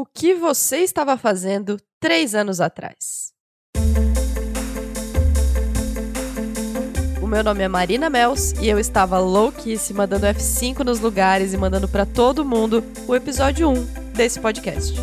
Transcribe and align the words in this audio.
o 0.00 0.06
que 0.06 0.32
você 0.32 0.76
estava 0.76 1.16
fazendo 1.16 1.76
três 1.98 2.32
anos 2.32 2.60
atrás. 2.60 3.32
O 7.20 7.26
meu 7.26 7.42
nome 7.42 7.64
é 7.64 7.68
Marina 7.68 8.08
Mels 8.08 8.52
e 8.60 8.68
eu 8.68 8.78
estava 8.78 9.18
louquíssima 9.18 10.06
dando 10.06 10.22
F5 10.22 10.84
nos 10.84 11.00
lugares 11.00 11.52
e 11.52 11.56
mandando 11.56 11.88
para 11.88 12.06
todo 12.06 12.44
mundo 12.44 12.84
o 13.08 13.16
episódio 13.16 13.68
1 13.68 14.12
desse 14.14 14.38
podcast. 14.38 14.94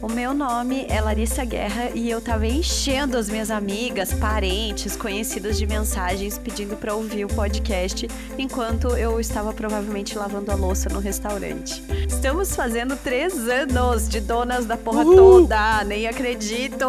O 0.00 0.08
meu 0.32 0.48
nome 0.48 0.86
é 0.88 0.98
Larissa 0.98 1.44
Guerra 1.44 1.90
e 1.94 2.08
eu 2.08 2.18
tava 2.18 2.46
enchendo 2.46 3.18
as 3.18 3.28
minhas 3.28 3.50
amigas, 3.50 4.14
parentes, 4.14 4.96
conhecidas 4.96 5.58
de 5.58 5.66
mensagens 5.66 6.38
pedindo 6.38 6.74
para 6.74 6.94
ouvir 6.94 7.26
o 7.26 7.28
podcast 7.28 8.08
enquanto 8.38 8.96
eu 8.96 9.20
estava 9.20 9.52
provavelmente 9.52 10.16
lavando 10.16 10.50
a 10.50 10.54
louça 10.54 10.88
no 10.88 11.00
restaurante. 11.00 11.82
Estamos 12.08 12.56
fazendo 12.56 12.96
três 12.96 13.46
anos 13.46 14.08
de 14.08 14.20
donas 14.20 14.64
da 14.64 14.74
porra 14.76 15.04
Uhul. 15.04 15.16
toda, 15.16 15.84
nem 15.84 16.06
acredito! 16.06 16.86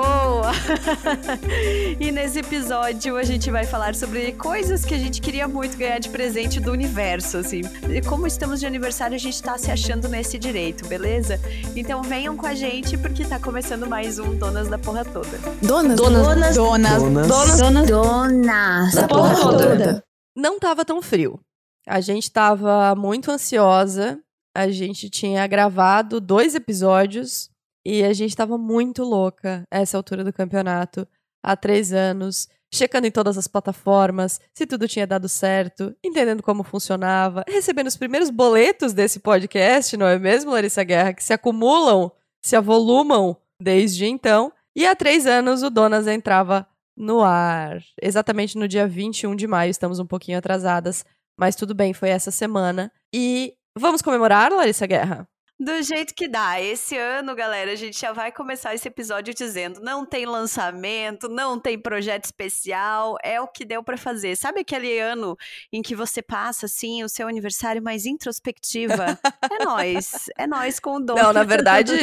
e 1.99 2.13
nesse 2.13 2.39
episódio 2.39 3.17
a 3.17 3.23
gente 3.23 3.51
vai 3.51 3.65
falar 3.65 3.93
sobre 3.93 4.31
coisas 4.31 4.85
que 4.85 4.93
a 4.93 4.99
gente 4.99 5.19
queria 5.19 5.49
muito 5.49 5.77
ganhar 5.77 5.99
de 5.99 6.07
presente 6.07 6.61
do 6.61 6.71
universo, 6.71 7.39
assim. 7.39 7.61
E 7.89 8.01
como 8.01 8.25
estamos 8.25 8.61
de 8.61 8.65
aniversário, 8.65 9.15
a 9.15 9.19
gente 9.19 9.43
tá 9.43 9.57
se 9.57 9.69
achando 9.69 10.07
nesse 10.07 10.39
direito, 10.39 10.87
beleza? 10.87 11.41
Então 11.75 12.01
venham 12.03 12.37
com 12.37 12.45
a 12.45 12.53
gente 12.53 12.97
porque 12.97 13.25
tá 13.25 13.32
começando 13.39 13.87
mais 13.87 14.19
um 14.19 14.37
Donas 14.37 14.69
da 14.69 14.77
Porra 14.77 15.03
Toda. 15.03 15.27
Donas, 15.61 15.97
donas, 15.97 16.23
donas, 16.23 16.55
donas, 16.55 17.27
donas, 17.27 17.57
donas, 17.57 17.89
donas 17.89 18.93
da 18.93 19.07
porra 19.07 19.35
toda. 19.35 20.03
Não 20.35 20.59
tava 20.59 20.85
tão 20.85 21.01
frio. 21.01 21.39
A 21.87 21.99
gente 21.99 22.31
tava 22.31 22.93
muito 22.95 23.31
ansiosa. 23.31 24.19
A 24.55 24.69
gente 24.69 25.09
tinha 25.09 25.47
gravado 25.47 26.21
dois 26.21 26.53
episódios 26.53 27.49
e 27.85 28.03
a 28.03 28.13
gente 28.13 28.35
tava 28.35 28.57
muito 28.57 29.03
louca 29.03 29.63
a 29.71 29.79
essa 29.79 29.97
altura 29.97 30.23
do 30.23 30.31
campeonato, 30.31 31.07
há 31.43 31.55
três 31.55 31.91
anos, 31.91 32.47
checando 32.71 33.07
em 33.07 33.11
todas 33.11 33.37
as 33.37 33.47
plataformas, 33.47 34.39
se 34.53 34.65
tudo 34.65 34.87
tinha 34.87 35.05
dado 35.05 35.27
certo, 35.27 35.93
entendendo 36.03 36.41
como 36.41 36.63
funcionava, 36.63 37.43
recebendo 37.47 37.87
os 37.87 37.97
primeiros 37.97 38.29
boletos 38.29 38.93
desse 38.93 39.19
podcast, 39.19 39.97
não 39.97 40.07
é 40.07 40.17
mesmo, 40.17 40.51
Larissa 40.51 40.83
Guerra, 40.83 41.13
que 41.13 41.23
se 41.23 41.33
acumulam 41.33 42.11
se 42.43 42.55
avolumam 42.55 43.37
desde 43.59 44.05
então. 44.05 44.51
E 44.75 44.85
há 44.85 44.95
três 44.95 45.25
anos 45.25 45.63
o 45.63 45.69
Donas 45.69 46.07
entrava 46.07 46.67
no 46.95 47.21
ar. 47.21 47.81
Exatamente 48.01 48.57
no 48.57 48.67
dia 48.67 48.87
21 48.87 49.35
de 49.35 49.47
maio, 49.47 49.71
estamos 49.71 49.99
um 49.99 50.05
pouquinho 50.05 50.37
atrasadas, 50.37 51.05
mas 51.37 51.55
tudo 51.55 51.73
bem, 51.73 51.93
foi 51.93 52.09
essa 52.09 52.31
semana. 52.31 52.91
E 53.13 53.53
vamos 53.77 54.01
comemorar, 54.01 54.51
Larissa 54.51 54.85
Guerra? 54.85 55.27
Do 55.63 55.81
jeito 55.81 56.13
que 56.13 56.27
dá. 56.27 56.59
Esse 56.59 56.97
ano, 56.97 57.33
galera, 57.33 57.71
a 57.71 57.75
gente 57.75 57.97
já 57.97 58.11
vai 58.11 58.33
começar 58.33 58.75
esse 58.75 58.85
episódio 58.85 59.33
dizendo: 59.33 59.79
não 59.79 60.05
tem 60.05 60.25
lançamento, 60.25 61.29
não 61.29 61.57
tem 61.57 61.79
projeto 61.79 62.25
especial, 62.25 63.15
é 63.23 63.39
o 63.39 63.47
que 63.47 63.63
deu 63.63 63.81
para 63.81 63.95
fazer. 63.95 64.35
Sabe 64.35 64.59
aquele 64.59 64.99
ano 64.99 65.37
em 65.71 65.81
que 65.81 65.95
você 65.95 66.21
passa 66.21 66.65
assim 66.65 67.01
o 67.01 67.07
seu 67.07 67.29
aniversário 67.29 67.81
mais 67.81 68.05
introspectiva? 68.05 69.17
é 69.49 69.63
nós, 69.63 70.11
é 70.37 70.45
nós 70.45 70.81
com 70.81 70.97
o 70.97 70.99
dom. 70.99 71.15
Não, 71.15 71.31
na 71.31 71.45
verdade, 71.45 71.93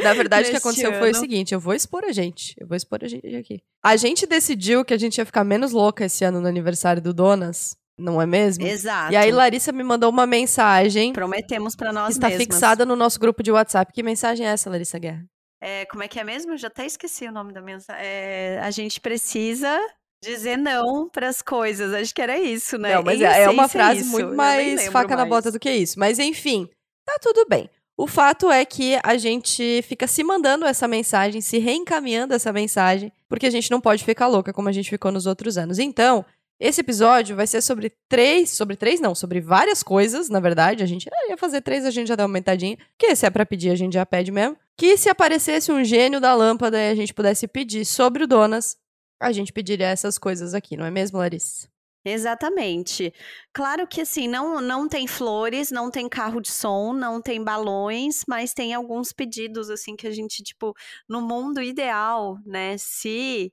na 0.00 0.14
verdade 0.14 0.48
o 0.48 0.50
que 0.52 0.58
aconteceu 0.58 0.90
ano. 0.90 1.00
foi 1.00 1.10
o 1.10 1.14
seguinte, 1.16 1.52
eu 1.52 1.58
vou 1.58 1.74
expor 1.74 2.04
a 2.04 2.12
gente, 2.12 2.54
eu 2.60 2.66
vou 2.68 2.76
expor 2.76 3.00
a 3.02 3.08
gente 3.08 3.34
aqui. 3.34 3.60
A 3.82 3.96
gente 3.96 4.24
decidiu 4.24 4.84
que 4.84 4.94
a 4.94 4.98
gente 4.98 5.18
ia 5.18 5.26
ficar 5.26 5.42
menos 5.42 5.72
louca 5.72 6.04
esse 6.04 6.24
ano 6.24 6.40
no 6.40 6.46
aniversário 6.46 7.02
do 7.02 7.12
Donas, 7.12 7.76
não 7.98 8.20
é 8.20 8.26
mesmo? 8.26 8.66
Exato. 8.66 9.12
E 9.12 9.16
aí 9.16 9.30
Larissa 9.30 9.72
me 9.72 9.84
mandou 9.84 10.10
uma 10.10 10.26
mensagem. 10.26 11.12
Prometemos 11.12 11.76
para 11.76 11.92
nós 11.92 12.14
está 12.14 12.28
mesmas. 12.28 12.46
fixada 12.46 12.84
no 12.84 12.96
nosso 12.96 13.18
grupo 13.20 13.42
de 13.42 13.52
WhatsApp. 13.52 13.92
Que 13.92 14.02
mensagem 14.02 14.46
é 14.46 14.50
essa, 14.50 14.68
Larissa 14.68 14.98
Guerra? 14.98 15.24
É, 15.62 15.86
como 15.86 16.02
é 16.02 16.08
que 16.08 16.20
é 16.20 16.24
mesmo? 16.24 16.56
Já 16.56 16.68
até 16.68 16.84
esqueci 16.84 17.26
o 17.26 17.32
nome 17.32 17.52
da 17.52 17.62
mensagem. 17.62 18.02
É, 18.04 18.60
a 18.62 18.70
gente 18.70 19.00
precisa 19.00 19.80
dizer 20.22 20.56
não 20.56 21.08
para 21.08 21.28
as 21.28 21.40
coisas. 21.40 21.92
Acho 21.92 22.14
que 22.14 22.20
era 22.20 22.38
isso, 22.38 22.76
né? 22.76 22.96
Não, 22.96 23.02
mas 23.02 23.20
é, 23.20 23.44
é 23.44 23.50
uma 23.50 23.68
frase 23.68 24.00
isso. 24.00 24.10
muito 24.10 24.34
mais 24.34 24.86
faca 24.88 25.08
mais. 25.08 25.20
na 25.20 25.26
bota 25.26 25.52
do 25.52 25.60
que 25.60 25.70
isso. 25.70 25.98
Mas 25.98 26.18
enfim, 26.18 26.68
tá 27.06 27.16
tudo 27.20 27.46
bem. 27.48 27.70
O 27.96 28.08
fato 28.08 28.50
é 28.50 28.64
que 28.64 28.98
a 29.04 29.16
gente 29.16 29.80
fica 29.82 30.08
se 30.08 30.24
mandando 30.24 30.66
essa 30.66 30.88
mensagem, 30.88 31.40
se 31.40 31.58
reencaminhando 31.58 32.34
essa 32.34 32.52
mensagem, 32.52 33.12
porque 33.28 33.46
a 33.46 33.50
gente 33.50 33.70
não 33.70 33.80
pode 33.80 34.02
ficar 34.02 34.26
louca 34.26 34.52
como 34.52 34.68
a 34.68 34.72
gente 34.72 34.90
ficou 34.90 35.12
nos 35.12 35.26
outros 35.26 35.56
anos. 35.56 35.78
Então, 35.78 36.24
esse 36.58 36.80
episódio 36.80 37.34
vai 37.34 37.46
ser 37.46 37.60
sobre 37.60 37.92
três, 38.08 38.50
sobre 38.50 38.76
três 38.76 39.00
não, 39.00 39.14
sobre 39.14 39.40
várias 39.40 39.82
coisas, 39.82 40.28
na 40.28 40.40
verdade. 40.40 40.82
A 40.82 40.86
gente 40.86 41.08
ah, 41.12 41.30
ia 41.30 41.36
fazer 41.36 41.60
três, 41.60 41.84
a 41.84 41.90
gente 41.90 42.08
já 42.08 42.14
dá 42.14 42.22
uma 42.22 42.28
aumentadinha. 42.28 42.78
Que 42.96 43.14
se 43.16 43.26
é 43.26 43.30
pra 43.30 43.44
pedir, 43.44 43.70
a 43.70 43.76
gente 43.76 43.94
já 43.94 44.06
pede 44.06 44.30
mesmo. 44.30 44.56
Que 44.76 44.96
se 44.96 45.08
aparecesse 45.08 45.72
um 45.72 45.84
gênio 45.84 46.20
da 46.20 46.34
lâmpada 46.34 46.78
e 46.78 46.90
a 46.90 46.94
gente 46.94 47.12
pudesse 47.12 47.46
pedir 47.48 47.84
sobre 47.84 48.24
o 48.24 48.26
Donas, 48.26 48.76
a 49.20 49.32
gente 49.32 49.52
pediria 49.52 49.88
essas 49.88 50.18
coisas 50.18 50.54
aqui, 50.54 50.76
não 50.76 50.84
é 50.84 50.90
mesmo, 50.90 51.18
Larissa? 51.18 51.68
Exatamente. 52.04 53.14
Claro 53.52 53.86
que 53.86 54.02
assim, 54.02 54.28
não, 54.28 54.60
não 54.60 54.86
tem 54.86 55.06
flores, 55.06 55.70
não 55.70 55.90
tem 55.90 56.06
carro 56.06 56.40
de 56.40 56.50
som, 56.50 56.92
não 56.92 57.20
tem 57.20 57.42
balões, 57.42 58.24
mas 58.28 58.52
tem 58.52 58.74
alguns 58.74 59.10
pedidos 59.10 59.70
assim 59.70 59.96
que 59.96 60.06
a 60.06 60.10
gente, 60.10 60.42
tipo, 60.42 60.74
no 61.08 61.22
mundo 61.22 61.62
ideal, 61.62 62.38
né? 62.44 62.76
Se 62.76 63.50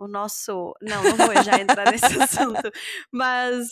o 0.00 0.08
nosso. 0.08 0.74
Não, 0.80 1.02
não 1.02 1.16
vou 1.16 1.42
já 1.42 1.60
entrar 1.60 1.90
nesse 1.90 2.06
assunto. 2.20 2.70
Mas 3.12 3.68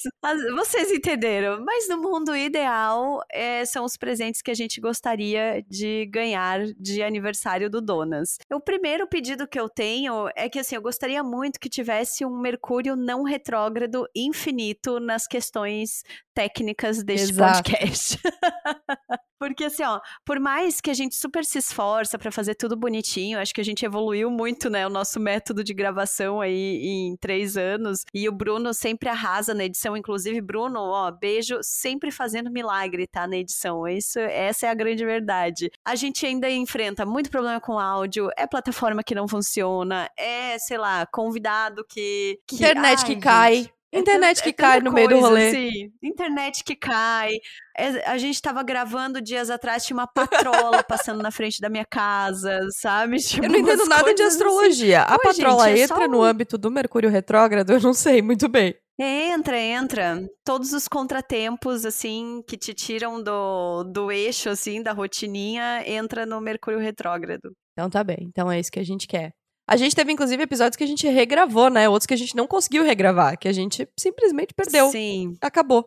vocês 0.55 0.93
entenderam. 0.93 1.65
Mas 1.65 1.89
no 1.89 2.01
mundo 2.01 2.37
ideal, 2.37 3.21
é, 3.33 3.65
são 3.65 3.85
os 3.85 3.97
presentes 3.97 4.43
que 4.43 4.51
a 4.51 4.55
gente 4.55 4.81
gostaria 4.81 5.65
de 5.69 6.07
ganhar 6.07 6.65
de 6.79 7.03
aniversário 7.03 7.71
do 7.71 7.81
Donas. 7.81 8.37
O 8.53 8.61
primeiro 8.61 9.07
pedido 9.07 9.49
que 9.49 9.59
eu 9.59 9.69
tenho 9.69 10.29
é 10.37 10.49
que 10.49 10.59
assim, 10.59 10.77
eu 10.77 10.83
gostaria 10.83 11.23
muito 11.23 11.59
que 11.59 11.69
tivesse 11.69 12.25
um 12.25 12.39
Mercúrio 12.39 12.97
não 12.97 13.23
retrógrado 13.23 14.07
infinito 14.15 15.01
nas 15.01 15.27
questões 15.27 16.03
técnicas 16.35 17.03
deste 17.03 17.31
Exato. 17.31 17.63
podcast. 17.63 18.19
Porque 19.39 19.65
assim, 19.65 19.85
ó, 19.85 20.01
por 20.25 20.41
mais 20.41 20.81
que 20.81 20.91
a 20.91 20.95
gente 20.95 21.15
super 21.15 21.45
se 21.45 21.59
esforça 21.59 22.19
para 22.19 22.31
fazer 22.31 22.55
tudo 22.55 22.77
bonitinho, 22.77 23.39
acho 23.39 23.55
que 23.55 23.61
a 23.61 23.65
gente 23.65 23.85
evoluiu 23.85 24.31
muito, 24.31 24.69
né, 24.69 24.87
o 24.87 24.91
nosso 24.91 25.21
método 25.21 25.63
de 25.63 25.73
gravação 25.73 26.41
aí 26.41 26.81
em 26.83 27.17
três 27.17 27.57
anos. 27.57 28.05
E 28.13 28.29
o 28.29 28.33
Bruno 28.33 28.75
sempre 28.75 29.09
arrasa 29.09 29.55
na 29.55 29.65
edição, 29.65 29.97
inclusive 29.97 30.41
Bruno, 30.41 30.81
ó, 30.81 31.11
beijo, 31.11 31.59
sempre 31.63 32.11
fazendo 32.11 32.51
milagre, 32.51 33.07
tá, 33.07 33.27
na 33.27 33.37
edição. 33.37 33.87
Isso, 33.87 34.19
essa 34.19 34.67
é 34.67 34.71
a 34.71 34.75
grande 34.75 35.05
verdade. 35.05 35.71
A 35.85 35.95
gente 35.95 36.27
ainda 36.27 36.51
enfrenta 36.51 37.07
muito 37.07 37.31
problema 37.31 37.61
com 37.61 37.79
áudio, 37.79 38.31
é 38.37 38.47
plataforma 38.47 39.03
que 39.03 39.15
não 39.15 39.29
funciona, 39.29 40.11
é, 40.17 40.59
sei 40.59 40.79
lá, 40.79 41.07
convidado 41.07 41.85
que, 41.89 42.41
que 42.47 42.57
internet 42.57 43.01
ai, 43.01 43.05
que 43.05 43.17
cai. 43.17 43.57
Gente, 43.57 43.78
internet 43.93 44.43
que 44.43 44.51
é 44.51 44.53
cai 44.53 44.81
no 44.81 44.93
meio 44.93 45.09
do 45.09 45.21
rolê. 45.21 45.49
Assim, 45.49 45.93
internet 46.03 46.63
que 46.63 46.77
cai. 46.77 47.39
É, 47.77 48.11
a 48.11 48.19
gente 48.19 48.41
tava 48.43 48.63
gravando 48.63 49.21
dias 49.21 49.51
atrás, 49.51 49.85
tinha 49.85 49.97
uma 49.97 50.07
patrola 50.07 50.83
passando 50.83 51.23
na 51.23 51.31
frente 51.31 51.61
da 51.61 51.69
minha 51.69 51.85
casa, 51.85 52.59
sabe? 52.77 53.17
Tipo, 53.29 53.47
eu 53.47 53.51
não 53.51 53.59
entendo 53.59 53.87
nada 53.87 54.15
de 54.15 54.23
assim. 54.23 54.33
astrologia. 54.33 55.03
Assim. 55.03 55.15
A 55.15 55.19
patrola 55.19 55.69
gente, 55.69 55.81
é 55.81 55.85
entra 55.85 56.09
no 56.09 56.23
âmbito 56.23 56.59
do 56.59 56.71
Mercúrio 56.71 57.11
retrógrado? 57.11 57.71
Eu 57.71 57.81
não 57.81 57.95
sei 57.95 58.21
muito 58.21 58.49
bem. 58.49 58.75
Entra, 59.01 59.61
entra. 59.61 60.29
Todos 60.45 60.73
os 60.73 60.89
contratempos, 60.89 61.85
assim, 61.85 62.43
que 62.49 62.57
te 62.57 62.75
tiram 62.75 63.23
do, 63.23 63.85
do 63.85 64.11
eixo, 64.11 64.49
assim, 64.51 64.83
da 64.83 64.93
rotininha, 64.93 65.85
entra 65.87 66.27
no 66.27 66.41
Mercúrio 66.41 66.81
retrógrado. 66.81 67.53
Então 67.73 67.89
tá 67.89 68.03
bem. 68.03 68.19
Então 68.23 68.51
é 68.51 68.59
isso 68.59 68.73
que 68.73 68.81
a 68.81 68.85
gente 68.85 69.07
quer. 69.07 69.33
A 69.69 69.77
gente 69.77 69.95
teve, 69.95 70.11
inclusive, 70.11 70.43
episódios 70.43 70.77
que 70.77 70.85
a 70.85 70.87
gente 70.87 71.07
regravou, 71.07 71.69
né? 71.69 71.87
Outros 71.91 72.07
que 72.07 72.15
a 72.15 72.17
gente 72.17 72.35
não 72.35 72.47
conseguiu 72.47 72.83
regravar, 72.83 73.39
que 73.39 73.47
a 73.47 73.53
gente 73.53 73.87
simplesmente 73.99 74.55
perdeu. 74.55 74.91
Sim. 74.91 75.37
Acabou. 75.43 75.87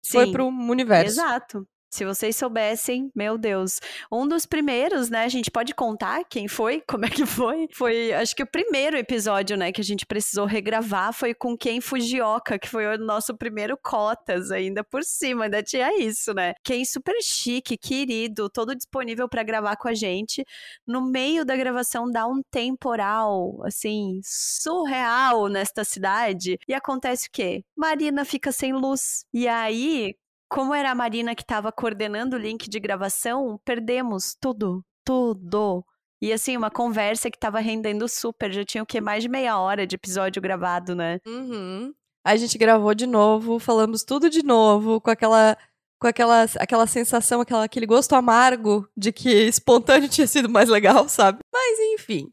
Sim. 0.00 0.12
Foi 0.12 0.30
pro 0.30 0.46
universo. 0.46 1.20
Exato. 1.20 1.66
Se 1.96 2.04
vocês 2.04 2.36
soubessem, 2.36 3.10
meu 3.14 3.38
Deus. 3.38 3.80
Um 4.12 4.28
dos 4.28 4.44
primeiros, 4.44 5.08
né? 5.08 5.24
A 5.24 5.28
gente 5.30 5.50
pode 5.50 5.74
contar 5.74 6.24
quem 6.24 6.46
foi? 6.46 6.82
Como 6.86 7.06
é 7.06 7.08
que 7.08 7.24
foi? 7.24 7.68
Foi, 7.72 8.12
acho 8.12 8.36
que 8.36 8.42
o 8.42 8.46
primeiro 8.46 8.98
episódio, 8.98 9.56
né, 9.56 9.72
que 9.72 9.80
a 9.80 9.84
gente 9.84 10.04
precisou 10.04 10.44
regravar 10.44 11.14
foi 11.14 11.32
com 11.32 11.56
quem 11.56 11.80
Fujioka, 11.80 12.58
que 12.58 12.68
foi 12.68 12.84
o 12.86 12.98
nosso 12.98 13.34
primeiro 13.34 13.78
Cotas, 13.78 14.50
ainda 14.50 14.84
por 14.84 15.02
cima, 15.04 15.44
ainda 15.44 15.62
tinha 15.62 15.98
isso, 15.98 16.34
né? 16.34 16.52
Quem 16.62 16.84
super 16.84 17.16
chique, 17.22 17.78
querido, 17.78 18.50
todo 18.50 18.76
disponível 18.76 19.26
para 19.26 19.42
gravar 19.42 19.76
com 19.76 19.88
a 19.88 19.94
gente. 19.94 20.44
No 20.86 21.00
meio 21.00 21.46
da 21.46 21.56
gravação 21.56 22.10
dá 22.10 22.26
um 22.26 22.42
temporal, 22.50 23.58
assim, 23.64 24.20
surreal 24.22 25.48
nesta 25.48 25.82
cidade. 25.82 26.58
E 26.68 26.74
acontece 26.74 27.28
o 27.28 27.30
quê? 27.32 27.64
Marina 27.74 28.22
fica 28.22 28.52
sem 28.52 28.74
luz. 28.74 29.24
E 29.32 29.48
aí, 29.48 30.14
como 30.48 30.74
era 30.74 30.90
a 30.90 30.94
Marina 30.94 31.34
que 31.34 31.42
estava 31.42 31.72
coordenando 31.72 32.36
o 32.36 32.38
link 32.38 32.68
de 32.68 32.80
gravação, 32.80 33.60
perdemos 33.64 34.36
tudo, 34.40 34.84
tudo. 35.04 35.84
E 36.20 36.32
assim, 36.32 36.56
uma 36.56 36.70
conversa 36.70 37.30
que 37.30 37.36
estava 37.36 37.60
rendendo 37.60 38.08
super. 38.08 38.52
Já 38.52 38.64
tinha 38.64 38.82
o 38.82 38.86
que? 38.86 39.00
Mais 39.00 39.22
de 39.22 39.28
meia 39.28 39.58
hora 39.58 39.86
de 39.86 39.96
episódio 39.96 40.40
gravado, 40.40 40.94
né? 40.94 41.18
Uhum. 41.26 41.92
Aí 42.24 42.34
a 42.34 42.36
gente 42.36 42.58
gravou 42.58 42.94
de 42.94 43.06
novo, 43.06 43.58
falamos 43.58 44.02
tudo 44.02 44.28
de 44.30 44.42
novo, 44.42 45.00
com 45.00 45.10
aquela 45.10 45.56
com 45.98 46.06
aquela, 46.06 46.44
aquela 46.58 46.86
sensação, 46.86 47.40
aquela, 47.40 47.64
aquele 47.64 47.86
gosto 47.86 48.14
amargo 48.14 48.86
de 48.96 49.12
que 49.12 49.30
espontâneo 49.30 50.08
tinha 50.10 50.26
sido 50.26 50.48
mais 50.48 50.68
legal, 50.68 51.08
sabe? 51.08 51.38
Mas 51.52 51.78
enfim, 51.94 52.32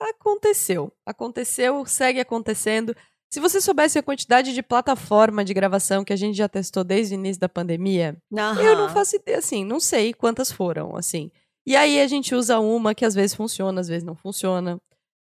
aconteceu. 0.00 0.92
Aconteceu, 1.06 1.84
segue 1.86 2.20
acontecendo. 2.20 2.94
Se 3.34 3.40
você 3.40 3.60
soubesse 3.60 3.98
a 3.98 4.02
quantidade 4.02 4.54
de 4.54 4.62
plataforma 4.62 5.44
de 5.44 5.52
gravação 5.52 6.04
que 6.04 6.12
a 6.12 6.16
gente 6.16 6.36
já 6.36 6.48
testou 6.48 6.84
desde 6.84 7.16
o 7.16 7.18
início 7.18 7.40
da 7.40 7.48
pandemia, 7.48 8.16
Uhum. 8.30 8.60
eu 8.60 8.76
não 8.78 8.88
faço 8.88 9.16
ideia, 9.16 9.38
assim, 9.38 9.64
não 9.64 9.80
sei 9.80 10.14
quantas 10.14 10.52
foram, 10.52 10.94
assim. 10.94 11.32
E 11.66 11.74
aí 11.74 12.00
a 12.00 12.06
gente 12.06 12.32
usa 12.32 12.60
uma 12.60 12.94
que 12.94 13.04
às 13.04 13.12
vezes 13.12 13.34
funciona, 13.34 13.80
às 13.80 13.88
vezes 13.88 14.04
não 14.04 14.14
funciona. 14.14 14.78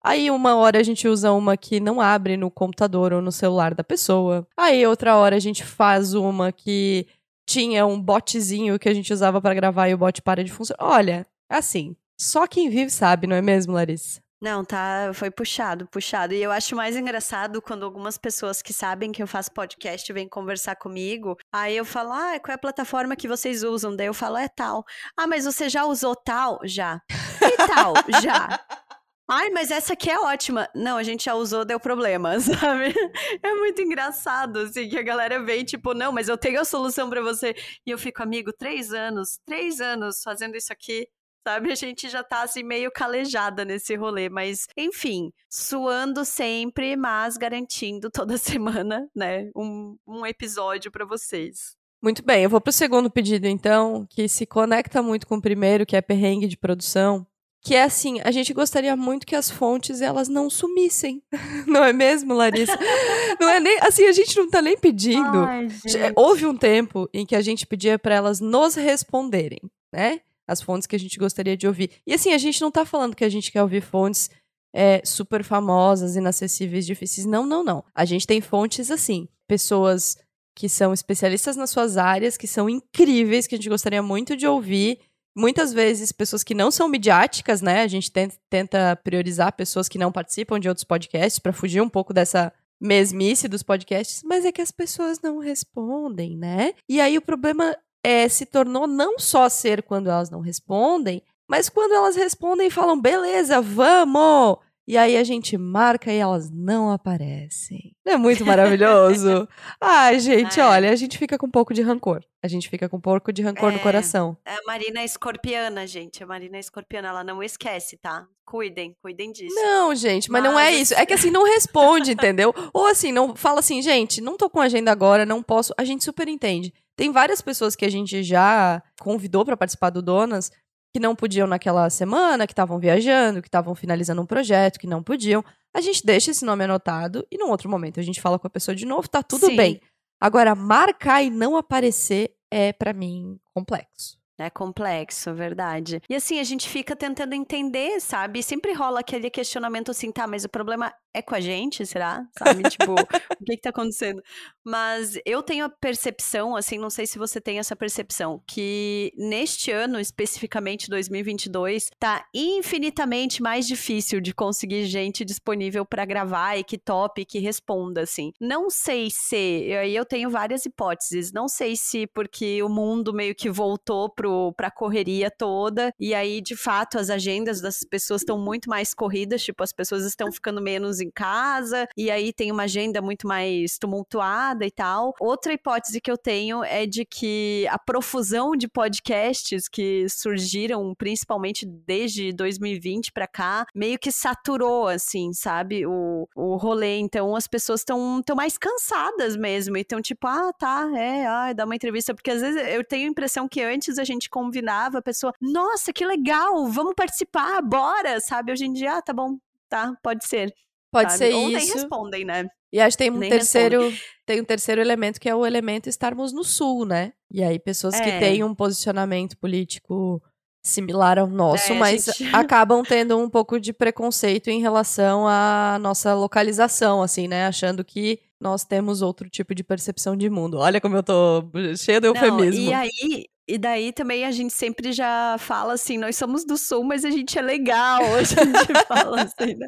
Aí 0.03 0.29
uma 0.29 0.53
hora 0.57 0.81
a 0.81 0.83
gente 0.83 1.07
usa 1.07 1.31
uma 1.31 1.55
que 1.55 1.79
não 1.79 2.01
abre 2.01 2.35
no 2.35 2.51
computador 2.51 3.13
ou 3.13 3.21
no 3.21 3.31
celular 3.31 3.73
da 3.73 3.85
pessoa. 3.85 4.45
Aí 4.57 4.85
outra 4.85 5.15
hora 5.15 5.37
a 5.37 5.39
gente 5.39 5.63
faz 5.63 6.13
uma 6.13 6.51
que 6.51 7.07
tinha 7.47 7.85
um 7.85 7.97
botzinho 8.01 8.77
que 8.77 8.89
a 8.89 8.93
gente 8.93 9.13
usava 9.13 9.39
pra 9.39 9.53
gravar 9.53 9.87
e 9.87 9.93
o 9.93 9.97
bot 9.97 10.21
para 10.21 10.43
de 10.43 10.51
funcionar. 10.51 10.91
Olha, 10.91 11.25
assim, 11.49 11.95
só 12.19 12.47
quem 12.47 12.69
vive 12.69 12.91
sabe, 12.91 13.27
não 13.27 13.35
é 13.37 13.41
mesmo, 13.41 13.71
Larissa? 13.71 14.22
Não, 14.43 14.65
tá, 14.65 15.11
foi 15.13 15.31
puxado, 15.31 15.87
puxado. 15.87 16.33
E 16.33 16.43
eu 16.43 16.51
acho 16.51 16.75
mais 16.75 16.97
engraçado 16.97 17.61
quando 17.61 17.85
algumas 17.85 18.17
pessoas 18.17 18.61
que 18.61 18.73
sabem 18.73 19.09
que 19.09 19.23
eu 19.23 19.27
faço 19.27 19.49
podcast 19.53 20.11
vêm 20.11 20.27
conversar 20.27 20.75
comigo. 20.75 21.37
Aí 21.49 21.77
eu 21.77 21.85
falo, 21.85 22.11
ah, 22.11 22.37
qual 22.41 22.51
é 22.51 22.55
a 22.55 22.57
plataforma 22.57 23.15
que 23.15 23.25
vocês 23.25 23.63
usam? 23.63 23.95
Daí 23.95 24.07
eu 24.07 24.13
falo, 24.13 24.35
é 24.35 24.49
tal. 24.49 24.83
Ah, 25.15 25.27
mas 25.27 25.45
você 25.45 25.69
já 25.69 25.85
usou 25.85 26.13
tal? 26.13 26.59
Já. 26.65 27.01
E 27.41 27.55
tal? 27.55 27.93
já. 28.21 28.59
Ai, 29.31 29.49
mas 29.51 29.71
essa 29.71 29.93
aqui 29.93 30.09
é 30.09 30.19
ótima. 30.19 30.67
Não, 30.75 30.97
a 30.97 31.03
gente 31.03 31.23
já 31.23 31.35
usou, 31.35 31.63
deu 31.63 31.79
problema, 31.79 32.37
sabe? 32.41 32.93
É 33.41 33.55
muito 33.55 33.81
engraçado, 33.81 34.59
assim, 34.59 34.89
que 34.89 34.97
a 34.97 35.03
galera 35.03 35.41
vem, 35.41 35.63
tipo, 35.63 35.93
não, 35.93 36.11
mas 36.11 36.27
eu 36.27 36.37
tenho 36.37 36.59
a 36.59 36.65
solução 36.65 37.09
pra 37.09 37.21
você. 37.21 37.55
E 37.85 37.91
eu 37.91 37.97
fico, 37.97 38.21
amigo, 38.21 38.51
três 38.51 38.91
anos, 38.91 39.39
três 39.45 39.79
anos 39.79 40.21
fazendo 40.21 40.57
isso 40.57 40.73
aqui 40.73 41.07
sabe? 41.45 41.71
A 41.71 41.75
gente 41.75 42.09
já 42.09 42.23
tá 42.23 42.43
assim 42.43 42.63
meio 42.63 42.91
calejada 42.91 43.65
nesse 43.65 43.95
rolê, 43.95 44.29
mas 44.29 44.67
enfim, 44.77 45.31
suando 45.49 46.23
sempre, 46.23 46.95
mas 46.95 47.37
garantindo 47.37 48.09
toda 48.09 48.37
semana, 48.37 49.07
né, 49.15 49.49
um, 49.55 49.95
um 50.07 50.25
episódio 50.25 50.91
para 50.91 51.05
vocês. 51.05 51.75
Muito 52.01 52.23
bem, 52.23 52.43
eu 52.43 52.49
vou 52.49 52.59
pro 52.59 52.73
segundo 52.73 53.09
pedido 53.09 53.47
então, 53.47 54.05
que 54.09 54.27
se 54.27 54.45
conecta 54.45 55.01
muito 55.01 55.25
com 55.25 55.37
o 55.37 55.41
primeiro, 55.41 55.85
que 55.85 55.95
é 55.95 56.01
perrengue 56.01 56.47
de 56.47 56.57
produção, 56.57 57.25
que 57.63 57.75
é 57.75 57.83
assim, 57.83 58.19
a 58.25 58.29
gente 58.29 58.53
gostaria 58.53 58.93
muito 58.93 59.25
que 59.25 59.37
as 59.37 59.49
fontes 59.49 60.01
elas 60.01 60.27
não 60.27 60.49
sumissem. 60.49 61.23
Não 61.65 61.81
é 61.81 61.93
mesmo, 61.93 62.33
Larissa? 62.33 62.77
não 63.39 63.49
é 63.49 63.59
nem 63.59 63.79
assim, 63.81 64.05
a 64.05 64.11
gente 64.11 64.37
não 64.37 64.49
tá 64.49 64.61
nem 64.61 64.77
pedindo. 64.77 65.45
Ai, 65.45 65.67
Houve 66.13 66.45
um 66.45 66.55
tempo 66.55 67.09
em 67.13 67.25
que 67.25 67.35
a 67.35 67.41
gente 67.41 67.65
pedia 67.65 67.97
para 67.97 68.15
elas 68.15 68.41
nos 68.41 68.75
responderem, 68.75 69.61
né? 69.93 70.19
As 70.47 70.61
fontes 70.61 70.87
que 70.87 70.95
a 70.95 70.99
gente 70.99 71.17
gostaria 71.17 71.55
de 71.55 71.67
ouvir. 71.67 71.91
E 72.05 72.13
assim, 72.13 72.33
a 72.33 72.37
gente 72.37 72.61
não 72.61 72.71
tá 72.71 72.85
falando 72.85 73.15
que 73.15 73.23
a 73.23 73.29
gente 73.29 73.51
quer 73.51 73.61
ouvir 73.61 73.81
fontes 73.81 74.29
é, 74.73 75.01
super 75.05 75.43
famosas, 75.43 76.15
inacessíveis, 76.15 76.85
difíceis. 76.85 77.25
Não, 77.25 77.45
não, 77.45 77.63
não. 77.63 77.83
A 77.93 78.05
gente 78.05 78.25
tem 78.25 78.41
fontes 78.41 78.89
assim, 78.89 79.27
pessoas 79.47 80.17
que 80.55 80.69
são 80.69 80.93
especialistas 80.93 81.55
nas 81.55 81.69
suas 81.69 81.97
áreas, 81.97 82.37
que 82.37 82.47
são 82.47 82.69
incríveis, 82.69 83.47
que 83.47 83.55
a 83.55 83.57
gente 83.57 83.69
gostaria 83.69 84.01
muito 84.01 84.35
de 84.35 84.47
ouvir. 84.47 84.99
Muitas 85.35 85.73
vezes, 85.73 86.11
pessoas 86.11 86.43
que 86.43 86.53
não 86.53 86.69
são 86.69 86.87
midiáticas, 86.87 87.59
né? 87.61 87.81
A 87.81 87.87
gente 87.87 88.11
tenta 88.49 88.95
priorizar 89.03 89.51
pessoas 89.53 89.89
que 89.89 89.97
não 89.97 90.11
participam 90.11 90.59
de 90.59 90.69
outros 90.69 90.83
podcasts 90.83 91.39
para 91.39 91.53
fugir 91.53 91.81
um 91.81 91.89
pouco 91.89 92.13
dessa 92.13 92.53
mesmice 92.79 93.47
dos 93.47 93.63
podcasts, 93.63 94.21
mas 94.23 94.43
é 94.43 94.51
que 94.51 94.61
as 94.61 94.69
pessoas 94.69 95.21
não 95.21 95.39
respondem, 95.39 96.37
né? 96.37 96.73
E 96.87 96.99
aí 96.99 97.17
o 97.17 97.21
problema 97.21 97.75
é, 98.03 98.27
se 98.27 98.45
tornou 98.45 98.85
não 98.87 99.17
só 99.17 99.47
ser 99.49 99.81
quando 99.83 100.09
elas 100.09 100.29
não 100.29 100.41
respondem, 100.41 101.21
mas 101.47 101.69
quando 101.69 101.93
elas 101.93 102.15
respondem 102.15 102.67
e 102.67 102.71
falam, 102.71 102.99
beleza, 102.99 103.61
vamos! 103.61 104.57
E 104.85 104.97
aí 104.97 105.15
a 105.15 105.23
gente 105.23 105.57
marca 105.57 106.11
e 106.11 106.17
elas 106.17 106.49
não 106.51 106.91
aparecem. 106.91 107.95
Não 108.05 108.13
é 108.13 108.17
muito 108.17 108.45
maravilhoso? 108.45 109.47
Ai, 109.79 110.19
gente, 110.19 110.59
É. 110.59 110.65
olha, 110.65 110.91
a 110.91 110.95
gente 110.95 111.17
fica 111.17 111.37
com 111.37 111.47
um 111.47 111.51
pouco 111.51 111.73
de 111.73 111.81
rancor. 111.81 112.21
A 112.43 112.49
gente 112.49 112.67
fica 112.69 112.89
com 112.89 112.97
um 112.97 113.01
pouco 113.01 113.31
de 113.31 113.41
rancor 113.41 113.71
no 113.71 113.77
É. 113.77 113.81
coração. 113.81 114.35
A 114.45 114.57
Marina 114.67 114.99
é 114.99 115.05
escorpiana, 115.05 115.87
gente. 115.87 116.21
A 116.21 116.27
Marina 116.27 116.57
é 116.57 116.59
escorpiana, 116.59 117.07
ela 117.07 117.23
não 117.23 117.41
esquece, 117.41 117.95
tá? 117.97 118.27
Cuidem, 118.45 118.93
cuidem 119.01 119.31
disso. 119.31 119.55
Não, 119.55 119.95
gente, 119.95 120.29
mas 120.29 120.43
não 120.43 120.59
é 120.59 120.71
Mas- 120.71 120.79
isso. 120.81 120.93
É 120.95 121.05
que 121.05 121.13
assim, 121.13 121.31
não 121.31 121.45
responde, 121.45 122.11
entendeu? 122.11 122.53
Ou 122.73 122.85
assim, 122.87 123.13
não 123.13 123.37
fala 123.37 123.59
assim, 123.61 123.81
gente, 123.81 124.19
não 124.19 124.35
tô 124.35 124.49
com 124.49 124.59
agenda 124.59 124.91
agora, 124.91 125.25
não 125.25 125.41
posso. 125.41 125.73
A 125.77 125.85
gente 125.85 126.03
super 126.03 126.27
entende. 126.27 126.73
Tem 126.95 127.11
várias 127.11 127.41
pessoas 127.41 127.75
que 127.75 127.85
a 127.85 127.89
gente 127.89 128.23
já 128.23 128.81
convidou 128.99 129.43
pra 129.43 129.57
participar 129.57 129.89
do 129.89 130.01
Donas 130.01 130.51
que 130.93 130.99
não 130.99 131.15
podiam 131.15 131.47
naquela 131.47 131.89
semana, 131.89 132.45
que 132.45 132.53
estavam 132.53 132.77
viajando, 132.77 133.41
que 133.41 133.47
estavam 133.47 133.73
finalizando 133.73 134.21
um 134.21 134.27
projeto, 134.27 134.79
que 134.79 134.85
não 134.85 135.01
podiam. 135.01 135.43
A 135.75 135.81
gente 135.81 136.05
deixa 136.05 136.29
esse 136.29 136.45
nome 136.45 136.63
anotado 136.63 137.25
e 137.31 137.37
num 137.37 137.49
outro 137.49 137.67
momento 137.67 137.99
a 137.99 138.03
gente 138.03 138.21
fala 138.21 138.37
com 138.37 138.45
a 138.45 138.49
pessoa 138.49 138.75
de 138.75 138.85
novo, 138.85 139.09
tá 139.09 139.23
tudo 139.23 139.47
Sim. 139.47 139.55
bem. 139.55 139.81
Agora, 140.21 140.53
marcar 140.53 141.23
e 141.23 141.31
não 141.31 141.57
aparecer 141.57 142.35
é, 142.51 142.71
pra 142.71 142.93
mim, 142.93 143.39
complexo. 143.55 144.22
É 144.37 144.49
complexo, 144.49 145.33
verdade. 145.33 146.01
E 146.09 146.15
assim, 146.15 146.39
a 146.39 146.43
gente 146.43 146.67
fica 146.67 146.95
tentando 146.95 147.33
entender, 147.33 147.99
sabe? 147.99 148.39
E 148.39 148.43
sempre 148.43 148.73
rola 148.73 148.99
aquele 148.99 149.29
questionamento 149.29 149.91
assim, 149.91 150.11
tá, 150.11 150.25
mas 150.25 150.43
o 150.43 150.49
problema 150.49 150.93
é 151.13 151.21
com 151.21 151.35
a 151.35 151.39
gente, 151.39 151.85
será? 151.85 152.25
Sabe? 152.37 152.63
tipo, 152.69 152.93
o 152.93 153.45
que 153.45 153.55
que 153.55 153.61
tá 153.61 153.69
acontecendo? 153.69 154.21
Mas 154.63 155.19
eu 155.25 155.43
tenho 155.43 155.65
a 155.65 155.69
percepção, 155.69 156.55
assim, 156.55 156.79
não 156.79 156.89
sei 156.89 157.05
se 157.05 157.19
você 157.19 157.39
tem 157.39 157.59
essa 157.59 157.75
percepção, 157.75 158.41
que 158.47 159.13
neste 159.15 159.69
ano, 159.71 159.99
especificamente 159.99 160.89
2022, 160.89 161.89
tá 161.99 162.25
infinitamente 162.33 163.41
mais 163.41 163.67
difícil 163.67 164.19
de 164.19 164.33
conseguir 164.33 164.85
gente 164.85 165.23
disponível 165.23 165.85
pra 165.85 166.05
gravar 166.05 166.57
e 166.57 166.63
que 166.63 166.77
tope, 166.77 167.25
que 167.25 167.39
responda, 167.39 168.01
assim. 168.01 168.31
Não 168.39 168.69
sei 168.69 169.09
se, 169.11 169.67
e 169.67 169.75
aí 169.75 169.95
eu 169.95 170.05
tenho 170.05 170.29
várias 170.29 170.65
hipóteses, 170.65 171.31
não 171.31 171.47
sei 171.47 171.75
se 171.75 172.07
porque 172.07 172.63
o 172.63 172.69
mundo 172.69 173.13
meio 173.13 173.35
que 173.35 173.49
voltou 173.49 174.09
pro, 174.09 174.22
pra 174.55 174.71
correria 174.71 175.29
toda, 175.29 175.93
e 175.99 176.13
aí, 176.13 176.41
de 176.41 176.55
fato, 176.55 176.97
as 176.97 177.09
agendas 177.09 177.61
das 177.61 177.83
pessoas 177.83 178.21
estão 178.21 178.37
muito 178.37 178.69
mais 178.69 178.93
corridas, 178.93 179.43
tipo, 179.43 179.63
as 179.63 179.71
pessoas 179.71 180.05
estão 180.05 180.31
ficando 180.31 180.61
menos 180.61 180.99
em 180.99 181.09
casa, 181.09 181.87
e 181.97 182.09
aí 182.09 182.31
tem 182.33 182.51
uma 182.51 182.63
agenda 182.63 183.01
muito 183.01 183.27
mais 183.27 183.77
tumultuada 183.77 184.65
e 184.65 184.71
tal. 184.71 185.13
Outra 185.19 185.53
hipótese 185.53 186.01
que 186.01 186.11
eu 186.11 186.17
tenho 186.17 186.63
é 186.63 186.85
de 186.85 187.05
que 187.05 187.67
a 187.69 187.79
profusão 187.79 188.55
de 188.55 188.67
podcasts 188.67 189.67
que 189.67 190.07
surgiram, 190.09 190.93
principalmente 190.95 191.65
desde 191.65 192.31
2020 192.33 193.11
pra 193.11 193.27
cá, 193.27 193.65
meio 193.73 193.97
que 193.97 194.11
saturou, 194.11 194.87
assim, 194.87 195.33
sabe, 195.33 195.85
o, 195.85 196.27
o 196.35 196.55
rolê. 196.55 196.97
Então, 196.97 197.35
as 197.35 197.47
pessoas 197.47 197.81
estão 197.81 198.21
tão 198.23 198.35
mais 198.35 198.57
cansadas 198.57 199.35
mesmo, 199.35 199.77
então, 199.77 200.01
tipo, 200.01 200.27
ah, 200.27 200.51
tá, 200.53 200.89
é, 200.95 201.25
ah, 201.25 201.53
dá 201.53 201.65
uma 201.65 201.75
entrevista, 201.75 202.13
porque 202.13 202.31
às 202.31 202.41
vezes 202.41 202.61
eu 202.73 202.83
tenho 202.83 203.07
a 203.07 203.11
impressão 203.11 203.47
que 203.47 203.61
antes 203.61 203.97
a 203.97 204.03
gente 204.03 204.12
combinava 204.29 204.99
a 204.99 205.01
pessoa, 205.01 205.33
nossa, 205.41 205.91
que 205.93 206.05
legal, 206.05 206.65
vamos 206.67 206.93
participar, 206.95 207.61
bora, 207.61 208.19
sabe? 208.19 208.51
Hoje 208.51 208.65
em 208.65 208.73
dia, 208.73 208.97
ah, 208.97 209.01
tá 209.01 209.13
bom, 209.13 209.37
tá, 209.69 209.93
pode 210.03 210.25
ser. 210.27 210.53
Pode 210.91 211.11
sabe? 211.11 211.25
ser 211.31 211.33
Ou 211.35 211.47
nem 211.49 211.57
isso. 211.57 211.73
respondem, 211.73 212.23
né? 212.25 212.45
E 212.71 212.79
acho 212.79 212.97
que 212.97 213.03
tem 213.03 213.11
um 213.11 213.17
Nem 213.17 213.29
terceiro, 213.29 213.91
tem 214.25 214.41
um 214.41 214.45
terceiro 214.45 214.79
elemento 214.81 215.19
que 215.19 215.29
é 215.29 215.35
o 215.35 215.45
elemento 215.45 215.87
estarmos 215.89 216.31
no 216.33 216.43
sul, 216.43 216.85
né? 216.85 217.13
E 217.31 217.43
aí 217.43 217.59
pessoas 217.59 217.99
que 217.99 218.09
É. 218.09 218.19
têm 218.19 218.43
um 218.43 218.53
posicionamento 218.55 219.37
político 219.37 220.21
similar 220.65 221.19
ao 221.19 221.27
nosso, 221.27 221.73
É, 221.73 221.75
mas 221.75 222.05
gente. 222.05 222.23
acabam 222.33 222.83
tendo 222.83 223.17
um 223.19 223.29
pouco 223.29 223.59
de 223.59 223.73
preconceito 223.73 224.49
em 224.49 224.61
relação 224.61 225.27
à 225.27 225.77
nossa 225.81 226.13
localização, 226.15 227.01
assim, 227.03 227.27
né? 227.27 227.45
Achando 227.47 227.83
que 227.83 228.19
nós 228.39 228.63
temos 228.63 229.01
outro 229.01 229.29
tipo 229.29 229.53
de 229.53 229.63
percepção 229.63 230.15
de 230.15 230.29
mundo. 230.29 230.57
Olha 230.59 230.79
como 230.81 230.95
eu 230.95 231.03
tô 231.03 231.43
cheia 231.77 231.99
de 232.01 232.07
Não, 232.07 232.15
eufemismo. 232.15 232.69
e 232.69 232.73
aí, 232.73 233.25
e 233.47 233.57
daí 233.57 233.91
também 233.91 234.25
a 234.25 234.31
gente 234.31 234.53
sempre 234.53 234.91
já 234.93 235.35
fala 235.37 235.73
assim, 235.73 235.97
nós 235.97 236.15
somos 236.15 236.45
do 236.45 236.57
sul, 236.57 236.83
mas 236.83 237.03
a 237.03 237.11
gente 237.11 237.37
é 237.37 237.41
legal, 237.41 238.01
a 238.15 238.23
gente 238.23 238.85
fala 238.87 239.23
assim, 239.23 239.55
né? 239.55 239.67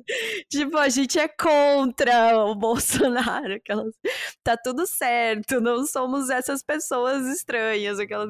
Tipo, 0.49 0.77
a 0.77 0.87
gente 0.89 1.19
é 1.19 1.27
contra 1.27 2.37
o 2.45 2.55
Bolsonaro, 2.55 3.55
aquelas, 3.55 3.93
tá 4.43 4.55
tudo 4.55 4.87
certo, 4.87 5.59
não 5.59 5.85
somos 5.85 6.29
essas 6.29 6.63
pessoas 6.63 7.27
estranhas, 7.27 7.99
aquelas. 7.99 8.29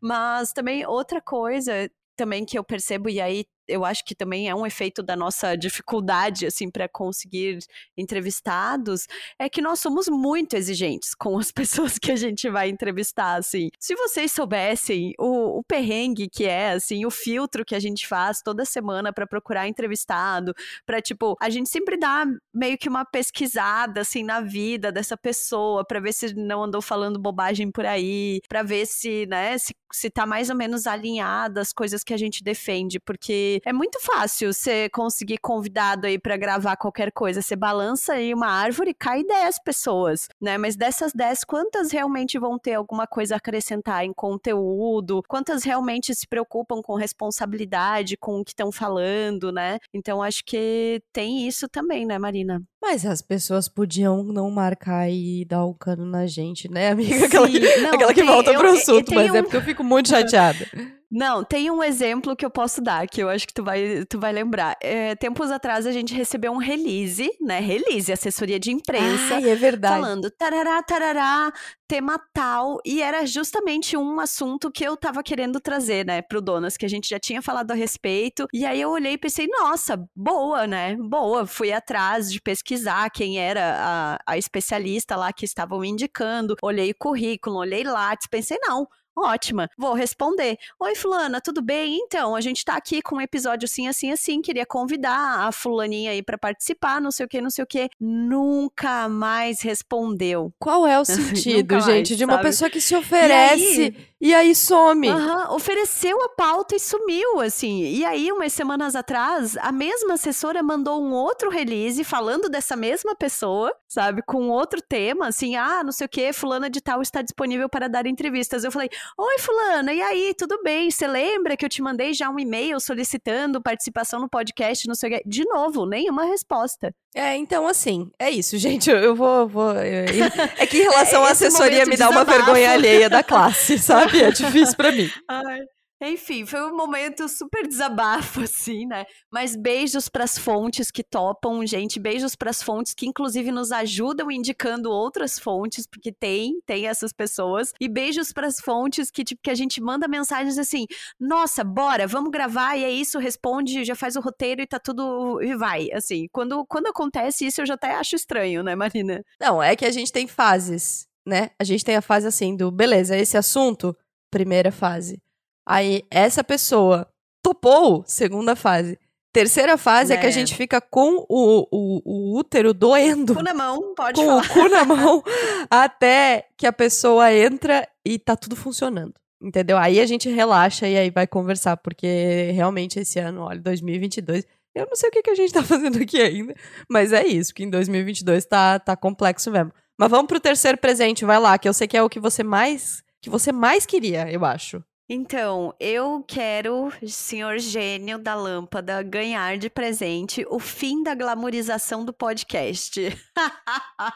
Mas 0.00 0.52
também 0.52 0.86
outra 0.86 1.20
coisa 1.20 1.90
também 2.16 2.44
que 2.44 2.56
eu 2.56 2.64
percebo, 2.64 3.08
e 3.08 3.20
aí 3.20 3.44
eu 3.68 3.84
acho 3.84 4.04
que 4.04 4.14
também 4.14 4.48
é 4.48 4.54
um 4.54 4.66
efeito 4.66 5.02
da 5.02 5.16
nossa 5.16 5.56
dificuldade, 5.56 6.46
assim, 6.46 6.70
para 6.70 6.88
conseguir 6.88 7.58
entrevistados, 7.96 9.06
é 9.38 9.48
que 9.48 9.60
nós 9.60 9.80
somos 9.80 10.08
muito 10.08 10.54
exigentes 10.54 11.14
com 11.18 11.38
as 11.38 11.50
pessoas 11.50 11.98
que 11.98 12.12
a 12.12 12.16
gente 12.16 12.48
vai 12.50 12.68
entrevistar, 12.68 13.36
assim. 13.36 13.70
Se 13.78 13.94
vocês 13.94 14.32
soubessem 14.32 15.12
o, 15.18 15.58
o 15.58 15.62
perrengue 15.64 16.28
que 16.28 16.44
é, 16.44 16.72
assim, 16.72 17.04
o 17.06 17.10
filtro 17.10 17.64
que 17.64 17.74
a 17.74 17.80
gente 17.80 18.06
faz 18.06 18.40
toda 18.42 18.64
semana 18.64 19.12
para 19.12 19.26
procurar 19.26 19.68
entrevistado, 19.68 20.54
para 20.86 21.00
tipo, 21.00 21.36
a 21.40 21.50
gente 21.50 21.68
sempre 21.68 21.96
dá 21.96 22.24
meio 22.52 22.78
que 22.78 22.88
uma 22.88 23.04
pesquisada, 23.04 24.00
assim, 24.00 24.22
na 24.22 24.40
vida 24.40 24.92
dessa 24.92 25.16
pessoa, 25.16 25.84
para 25.84 26.00
ver 26.00 26.12
se 26.12 26.34
não 26.34 26.62
andou 26.62 26.82
falando 26.82 27.18
bobagem 27.18 27.70
por 27.70 27.86
aí, 27.86 28.40
para 28.48 28.62
ver 28.62 28.86
se, 28.86 29.26
né, 29.26 29.56
se, 29.58 29.74
se 29.92 30.10
tá 30.10 30.26
mais 30.26 30.50
ou 30.50 30.56
menos 30.56 30.86
alinhada 30.86 31.60
as 31.60 31.72
coisas 31.72 32.02
que 32.04 32.12
a 32.12 32.16
gente 32.16 32.42
defende, 32.42 32.98
porque 33.00 33.53
é 33.64 33.72
muito 33.72 34.00
fácil 34.00 34.52
você 34.52 34.88
conseguir 34.88 35.38
convidado 35.38 36.06
aí 36.06 36.18
para 36.18 36.36
gravar 36.36 36.76
qualquer 36.76 37.12
coisa. 37.12 37.42
Você 37.42 37.56
balança 37.56 38.14
aí 38.14 38.32
uma 38.34 38.48
árvore 38.48 38.90
e 38.90 38.94
cai 38.94 39.24
10 39.24 39.62
pessoas, 39.64 40.28
né? 40.40 40.58
Mas 40.58 40.76
dessas 40.76 41.12
10, 41.12 41.44
quantas 41.44 41.90
realmente 41.92 42.38
vão 42.38 42.58
ter 42.58 42.74
alguma 42.74 43.06
coisa 43.06 43.34
a 43.34 43.38
acrescentar 43.38 44.04
em 44.04 44.12
conteúdo? 44.12 45.22
Quantas 45.28 45.64
realmente 45.64 46.14
se 46.14 46.26
preocupam 46.26 46.82
com 46.82 46.94
responsabilidade, 46.94 48.16
com 48.16 48.40
o 48.40 48.44
que 48.44 48.52
estão 48.52 48.72
falando, 48.72 49.52
né? 49.52 49.78
Então 49.92 50.22
acho 50.22 50.44
que 50.44 51.02
tem 51.12 51.46
isso 51.46 51.68
também, 51.68 52.06
né, 52.06 52.18
Marina? 52.18 52.62
Mas 52.86 53.06
as 53.06 53.22
pessoas 53.22 53.66
podiam 53.66 54.22
não 54.22 54.50
marcar 54.50 55.10
e 55.10 55.42
dar 55.46 55.64
o 55.64 55.70
um 55.70 55.72
cano 55.72 56.04
na 56.04 56.26
gente, 56.26 56.70
né, 56.70 56.90
amiga? 56.90 57.24
Aquela, 57.24 57.48
que, 57.48 57.58
não, 57.78 57.88
aquela 57.96 58.12
que 58.12 58.20
tem, 58.20 58.30
volta 58.30 58.52
eu, 58.52 58.60
pro 58.60 58.72
assunto, 58.72 59.14
mas 59.14 59.28
é 59.28 59.32
um... 59.32 59.36
é 59.36 59.42
porque 59.42 59.56
eu 59.56 59.62
fico 59.62 59.82
muito 59.82 60.10
chateada. 60.10 60.68
Não, 61.16 61.44
tem 61.44 61.70
um 61.70 61.80
exemplo 61.80 62.34
que 62.34 62.44
eu 62.44 62.50
posso 62.50 62.82
dar, 62.82 63.06
que 63.06 63.22
eu 63.22 63.28
acho 63.28 63.46
que 63.46 63.54
tu 63.54 63.62
vai, 63.62 64.04
tu 64.08 64.18
vai 64.18 64.32
lembrar. 64.32 64.76
É, 64.80 65.14
tempos 65.14 65.48
atrás 65.48 65.86
a 65.86 65.92
gente 65.92 66.12
recebeu 66.12 66.50
um 66.50 66.56
release, 66.56 67.30
né? 67.40 67.60
Release, 67.60 68.10
assessoria 68.10 68.58
de 68.58 68.72
imprensa. 68.72 69.36
Ai, 69.36 69.48
é 69.48 69.54
verdade. 69.54 69.94
Falando 69.94 70.28
tarará, 70.32 70.82
tarará, 70.82 71.52
tema 71.86 72.18
tal. 72.32 72.78
E 72.84 73.02
era 73.02 73.26
justamente 73.26 73.96
um 73.96 74.20
assunto 74.20 74.70
que 74.70 74.84
eu 74.84 74.96
tava 74.96 75.22
querendo 75.22 75.60
trazer, 75.60 76.04
né, 76.06 76.22
pro 76.22 76.40
Donas, 76.40 76.76
que 76.76 76.86
a 76.86 76.88
gente 76.88 77.08
já 77.08 77.18
tinha 77.18 77.42
falado 77.42 77.70
a 77.70 77.74
respeito. 77.74 78.46
E 78.52 78.64
aí 78.64 78.80
eu 78.80 78.90
olhei 78.90 79.12
e 79.14 79.18
pensei, 79.18 79.46
nossa, 79.46 80.02
boa, 80.14 80.66
né? 80.66 80.96
Boa. 80.96 81.46
Fui 81.46 81.72
atrás 81.72 82.30
de 82.30 82.40
pesquisar 82.40 83.10
quem 83.10 83.38
era 83.38 84.18
a, 84.26 84.32
a 84.32 84.38
especialista 84.38 85.16
lá 85.16 85.32
que 85.32 85.44
estavam 85.44 85.84
indicando. 85.84 86.56
Olhei 86.62 86.92
currículo, 86.94 87.56
olhei 87.56 87.84
Lattes, 87.84 88.26
pensei, 88.28 88.58
não 88.60 88.86
Ótima. 89.16 89.68
Vou 89.78 89.94
responder. 89.94 90.56
Oi, 90.80 90.94
fulana, 90.94 91.40
tudo 91.40 91.62
bem? 91.62 91.98
Então, 92.02 92.34
a 92.34 92.40
gente 92.40 92.64
tá 92.64 92.76
aqui 92.76 93.00
com 93.00 93.16
um 93.16 93.20
episódio 93.20 93.66
assim, 93.66 93.86
assim, 93.86 94.10
assim. 94.10 94.42
Queria 94.42 94.66
convidar 94.66 95.46
a 95.46 95.52
fulaninha 95.52 96.10
aí 96.10 96.22
para 96.22 96.36
participar, 96.36 97.00
não 97.00 97.10
sei 97.10 97.26
o 97.26 97.28
que, 97.28 97.40
não 97.40 97.50
sei 97.50 97.64
o 97.64 97.66
que. 97.66 97.88
Nunca 98.00 99.08
mais 99.08 99.60
respondeu. 99.60 100.52
Qual 100.58 100.86
é 100.86 100.98
o 100.98 101.04
sentido, 101.06 101.80
gente, 101.80 102.16
de 102.16 102.24
uma 102.24 102.34
sabe? 102.34 102.44
pessoa 102.44 102.70
que 102.70 102.80
se 102.80 102.96
oferece 102.96 103.94
e 104.24 104.32
aí 104.32 104.54
some. 104.54 105.06
Uhum, 105.06 105.54
ofereceu 105.54 106.18
a 106.24 106.30
pauta 106.30 106.74
e 106.74 106.80
sumiu, 106.80 107.40
assim. 107.40 107.82
E 107.82 108.06
aí, 108.06 108.32
umas 108.32 108.54
semanas 108.54 108.96
atrás, 108.96 109.54
a 109.58 109.70
mesma 109.70 110.14
assessora 110.14 110.62
mandou 110.62 110.98
um 111.04 111.12
outro 111.12 111.50
release 111.50 112.02
falando 112.02 112.48
dessa 112.48 112.74
mesma 112.74 113.14
pessoa, 113.14 113.70
sabe? 113.86 114.22
Com 114.22 114.48
outro 114.48 114.80
tema, 114.80 115.28
assim, 115.28 115.56
ah, 115.56 115.82
não 115.84 115.92
sei 115.92 116.06
o 116.06 116.08
que, 116.08 116.32
fulana 116.32 116.70
de 116.70 116.80
tal 116.80 117.02
está 117.02 117.20
disponível 117.20 117.68
para 117.68 117.86
dar 117.86 118.06
entrevistas. 118.06 118.64
Eu 118.64 118.72
falei, 118.72 118.88
oi, 119.18 119.38
fulana, 119.38 119.92
e 119.92 120.00
aí, 120.00 120.32
tudo 120.32 120.58
bem? 120.62 120.90
Você 120.90 121.06
lembra 121.06 121.54
que 121.54 121.62
eu 121.66 121.68
te 121.68 121.82
mandei 121.82 122.14
já 122.14 122.30
um 122.30 122.38
e-mail 122.38 122.80
solicitando 122.80 123.60
participação 123.60 124.20
no 124.20 124.28
podcast, 124.30 124.88
não 124.88 124.94
sei 124.94 125.10
o 125.10 125.18
que? 125.18 125.28
De 125.28 125.44
novo, 125.44 125.84
nenhuma 125.84 126.24
resposta. 126.24 126.94
É, 127.14 127.36
então, 127.36 127.68
assim, 127.68 128.10
é 128.18 128.28
isso, 128.28 128.58
gente. 128.58 128.90
Eu, 128.90 128.96
eu 128.96 129.14
vou. 129.14 129.46
vou 129.46 129.70
eu, 129.74 130.04
é 130.58 130.66
que 130.66 130.78
em 130.78 130.82
relação 130.82 131.24
à 131.24 131.30
assessoria 131.30 131.86
me 131.86 131.96
dá 131.96 132.08
uma 132.10 132.24
vergonha 132.24 132.72
alheia 132.72 133.08
da 133.08 133.22
classe, 133.22 133.78
sabe? 133.78 134.13
É 134.24 134.30
difícil 134.30 134.76
para 134.76 134.92
mim. 134.92 135.10
Ai. 135.28 135.60
Enfim, 136.06 136.44
foi 136.44 136.60
um 136.62 136.76
momento 136.76 137.28
super 137.28 137.66
desabafo, 137.66 138.40
assim, 138.44 138.84
né? 138.86 139.04
Mas 139.32 139.56
beijos 139.56 140.08
para 140.08 140.24
as 140.24 140.36
fontes 140.36 140.90
que 140.90 141.02
topam, 141.02 141.64
gente. 141.66 142.00
Beijos 142.00 142.34
para 142.34 142.50
as 142.50 142.62
fontes 142.62 142.92
que, 142.94 143.06
inclusive, 143.06 143.50
nos 143.50 143.72
ajudam 143.72 144.30
indicando 144.30 144.90
outras 144.90 145.38
fontes, 145.38 145.86
porque 145.86 146.12
tem, 146.12 146.60
tem 146.66 146.86
essas 146.86 147.12
pessoas. 147.12 147.72
E 147.80 147.88
beijos 147.88 148.32
para 148.32 148.46
as 148.46 148.60
fontes 148.60 149.10
que, 149.10 149.24
tipo, 149.24 149.40
que 149.42 149.50
a 149.50 149.54
gente 149.54 149.80
manda 149.80 150.08
mensagens 150.08 150.58
assim: 150.58 150.84
nossa, 151.18 151.64
bora, 151.64 152.06
vamos 152.06 152.30
gravar, 152.30 152.76
e 152.76 152.84
é 152.84 152.90
isso, 152.90 153.18
responde, 153.18 153.84
já 153.84 153.94
faz 153.94 154.16
o 154.16 154.20
roteiro 154.20 154.60
e 154.60 154.66
tá 154.66 154.78
tudo. 154.78 155.40
e 155.42 155.56
vai. 155.56 155.90
Assim, 155.92 156.26
quando, 156.32 156.66
quando 156.66 156.88
acontece 156.88 157.46
isso, 157.46 157.62
eu 157.62 157.66
já 157.66 157.74
até 157.74 157.94
acho 157.94 158.16
estranho, 158.16 158.62
né, 158.62 158.74
Marina? 158.74 159.24
Não, 159.40 159.62
é 159.62 159.74
que 159.76 159.86
a 159.86 159.90
gente 159.90 160.12
tem 160.12 160.26
fases, 160.26 161.06
né? 161.24 161.50
A 161.58 161.64
gente 161.64 161.84
tem 161.84 161.96
a 161.96 162.02
fase 162.02 162.26
assim 162.26 162.56
do, 162.56 162.70
beleza, 162.70 163.16
esse 163.16 163.36
assunto, 163.36 163.96
primeira 164.34 164.72
fase. 164.72 165.22
Aí 165.64 166.02
essa 166.10 166.42
pessoa 166.42 167.08
topou, 167.40 168.02
segunda 168.04 168.56
fase. 168.56 168.98
Terceira 169.32 169.78
fase 169.78 170.12
é, 170.12 170.16
é 170.16 170.18
que 170.18 170.26
a 170.26 170.28
né. 170.28 170.34
gente 170.34 170.56
fica 170.56 170.80
com 170.80 171.24
o, 171.28 171.66
o, 171.70 172.02
o 172.04 172.36
útero 172.36 172.74
doendo. 172.74 173.34
Cu 173.34 173.42
na 173.42 173.54
mão, 173.54 173.94
pode 173.94 174.20
com 174.20 174.26
falar. 174.26 174.44
o 174.44 174.48
cu 174.48 174.68
na 174.68 174.84
mão, 174.84 175.22
até 175.70 176.48
que 176.56 176.66
a 176.66 176.72
pessoa 176.72 177.32
entra 177.32 177.88
e 178.04 178.18
tá 178.18 178.36
tudo 178.36 178.56
funcionando. 178.56 179.14
Entendeu? 179.40 179.76
Aí 179.76 180.00
a 180.00 180.06
gente 180.06 180.28
relaxa 180.28 180.88
e 180.88 180.96
aí 180.96 181.10
vai 181.10 181.26
conversar, 181.26 181.76
porque 181.76 182.50
realmente 182.52 182.98
esse 182.98 183.20
ano, 183.20 183.42
olha, 183.42 183.60
2022, 183.60 184.44
eu 184.74 184.86
não 184.86 184.96
sei 184.96 185.10
o 185.10 185.12
que, 185.12 185.22
que 185.22 185.30
a 185.30 185.34
gente 185.34 185.52
tá 185.52 185.62
fazendo 185.64 186.00
aqui 186.00 186.20
ainda, 186.20 186.54
mas 186.90 187.12
é 187.12 187.24
isso, 187.24 187.54
que 187.54 187.62
em 187.62 187.70
2022 187.70 188.44
tá, 188.46 188.80
tá 188.80 188.96
complexo 188.96 189.50
mesmo. 189.50 189.72
Mas 189.98 190.10
vamos 190.10 190.26
pro 190.26 190.40
terceiro 190.40 190.78
presente, 190.78 191.24
vai 191.24 191.38
lá, 191.38 191.56
que 191.56 191.68
eu 191.68 191.72
sei 191.72 191.86
que 191.86 191.96
é 191.96 192.02
o 192.02 192.08
que 192.08 192.18
você 192.18 192.42
mais, 192.42 193.04
que 193.24 193.30
você 193.30 193.50
mais 193.50 193.86
queria, 193.86 194.30
eu 194.30 194.44
acho. 194.44 194.84
Então, 195.08 195.74
eu 195.78 196.24
quero, 196.26 196.90
senhor 197.06 197.58
gênio 197.58 198.18
da 198.18 198.34
lâmpada, 198.34 199.02
ganhar 199.02 199.58
de 199.58 199.68
presente 199.68 200.46
o 200.48 200.58
fim 200.58 201.02
da 201.02 201.14
glamorização 201.14 202.04
do 202.04 202.12
podcast. 202.12 203.00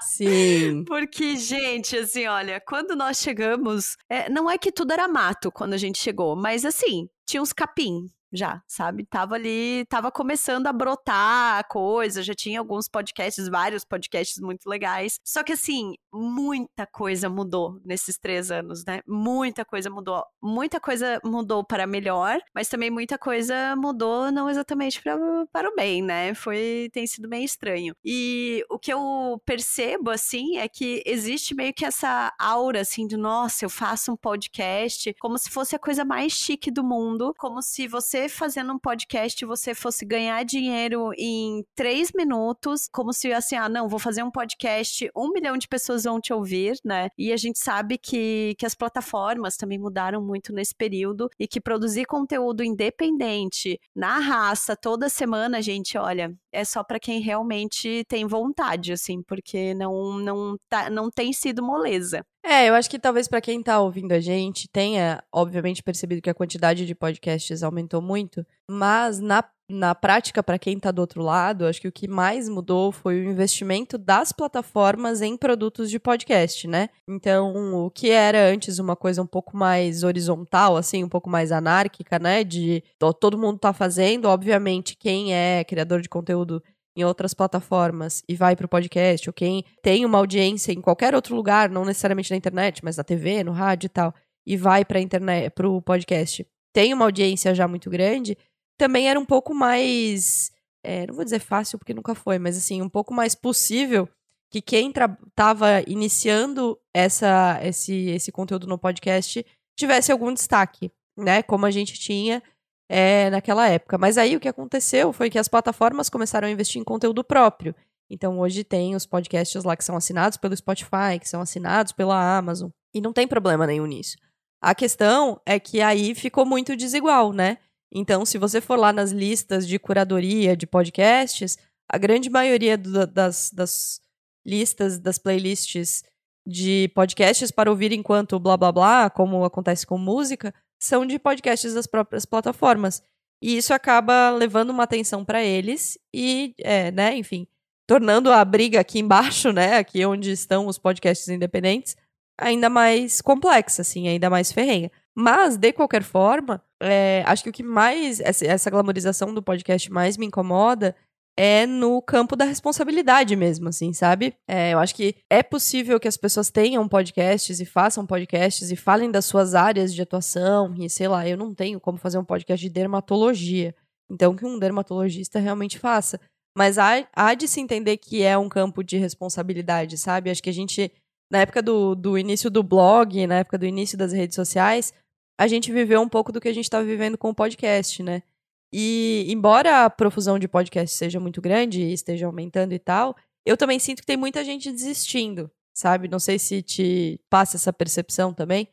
Sim. 0.01 0.85
Porque, 0.89 1.37
gente, 1.37 1.97
assim, 1.97 2.27
olha, 2.27 2.59
quando 2.67 2.97
nós 2.97 3.19
chegamos, 3.19 3.97
é, 4.09 4.31
não 4.31 4.51
é 4.51 4.57
que 4.57 4.73
tudo 4.73 4.93
era 4.93 5.07
mato 5.07 5.53
quando 5.53 5.75
a 5.75 5.79
gente 5.79 5.99
chegou, 5.99 6.35
mas 6.35 6.65
assim, 6.65 7.07
tinha 7.27 7.43
uns 7.43 7.53
capim, 7.53 8.07
já, 8.33 8.63
sabe? 8.67 9.07
Tava 9.07 9.35
ali, 9.35 9.85
tava 9.89 10.11
começando 10.11 10.67
a 10.67 10.73
brotar 10.73 11.59
a 11.59 11.65
coisa, 11.65 12.23
já 12.23 12.35
tinha 12.35 12.59
alguns 12.59 12.89
podcasts, 12.89 13.49
vários 13.49 13.85
podcasts 13.85 14.39
muito 14.41 14.69
legais. 14.69 15.19
Só 15.25 15.43
que 15.43 15.53
assim, 15.53 15.95
muita 16.13 16.87
coisa 16.87 17.29
mudou 17.29 17.81
nesses 17.85 18.19
três 18.19 18.51
anos, 18.51 18.85
né? 18.85 19.01
Muita 19.07 19.65
coisa 19.65 19.91
mudou. 19.91 20.25
Muita 20.43 20.81
coisa 20.81 21.21
mudou 21.25 21.65
para 21.65 21.87
melhor, 21.87 22.39
mas 22.55 22.69
também 22.69 22.91
muita 22.91 23.19
coisa 23.19 23.75
mudou 23.77 24.31
não 24.31 24.49
exatamente 24.49 25.03
pra, 25.03 25.17
para 25.53 25.71
o 25.71 25.75
bem, 25.75 26.03
né? 26.03 26.35
Foi, 26.35 26.89
tem 26.93 27.07
sido 27.07 27.29
meio 27.29 27.45
estranho. 27.45 27.95
E 28.05 28.65
o 28.71 28.79
que 28.79 28.93
eu 28.93 29.41
percebo, 29.45 30.11
assim, 30.11 30.59
é 30.59 30.69
que 30.69 31.03
existe 31.07 31.55
meio 31.55 31.73
que 31.73 31.85
essa 31.85 32.33
aura, 32.39 32.81
assim, 32.81 33.07
de 33.07 33.17
nossa, 33.17 33.65
eu 33.65 33.71
faço 33.71 34.13
um 34.13 34.17
podcast 34.17 35.15
como 35.21 35.39
se 35.39 35.51
fosse 35.51 35.75
a 35.75 35.79
coisa 35.79 36.05
mais 36.05 36.33
chique 36.33 36.71
do 36.71 36.85
mundo, 36.85 37.35
como 37.39 37.63
se 37.63 37.87
você 37.87 38.18
você 38.19 38.29
fazendo 38.29 38.73
um 38.73 38.79
podcast, 38.79 39.45
você 39.45 39.75
fosse 39.75 40.05
ganhar 40.05 40.43
dinheiro 40.45 41.13
em 41.17 41.65
três 41.77 42.11
minutos, 42.13 42.89
como 42.91 43.13
se 43.13 43.33
assim, 43.33 43.55
ah, 43.55 43.69
não, 43.69 43.89
vou 43.89 43.99
fazer 43.99 44.23
um 44.23 44.31
podcast, 44.31 45.09
um 45.17 45.31
milhão 45.31 45.57
de 45.57 45.69
pessoas 45.69 46.05
vão 46.05 46.21
te 46.21 46.33
ouvir, 46.33 46.77
né? 46.85 47.09
E 47.17 47.33
a 47.33 47.37
gente 47.37 47.59
sabe 47.59 47.97
que, 47.97 48.57
que 48.59 48.67
as 48.67 48.75
plataformas 48.75 49.57
também 49.57 49.79
mudaram 49.79 50.21
muito 50.21 50.53
nesse 50.53 50.75
período 50.75 51.29
e 51.39 51.47
que 51.47 51.61
produzir 51.61 52.07
conteúdo 52.07 52.65
independente, 52.65 53.79
na 53.95 54.19
raça, 54.19 54.75
toda 54.75 55.09
semana, 55.09 55.63
gente, 55.63 55.97
olha, 55.97 56.35
é 56.53 56.65
só 56.65 56.83
para 56.83 56.99
quem 56.99 57.21
realmente 57.21 58.05
tem 58.09 58.27
vontade, 58.27 58.93
assim, 58.93 59.23
porque 59.23 59.75
não, 59.75 60.19
não, 60.19 60.57
tá, 60.69 60.91
não 60.91 61.11
tem 61.11 61.33
sido 61.33 61.63
moleza. 61.63 62.25
É, 62.51 62.67
eu 62.67 62.75
acho 62.75 62.89
que 62.89 62.99
talvez 62.99 63.29
para 63.29 63.43
quem 63.43 63.63
tá 63.63 63.79
ouvindo 63.79 64.13
a 64.13 64.21
gente 64.21 64.67
tenha, 64.67 65.23
obviamente, 65.31 65.83
percebido 65.83 66.23
que 66.23 66.31
a 66.31 66.35
quantidade 66.35 66.87
de 66.87 66.95
podcasts 66.95 67.63
aumentou 67.63 68.01
muito, 68.01 68.43
mas 68.67 69.21
na, 69.21 69.45
na 69.71 69.95
prática, 69.95 70.43
para 70.43 70.59
quem 70.59 70.81
tá 70.81 70.91
do 70.91 71.01
outro 71.01 71.23
lado, 71.23 71.67
acho 71.67 71.79
que 71.79 71.89
o 71.89 71.93
que 71.93 72.09
mais 72.09 72.49
mudou 72.49 72.91
foi 72.91 73.21
o 73.21 73.31
investimento 73.31 73.99
das 73.99 74.33
plataformas 74.33 75.21
em 75.21 75.37
produtos 75.37 75.91
de 75.91 75.99
podcast, 75.99 76.67
né? 76.67 76.89
Então, 77.07 77.85
o 77.85 77.91
que 77.91 78.09
era 78.09 78.51
antes 78.51 78.79
uma 78.79 78.97
coisa 78.97 79.21
um 79.21 79.27
pouco 79.27 79.55
mais 79.55 80.03
horizontal, 80.03 80.79
assim, 80.79 81.05
um 81.05 81.09
pouco 81.09 81.29
mais 81.29 81.53
anárquica, 81.53 82.19
né? 82.19 82.45
De 82.45 82.83
todo 83.21 83.37
mundo 83.37 83.59
tá 83.59 83.75
fazendo, 83.75 84.25
obviamente, 84.25 84.97
quem 84.97 85.35
é 85.35 85.63
criador 85.65 86.01
de 86.01 86.09
conteúdo 86.09 86.63
em 86.99 87.05
outras 87.05 87.33
plataformas 87.33 88.23
e 88.29 88.35
vai 88.35 88.57
para 88.57 88.67
o 88.67 88.69
podcast, 88.69 89.29
ou 89.29 89.33
quem 89.33 89.65
tem 89.83 90.05
uma 90.05 90.19
audiência 90.19 90.73
em 90.73 90.81
qualquer 90.81 91.15
outro 91.15 91.35
lugar, 91.35 91.71
não 91.71 91.85
necessariamente 91.85 92.31
na 92.31 92.37
internet, 92.37 92.85
mas 92.85 92.97
na 92.97 93.05
TV, 93.05 93.45
no 93.45 93.53
rádio 93.53 93.87
e 93.87 93.89
tal, 93.89 94.13
e 94.47 94.57
vai 94.57 94.85
para 94.85 95.01
internet, 95.01 95.51
para 95.51 95.69
o 95.69 95.81
podcast, 95.81 96.47
tem 96.73 96.93
uma 96.93 97.05
audiência 97.05 97.55
já 97.55 97.69
muito 97.69 97.89
grande, 97.89 98.37
também 98.77 99.09
era 99.09 99.19
um 99.19 99.25
pouco 99.25 99.55
mais. 99.55 100.51
É, 100.85 101.07
não 101.07 101.15
vou 101.15 101.25
dizer 101.25 101.41
fácil, 101.41 101.79
porque 101.79 101.95
nunca 101.95 102.15
foi, 102.15 102.39
mas 102.39 102.57
assim, 102.57 102.83
um 102.83 102.89
pouco 102.89 103.13
mais 103.13 103.35
possível 103.35 104.09
que 104.51 104.63
quem 104.63 104.91
estava 104.91 105.83
iniciando 105.87 106.79
essa, 106.95 107.61
esse, 107.63 108.11
esse 108.11 108.33
conteúdo 108.33 108.67
no 108.67 108.79
podcast 108.79 109.45
tivesse 109.79 110.11
algum 110.11 110.33
destaque, 110.33 110.91
né? 111.17 111.43
Como 111.43 111.67
a 111.67 111.71
gente 111.71 111.95
tinha 111.95 112.43
é, 112.89 113.29
naquela 113.31 113.69
época. 113.69 113.99
Mas 113.99 114.17
aí 114.17 114.37
o 114.37 114.41
que 114.41 114.49
aconteceu 114.49 115.13
foi 115.13 115.29
que 115.29 115.39
as 115.39 115.49
plataformas 115.49 116.09
começaram 116.09 116.49
a 116.49 116.51
investir 116.51 116.81
em 116.81 116.85
conteúdo 116.85 117.23
próprio. 117.23 117.75
Então 118.11 118.39
hoje 118.39 118.65
tem 118.65 118.95
os 118.95 119.05
podcasts 119.05 119.63
lá 119.65 119.77
que 119.77 119.85
são 119.85 119.97
assinados 119.97 120.39
pelo 120.39 120.57
Spotify, 120.57 121.19
que 121.21 121.29
são 121.29 121.41
assinados 121.41 121.93
pela 121.93 122.39
Amazon. 122.39 122.71
E 122.95 123.01
não 123.01 123.13
tem 123.13 123.29
problema 123.29 123.67
nenhum 123.67 123.87
nisso. 123.87 124.17
A 124.61 124.75
questão 124.75 125.41
é 125.45 125.61
que 125.61 125.81
aí 125.81 126.15
ficou 126.15 126.45
muito 126.45 126.75
desigual, 126.75 127.33
né? 127.33 127.59
Então, 127.93 128.25
se 128.25 128.39
você 128.39 128.61
for 128.61 128.79
lá 128.79 128.93
nas 128.93 129.13
listas 129.13 129.67
de 129.67 129.79
curadoria 129.79 130.57
de 130.57 130.67
podcasts, 130.67 131.57
a 131.89 131.97
grande 131.97 132.29
maioria 132.29 132.77
do, 132.77 133.07
das, 133.07 133.51
das 133.53 134.01
listas, 134.45 134.99
das 134.99 135.19
playlists 135.19 136.03
de 136.47 136.91
podcasts 136.95 137.51
para 137.51 137.71
ouvir 137.71 137.93
enquanto 137.93 138.39
blá 138.39 138.57
blá 138.57 138.73
blá, 138.73 139.11
como 139.11 139.45
acontece 139.45 139.87
com 139.87 139.99
música, 139.99 140.53
são 140.79 141.05
de 141.07 141.19
podcasts 141.19 141.75
das 141.75 141.87
próprias 141.87 142.25
plataformas. 142.25 143.03
E 143.43 143.57
isso 143.57 143.73
acaba 143.73 144.31
levando 144.31 144.71
uma 144.71 144.83
atenção 144.83 145.25
para 145.25 145.43
eles 145.43 145.99
e, 146.13 146.55
é, 146.61 146.91
né, 146.91 147.17
enfim, 147.17 147.47
tornando 147.87 148.33
a 148.33 148.45
briga 148.45 148.81
aqui 148.81 148.99
embaixo, 148.99 149.51
né, 149.53 149.77
aqui 149.77 150.05
onde 150.05 150.31
estão 150.31 150.67
os 150.67 150.79
podcasts 150.79 151.29
independentes, 151.29 151.97
ainda 152.37 152.69
mais 152.69 153.21
complexa, 153.21 153.83
assim, 153.83 154.09
ainda 154.09 154.29
mais 154.29 154.53
ferrenha. 154.53 154.91
Mas, 155.15 155.57
de 155.57 155.73
qualquer 155.73 156.03
forma, 156.03 156.63
é, 156.81 157.25
acho 157.27 157.43
que 157.43 157.51
o 157.51 157.53
que 157.53 157.63
mais, 157.63 158.21
essa, 158.21 158.47
essa 158.47 158.71
glamorização 158.71 159.35
do 159.35 159.43
podcast 159.43 159.91
mais 159.91 160.17
me 160.17 160.27
incomoda 160.27 160.95
é 161.41 161.67
no 161.67 162.03
campo 162.03 162.35
da 162.35 162.45
responsabilidade 162.45 163.37
mesmo, 163.37 163.69
assim, 163.69 163.93
sabe? 163.93 164.35
É, 164.49 164.73
eu 164.73 164.81
acho 164.81 164.93
que 164.93 165.15
é 165.31 165.41
possível 165.41 166.01
que 166.01 166.09
as 166.09 166.17
pessoas 166.17 166.51
tenham 166.51 166.89
podcasts 166.89 167.61
e 167.61 167.65
façam 167.65 168.05
podcasts 168.05 168.73
e 168.73 168.77
falem 168.77 169.09
das 169.09 169.25
suas 169.25 169.55
áreas 169.55 169.95
de 169.95 170.03
atuação 170.03 170.75
e 170.77 170.91
sei 170.91 171.07
lá, 171.07 171.29
eu 171.29 171.37
não 171.37 171.55
tenho 171.55 171.79
como 171.79 171.97
fazer 171.97 172.19
um 172.19 172.25
podcast 172.25 172.61
de 172.61 172.69
dermatologia. 172.69 173.73
Então, 174.11 174.35
que 174.35 174.45
um 174.45 174.59
dermatologista 174.59 175.39
realmente 175.39 175.79
faça. 175.79 176.19
Mas 176.57 176.77
há, 176.77 177.07
há 177.15 177.35
de 177.35 177.47
se 177.47 177.61
entender 177.61 177.99
que 177.99 178.25
é 178.25 178.37
um 178.37 178.49
campo 178.49 178.83
de 178.83 178.97
responsabilidade, 178.97 179.97
sabe? 179.97 180.31
Acho 180.31 180.43
que 180.43 180.51
a 180.51 180.55
gente, 180.55 180.91
na 181.31 181.39
época 181.39 181.63
do, 181.63 181.95
do 181.95 182.19
início 182.19 182.51
do 182.51 182.65
blog, 182.65 183.29
na 183.29 183.37
época 183.37 183.57
do 183.57 183.67
início 183.67 183.97
das 183.97 184.13
redes 184.13 184.35
sociais, 184.35 184.93
a 185.39 185.47
gente 185.47 185.71
viveu 185.71 186.01
um 186.01 186.09
pouco 186.09 186.33
do 186.33 186.41
que 186.41 186.49
a 186.49 186.53
gente 186.53 186.65
está 186.65 186.83
vivendo 186.83 187.17
com 187.17 187.31
o 187.31 187.35
podcast, 187.35 188.03
né? 188.03 188.25
E 188.73 189.27
embora 189.29 189.85
a 189.85 189.91
profusão 189.91 190.39
de 190.39 190.47
podcast 190.47 190.95
seja 190.95 191.19
muito 191.19 191.41
grande 191.41 191.83
e 191.83 191.93
esteja 191.93 192.27
aumentando 192.27 192.73
e 192.75 192.79
tal, 192.79 193.17
eu 193.47 193.57
também 193.57 193.79
sinto 193.79 194.01
que 194.01 194.07
tem 194.07 194.17
muita 194.17 194.45
gente 194.45 194.71
desistindo, 194.71 195.51
sabe? 195.75 196.09
Não 196.09 196.19
sei 196.19 196.39
se 196.39 196.63
te 196.63 197.21
passa 197.31 197.57
essa 197.57 197.73
percepção 197.73 198.35
também, 198.35 198.69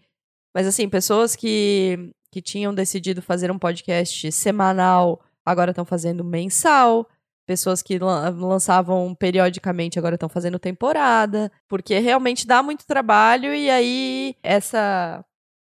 mas 0.53 0.67
assim, 0.67 0.89
pessoas 0.89 1.35
que, 1.35 2.11
que 2.31 2.41
tinham 2.41 2.73
decidido 2.73 3.21
fazer 3.21 3.51
um 3.51 3.59
podcast 3.59 4.31
semanal 4.31 5.21
agora 5.45 5.71
estão 5.71 5.85
fazendo 5.85 6.23
mensal. 6.23 7.07
Pessoas 7.45 7.83
que 7.83 7.99
lançavam 7.99 9.13
periodicamente 9.13 9.99
agora 9.99 10.15
estão 10.15 10.27
fazendo 10.27 10.57
temporada, 10.57 11.51
porque 11.67 11.99
realmente 11.99 12.47
dá 12.47 12.63
muito 12.63 12.87
trabalho 12.87 13.53
e 13.53 13.69
aí 13.69 14.35
essa 14.41 15.23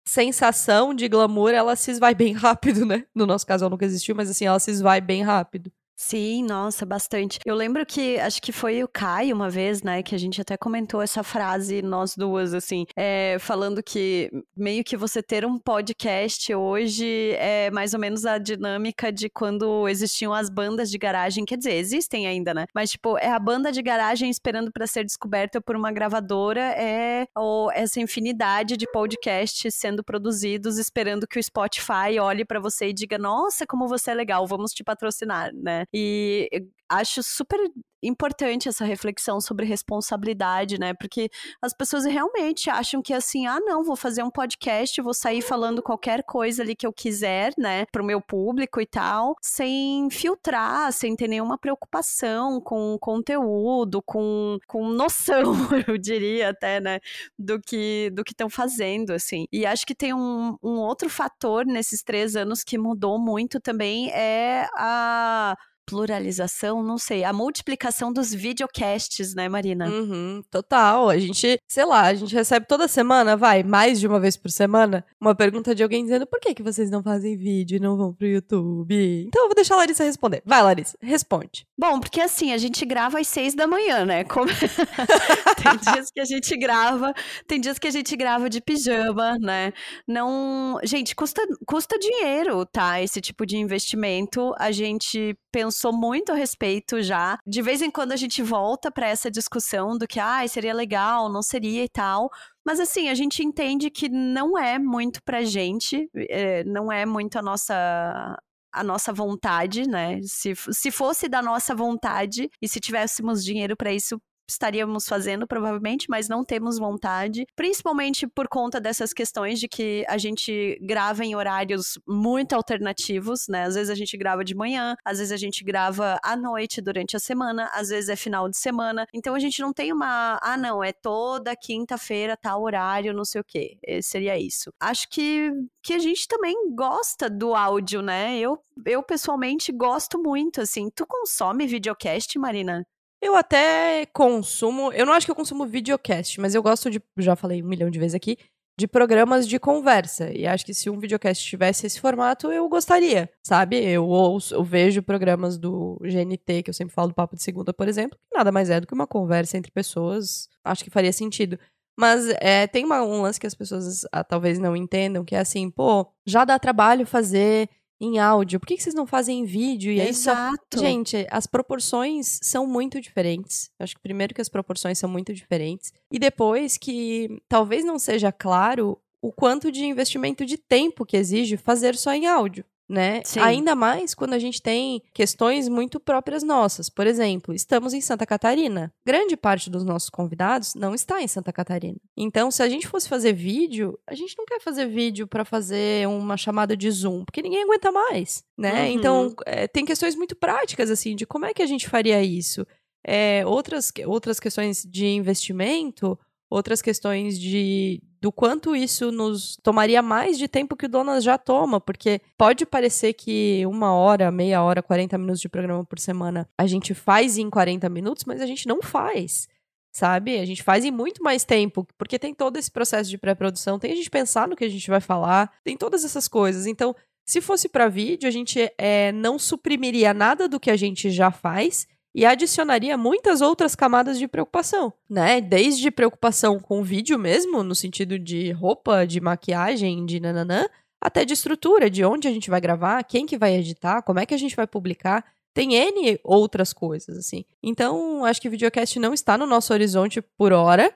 sensação 0.07 0.93
de 0.93 1.07
glamour, 1.07 1.51
ela 1.51 1.75
se 1.75 1.91
esvai 1.91 2.15
bem 2.15 2.33
rápido, 2.33 2.85
né? 2.85 3.05
No 3.13 3.25
nosso 3.25 3.45
caso, 3.45 3.63
ela 3.65 3.69
nunca 3.69 3.85
existiu, 3.85 4.15
mas 4.15 4.29
assim, 4.29 4.45
ela 4.45 4.59
se 4.59 4.71
esvai 4.71 5.01
bem 5.01 5.23
rápido. 5.23 5.71
Sim, 5.99 6.43
nossa, 6.43 6.85
bastante. 6.85 7.39
Eu 7.43 7.55
lembro 7.55 7.83
que 7.83 8.19
acho 8.19 8.39
que 8.39 8.51
foi 8.51 8.83
o 8.83 8.87
Caio 8.87 9.35
uma 9.35 9.49
vez, 9.49 9.81
né, 9.81 10.03
que 10.03 10.13
a 10.13 10.17
gente 10.17 10.39
até 10.39 10.55
comentou 10.55 11.01
essa 11.01 11.23
frase, 11.23 11.81
nós 11.81 12.15
duas, 12.15 12.53
assim, 12.53 12.85
é, 12.95 13.37
falando 13.39 13.81
que 13.81 14.29
meio 14.55 14.83
que 14.83 14.95
você 14.95 15.23
ter 15.23 15.43
um 15.43 15.57
podcast 15.57 16.53
hoje 16.53 17.31
é 17.39 17.71
mais 17.71 17.95
ou 17.95 17.99
menos 17.99 18.27
a 18.27 18.37
dinâmica 18.37 19.11
de 19.11 19.27
quando 19.27 19.87
existiam 19.89 20.35
as 20.35 20.51
bandas 20.51 20.91
de 20.91 20.99
garagem. 20.99 21.45
Quer 21.45 21.57
dizer, 21.57 21.73
existem 21.73 22.27
ainda, 22.27 22.53
né? 22.53 22.67
Mas, 22.75 22.91
tipo, 22.91 23.17
é 23.17 23.31
a 23.31 23.39
banda 23.39 23.71
de 23.71 23.81
garagem 23.81 24.29
esperando 24.29 24.71
para 24.71 24.85
ser 24.85 25.03
descoberta 25.03 25.59
por 25.59 25.75
uma 25.75 25.91
gravadora, 25.91 26.61
é 26.77 27.25
ou 27.35 27.71
essa 27.71 27.99
infinidade 27.99 28.77
de 28.77 28.85
podcasts 28.91 29.73
sendo 29.73 30.03
produzidos, 30.03 30.77
esperando 30.77 31.27
que 31.27 31.39
o 31.39 31.43
Spotify 31.43 32.19
olhe 32.21 32.45
para 32.45 32.59
você 32.59 32.89
e 32.89 32.93
diga: 32.93 33.17
nossa, 33.17 33.65
como 33.65 33.87
você 33.87 34.11
é 34.11 34.13
legal, 34.13 34.45
vamos 34.45 34.73
te 34.73 34.83
patrocinar, 34.83 35.51
né? 35.55 35.86
E 35.93 36.49
acho 36.89 37.21
super 37.21 37.59
importante 38.01 38.69
essa 38.69 38.85
reflexão 38.85 39.41
sobre 39.41 39.65
responsabilidade, 39.65 40.79
né? 40.79 40.93
Porque 40.93 41.29
as 41.61 41.73
pessoas 41.73 42.05
realmente 42.05 42.69
acham 42.69 43.01
que 43.01 43.13
assim, 43.13 43.47
ah, 43.47 43.59
não, 43.59 43.83
vou 43.83 43.95
fazer 43.95 44.23
um 44.23 44.29
podcast, 44.29 45.01
vou 45.01 45.13
sair 45.13 45.41
falando 45.41 45.81
qualquer 45.81 46.23
coisa 46.23 46.61
ali 46.61 46.75
que 46.75 46.85
eu 46.85 46.93
quiser, 46.93 47.53
né, 47.57 47.85
pro 47.91 48.03
meu 48.03 48.21
público 48.21 48.79
e 48.79 48.85
tal, 48.85 49.35
sem 49.41 50.09
filtrar, 50.11 50.93
sem 50.93 51.15
ter 51.15 51.27
nenhuma 51.27 51.57
preocupação 51.57 52.61
com 52.61 52.97
conteúdo, 52.99 54.01
com, 54.03 54.57
com 54.67 54.87
noção, 54.89 55.53
eu 55.87 55.97
diria 55.97 56.49
até, 56.49 56.79
né, 56.79 56.99
do 57.37 57.59
que 57.59 58.11
do 58.13 58.23
que 58.23 58.31
estão 58.31 58.49
fazendo, 58.49 59.11
assim. 59.11 59.47
E 59.51 59.65
acho 59.65 59.85
que 59.85 59.95
tem 59.95 60.13
um, 60.13 60.55
um 60.63 60.77
outro 60.79 61.09
fator 61.09 61.65
nesses 61.65 62.03
três 62.03 62.35
anos 62.35 62.63
que 62.63 62.77
mudou 62.77 63.19
muito 63.19 63.59
também 63.59 64.09
é 64.11 64.67
a 64.75 65.57
pluralização, 65.87 66.83
não 66.83 66.97
sei, 66.97 67.23
a 67.23 67.31
multiplicação 67.31 68.11
dos 68.11 68.33
videocasts, 68.33 69.33
né, 69.33 69.47
Marina? 69.47 69.87
Uhum, 69.87 70.43
total. 70.51 71.09
A 71.09 71.17
gente, 71.17 71.57
sei 71.65 71.85
lá, 71.85 72.01
a 72.01 72.13
gente 72.13 72.35
recebe 72.35 72.67
toda 72.67 72.89
semana, 72.89 73.37
vai, 73.37 73.63
mais 73.63 73.97
de 73.97 74.05
uma 74.05 74.19
vez 74.19 74.35
por 74.35 74.51
semana, 74.51 75.05
uma 75.19 75.33
pergunta 75.33 75.73
de 75.73 75.81
alguém 75.81 76.03
dizendo 76.03 76.27
por 76.27 76.41
que, 76.41 76.53
que 76.53 76.61
vocês 76.61 76.91
não 76.91 77.01
fazem 77.01 77.37
vídeo 77.37 77.77
e 77.77 77.79
não 77.79 77.95
vão 77.95 78.13
pro 78.13 78.27
YouTube? 78.27 79.23
Então 79.27 79.43
eu 79.43 79.47
vou 79.47 79.55
deixar 79.55 79.75
a 79.75 79.77
Larissa 79.77 80.03
responder. 80.03 80.43
Vai, 80.45 80.61
Larissa, 80.61 80.97
responde. 81.01 81.65
Bom, 81.79 82.01
porque 82.01 82.19
assim, 82.19 82.51
a 82.51 82.57
gente 82.57 82.85
grava 82.85 83.19
às 83.19 83.27
seis 83.27 83.55
da 83.55 83.65
manhã, 83.65 84.03
né? 84.05 84.25
Como... 84.25 84.47
tem 85.55 85.93
dias 85.93 86.11
que 86.11 86.19
a 86.19 86.25
gente 86.25 86.57
grava, 86.57 87.13
tem 87.47 87.61
dias 87.61 87.79
que 87.79 87.87
a 87.87 87.91
gente 87.91 88.13
grava 88.17 88.49
de 88.49 88.59
pijama, 88.59 89.37
né? 89.39 89.71
Não. 90.05 90.79
Gente, 90.83 91.15
custa, 91.15 91.41
custa 91.65 91.97
dinheiro, 91.97 92.65
tá? 92.65 93.01
Esse 93.01 93.21
tipo 93.21 93.45
de 93.45 93.55
investimento. 93.55 94.53
A 94.57 94.71
gente 94.71 95.37
pensou 95.51 95.76
muito 95.91 96.31
a 96.31 96.35
respeito 96.35 97.01
já. 97.01 97.39
De 97.45 97.61
vez 97.61 97.81
em 97.81 97.91
quando 97.91 98.11
a 98.11 98.15
gente 98.15 98.41
volta 98.41 98.91
para 98.91 99.07
essa 99.07 99.29
discussão 99.29 99.97
do 99.97 100.07
que, 100.07 100.19
ah, 100.19 100.47
seria 100.47 100.73
legal, 100.73 101.29
não 101.29 101.41
seria 101.41 101.83
e 101.83 101.89
tal. 101.89 102.29
Mas 102.65 102.79
assim, 102.79 103.09
a 103.09 103.15
gente 103.15 103.43
entende 103.43 103.89
que 103.89 104.09
não 104.09 104.57
é 104.57 104.79
muito 104.79 105.21
pra 105.23 105.43
gente, 105.43 106.09
é, 106.15 106.63
não 106.63 106.91
é 106.91 107.05
muito 107.05 107.37
a 107.37 107.41
nossa 107.41 108.37
a 108.69 108.83
nossa 108.83 109.11
vontade, 109.11 109.87
né? 109.87 110.19
Se, 110.23 110.53
se 110.55 110.91
fosse 110.91 111.27
da 111.27 111.41
nossa 111.41 111.73
vontade 111.73 112.49
e 112.61 112.67
se 112.67 112.79
tivéssemos 112.79 113.43
dinheiro 113.43 113.75
para 113.75 113.91
isso, 113.91 114.21
estaríamos 114.47 115.07
fazendo, 115.07 115.45
provavelmente, 115.45 116.07
mas 116.09 116.29
não 116.29 116.43
temos 116.43 116.77
vontade, 116.77 117.45
principalmente 117.55 118.27
por 118.27 118.47
conta 118.47 118.79
dessas 118.79 119.13
questões 119.13 119.59
de 119.59 119.67
que 119.67 120.05
a 120.07 120.17
gente 120.17 120.79
grava 120.81 121.25
em 121.25 121.35
horários 121.35 121.99
muito 122.07 122.53
alternativos, 122.53 123.47
né? 123.47 123.63
Às 123.63 123.75
vezes 123.75 123.89
a 123.89 123.95
gente 123.95 124.15
grava 124.17 124.43
de 124.43 124.55
manhã, 124.55 124.95
às 125.03 125.17
vezes 125.17 125.31
a 125.31 125.37
gente 125.37 125.63
grava 125.63 126.17
à 126.23 126.35
noite 126.35 126.81
durante 126.81 127.15
a 127.15 127.19
semana, 127.19 127.69
às 127.73 127.89
vezes 127.89 128.09
é 128.09 128.15
final 128.15 128.49
de 128.49 128.57
semana. 128.57 129.05
Então 129.13 129.35
a 129.35 129.39
gente 129.39 129.61
não 129.61 129.73
tem 129.73 129.91
uma, 129.91 130.39
ah, 130.41 130.57
não, 130.57 130.83
é 130.83 130.93
toda 130.93 131.55
quinta-feira, 131.55 132.37
tal 132.37 132.63
horário, 132.63 133.13
não 133.13 133.25
sei 133.25 133.41
o 133.41 133.43
quê. 133.43 133.77
É, 133.85 134.01
seria 134.01 134.37
isso. 134.37 134.71
Acho 134.79 135.09
que, 135.09 135.51
que 135.83 135.93
a 135.93 135.99
gente 135.99 136.27
também 136.27 136.73
gosta 136.73 137.29
do 137.29 137.53
áudio, 137.55 138.01
né? 138.01 138.37
Eu, 138.39 138.59
eu 138.85 139.03
pessoalmente 139.03 139.71
gosto 139.71 140.21
muito, 140.21 140.61
assim. 140.61 140.89
Tu 140.95 141.05
consome 141.05 141.67
videocast, 141.67 142.37
Marina? 142.37 142.85
Eu 143.21 143.35
até 143.35 144.05
consumo. 144.07 144.91
Eu 144.91 145.05
não 145.05 145.13
acho 145.13 145.25
que 145.25 145.31
eu 145.31 145.35
consumo 145.35 145.65
videocast, 145.65 146.39
mas 146.39 146.53
eu 146.53 146.61
gosto 146.61 146.89
de. 146.89 147.01
Já 147.17 147.35
falei 147.35 147.63
um 147.63 147.67
milhão 147.67 147.89
de 147.89 147.99
vezes 147.99 148.15
aqui. 148.15 148.37
De 148.79 148.87
programas 148.87 149.47
de 149.47 149.57
conversa. 149.59 150.31
E 150.31 150.45
acho 150.45 150.63
que 150.63 150.73
se 150.73 150.87
um 150.87 150.99
videocast 150.99 151.43
tivesse 151.43 151.87
esse 151.87 151.99
formato, 151.99 152.51
eu 152.51 152.69
gostaria, 152.69 153.27
sabe? 153.43 153.75
Eu 153.83 154.05
ouço, 154.05 154.53
eu 154.53 154.63
vejo 154.63 155.01
programas 155.01 155.57
do 155.57 155.99
GNT, 155.99 156.61
que 156.61 156.69
eu 156.69 156.73
sempre 156.75 156.93
falo 156.93 157.07
do 157.07 157.15
Papo 157.15 157.35
de 157.35 157.41
Segunda, 157.41 157.73
por 157.73 157.87
exemplo, 157.87 158.19
que 158.29 158.37
nada 158.37 158.51
mais 158.51 158.69
é 158.69 158.79
do 158.79 158.85
que 158.85 158.93
uma 158.93 159.07
conversa 159.07 159.57
entre 159.57 159.71
pessoas. 159.71 160.47
Acho 160.63 160.83
que 160.83 160.91
faria 160.91 161.11
sentido. 161.11 161.57
Mas 161.99 162.29
é, 162.39 162.67
tem 162.67 162.85
uma, 162.85 163.01
um 163.01 163.23
lance 163.23 163.39
que 163.39 163.47
as 163.47 163.55
pessoas 163.55 164.05
ah, 164.11 164.23
talvez 164.23 164.59
não 164.59 164.75
entendam, 164.75 165.25
que 165.25 165.35
é 165.35 165.39
assim, 165.39 165.71
pô, 165.71 166.07
já 166.23 166.45
dá 166.45 166.59
trabalho 166.59 167.07
fazer 167.07 167.67
em 167.99 168.19
áudio, 168.19 168.59
por 168.59 168.67
que, 168.67 168.77
que 168.77 168.83
vocês 168.83 168.95
não 168.95 169.07
fazem 169.07 169.39
em 169.39 169.45
vídeo? 169.45 169.91
E 169.91 169.99
aí 169.99 170.09
Exato. 170.09 170.57
Só... 170.73 170.79
Gente, 170.79 171.27
as 171.31 171.47
proporções 171.47 172.39
são 172.43 172.67
muito 172.67 173.01
diferentes. 173.01 173.71
Acho 173.79 173.95
que 173.95 174.01
primeiro 174.01 174.33
que 174.33 174.41
as 174.41 174.49
proporções 174.49 174.97
são 174.99 175.09
muito 175.09 175.33
diferentes. 175.33 175.91
E 176.11 176.19
depois 176.19 176.77
que 176.77 177.41
talvez 177.49 177.83
não 177.83 177.97
seja 177.97 178.31
claro 178.31 178.99
o 179.21 179.31
quanto 179.31 179.71
de 179.71 179.83
investimento 179.85 180.45
de 180.45 180.57
tempo 180.57 181.05
que 181.05 181.17
exige 181.17 181.57
fazer 181.57 181.95
só 181.95 182.13
em 182.13 182.27
áudio. 182.27 182.63
Né? 182.87 183.21
Sim. 183.25 183.39
Ainda 183.39 183.75
mais 183.75 184.13
quando 184.13 184.33
a 184.33 184.39
gente 184.39 184.61
tem 184.61 185.01
questões 185.13 185.67
muito 185.67 185.99
próprias 185.99 186.43
nossas. 186.43 186.89
Por 186.89 187.05
exemplo, 187.05 187.53
estamos 187.53 187.93
em 187.93 188.01
Santa 188.01 188.25
Catarina. 188.25 188.93
Grande 189.05 189.35
parte 189.35 189.69
dos 189.69 189.83
nossos 189.83 190.09
convidados 190.09 190.73
não 190.75 190.95
está 190.95 191.21
em 191.21 191.27
Santa 191.27 191.51
Catarina. 191.51 191.97
Então, 192.15 192.49
se 192.49 192.63
a 192.63 192.69
gente 192.69 192.87
fosse 192.87 193.09
fazer 193.09 193.33
vídeo, 193.33 193.99
a 194.07 194.15
gente 194.15 194.35
não 194.37 194.45
quer 194.45 194.61
fazer 194.61 194.85
vídeo 194.85 195.27
para 195.27 195.43
fazer 195.43 196.07
uma 196.07 196.37
chamada 196.37 196.77
de 196.77 196.89
Zoom, 196.89 197.25
porque 197.25 197.41
ninguém 197.41 197.63
aguenta 197.63 197.91
mais, 197.91 198.43
né? 198.57 198.83
Uhum. 198.83 198.91
Então, 198.91 199.35
é, 199.45 199.67
tem 199.67 199.85
questões 199.85 200.15
muito 200.15 200.35
práticas 200.35 200.89
assim 200.89 201.15
de 201.15 201.25
como 201.25 201.45
é 201.45 201.53
que 201.53 201.61
a 201.61 201.67
gente 201.67 201.89
faria 201.89 202.23
isso. 202.23 202.65
É, 203.09 203.45
outras, 203.45 203.91
outras 204.05 204.39
questões 204.39 204.83
de 204.83 205.05
investimento, 205.05 206.19
outras 206.49 206.81
questões 206.81 207.39
de 207.39 208.01
do 208.19 208.31
quanto 208.31 208.75
isso 208.75 209.11
nos 209.11 209.57
tomaria 209.57 210.01
mais 210.01 210.37
de 210.37 210.47
tempo 210.47 210.75
que 210.75 210.87
o 210.87 210.89
Donas 210.89 211.23
já 211.23 211.37
toma, 211.37 211.79
porque 211.79 212.19
pode 212.37 212.65
parecer 212.65 213.13
que 213.13 213.63
uma 213.67 213.93
hora, 213.93 214.31
meia 214.31 214.63
hora, 214.63 214.81
40 214.81 215.17
minutos 215.17 215.41
de 215.41 215.49
programa 215.49 215.85
por 215.85 215.99
semana 215.99 216.49
a 216.57 216.65
gente 216.65 216.93
faz 216.93 217.37
em 217.37 217.49
40 217.49 217.87
minutos, 217.89 218.25
mas 218.25 218.41
a 218.41 218.47
gente 218.47 218.67
não 218.67 218.81
faz. 218.81 219.47
Sabe? 219.93 220.37
A 220.37 220.45
gente 220.45 220.61
faz 220.61 220.85
em 220.85 220.91
muito 220.91 221.23
mais 221.23 221.43
tempo, 221.43 221.87
porque 221.97 222.19
tem 222.19 222.31
todo 222.31 222.57
esse 222.57 222.69
processo 222.69 223.09
de 223.09 223.17
pré-produção, 223.17 223.79
tem 223.79 223.91
a 223.91 223.95
gente 223.95 224.11
pensar 224.11 224.47
no 224.47 224.55
que 224.55 224.63
a 224.63 224.69
gente 224.69 224.87
vai 224.89 225.01
falar, 225.01 225.51
tem 225.63 225.75
todas 225.75 226.05
essas 226.05 226.27
coisas. 226.27 226.67
Então, 226.67 226.95
se 227.25 227.41
fosse 227.41 227.67
para 227.67 227.89
vídeo, 227.89 228.27
a 228.27 228.31
gente 228.31 228.71
é, 228.77 229.11
não 229.11 229.39
suprimiria 229.39 230.13
nada 230.13 230.47
do 230.47 230.59
que 230.59 230.69
a 230.69 230.77
gente 230.77 231.09
já 231.09 231.31
faz 231.31 231.87
e 232.17 232.25
adicionaria 232.25 232.97
muitas 232.97 233.41
outras 233.41 233.75
camadas 233.75 234.17
de 234.17 234.27
preocupação, 234.27 234.91
né? 235.07 235.39
Desde 235.39 235.91
preocupação 235.91 236.59
com 236.59 236.79
o 236.79 236.83
vídeo 236.83 237.19
mesmo, 237.19 237.61
no 237.61 237.75
sentido 237.75 238.17
de 238.17 238.49
roupa, 238.53 239.05
de 239.05 239.21
maquiagem, 239.21 240.03
de 240.03 240.19
nananã, 240.19 240.65
até 240.99 241.23
de 241.23 241.33
estrutura, 241.33 241.91
de 241.91 242.03
onde 242.03 242.27
a 242.27 242.31
gente 242.31 242.49
vai 242.49 242.59
gravar, 242.59 243.03
quem 243.03 243.27
que 243.27 243.37
vai 243.37 243.53
editar, 243.53 244.01
como 244.01 244.17
é 244.17 244.25
que 244.25 244.33
a 244.33 244.37
gente 244.37 244.55
vai 244.55 244.65
publicar. 244.65 245.23
Tem 245.53 245.75
N 245.75 246.19
outras 246.23 246.73
coisas, 246.73 247.19
assim. 247.19 247.45
Então, 247.61 248.25
acho 248.25 248.41
que 248.41 248.47
o 248.47 248.51
videocast 248.51 248.97
não 248.97 249.13
está 249.13 249.37
no 249.37 249.45
nosso 249.45 249.71
horizonte 249.71 250.19
por 250.19 250.51
hora. 250.51 250.91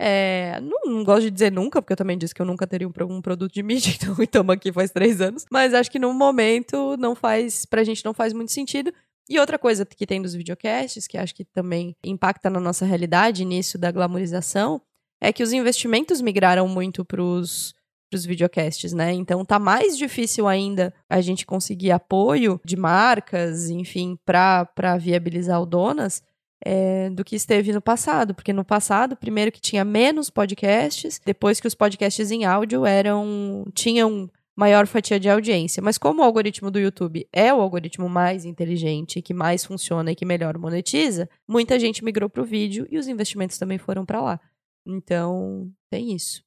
É, 0.00 0.58
não, 0.62 0.90
não, 0.90 1.04
gosto 1.04 1.24
de 1.24 1.30
dizer 1.32 1.52
nunca, 1.52 1.82
porque 1.82 1.92
eu 1.92 1.98
também 1.98 2.16
disse 2.16 2.34
que 2.34 2.40
eu 2.40 2.46
nunca 2.46 2.66
teria 2.66 2.88
um, 2.88 2.92
um 3.10 3.20
produto 3.20 3.52
de 3.52 3.60
mídia, 3.62 3.92
então 3.94 4.16
estamos 4.18 4.54
aqui 4.54 4.72
faz 4.72 4.90
três 4.90 5.20
anos. 5.20 5.44
Mas 5.52 5.74
acho 5.74 5.90
que 5.90 5.98
no 5.98 6.14
momento 6.14 6.96
não 6.96 7.14
faz, 7.14 7.66
pra 7.66 7.84
gente 7.84 8.02
não 8.06 8.14
faz 8.14 8.32
muito 8.32 8.52
sentido. 8.52 8.90
E 9.28 9.38
outra 9.38 9.58
coisa 9.58 9.86
que 9.86 10.06
tem 10.06 10.20
dos 10.20 10.34
videocasts, 10.34 11.06
que 11.06 11.16
acho 11.16 11.34
que 11.34 11.44
também 11.44 11.96
impacta 12.04 12.50
na 12.50 12.60
nossa 12.60 12.84
realidade, 12.84 13.44
nisso 13.44 13.78
da 13.78 13.90
glamorização, 13.90 14.80
é 15.20 15.32
que 15.32 15.42
os 15.42 15.52
investimentos 15.52 16.20
migraram 16.20 16.66
muito 16.66 17.04
pros, 17.04 17.72
pros 18.10 18.24
videocasts, 18.26 18.92
né? 18.92 19.12
Então 19.12 19.44
tá 19.44 19.58
mais 19.58 19.96
difícil 19.96 20.48
ainda 20.48 20.92
a 21.08 21.20
gente 21.20 21.46
conseguir 21.46 21.92
apoio 21.92 22.60
de 22.64 22.76
marcas, 22.76 23.70
enfim, 23.70 24.18
para 24.24 24.98
viabilizar 24.98 25.62
o 25.62 25.66
Donas. 25.66 26.22
É, 26.64 27.10
do 27.10 27.24
que 27.24 27.34
esteve 27.34 27.72
no 27.72 27.82
passado, 27.82 28.36
porque 28.36 28.52
no 28.52 28.64
passado, 28.64 29.16
primeiro 29.16 29.50
que 29.50 29.60
tinha 29.60 29.84
menos 29.84 30.30
podcasts, 30.30 31.20
depois 31.26 31.58
que 31.58 31.66
os 31.66 31.74
podcasts 31.74 32.30
em 32.30 32.44
áudio 32.44 32.86
eram 32.86 33.66
tinham 33.74 34.30
maior 34.56 34.86
fatia 34.86 35.18
de 35.18 35.28
audiência. 35.28 35.82
Mas 35.82 35.98
como 35.98 36.20
o 36.20 36.24
algoritmo 36.24 36.70
do 36.70 36.78
YouTube 36.78 37.28
é 37.32 37.52
o 37.52 37.60
algoritmo 37.60 38.08
mais 38.08 38.44
inteligente, 38.44 39.22
que 39.22 39.34
mais 39.34 39.64
funciona 39.64 40.12
e 40.12 40.14
que 40.14 40.24
melhor 40.24 40.58
monetiza, 40.58 41.28
muita 41.48 41.78
gente 41.78 42.04
migrou 42.04 42.28
para 42.28 42.42
o 42.42 42.46
vídeo 42.46 42.86
e 42.90 42.98
os 42.98 43.08
investimentos 43.08 43.58
também 43.58 43.78
foram 43.78 44.04
para 44.04 44.20
lá. 44.20 44.40
Então, 44.86 45.70
tem 45.90 46.14
isso. 46.14 46.42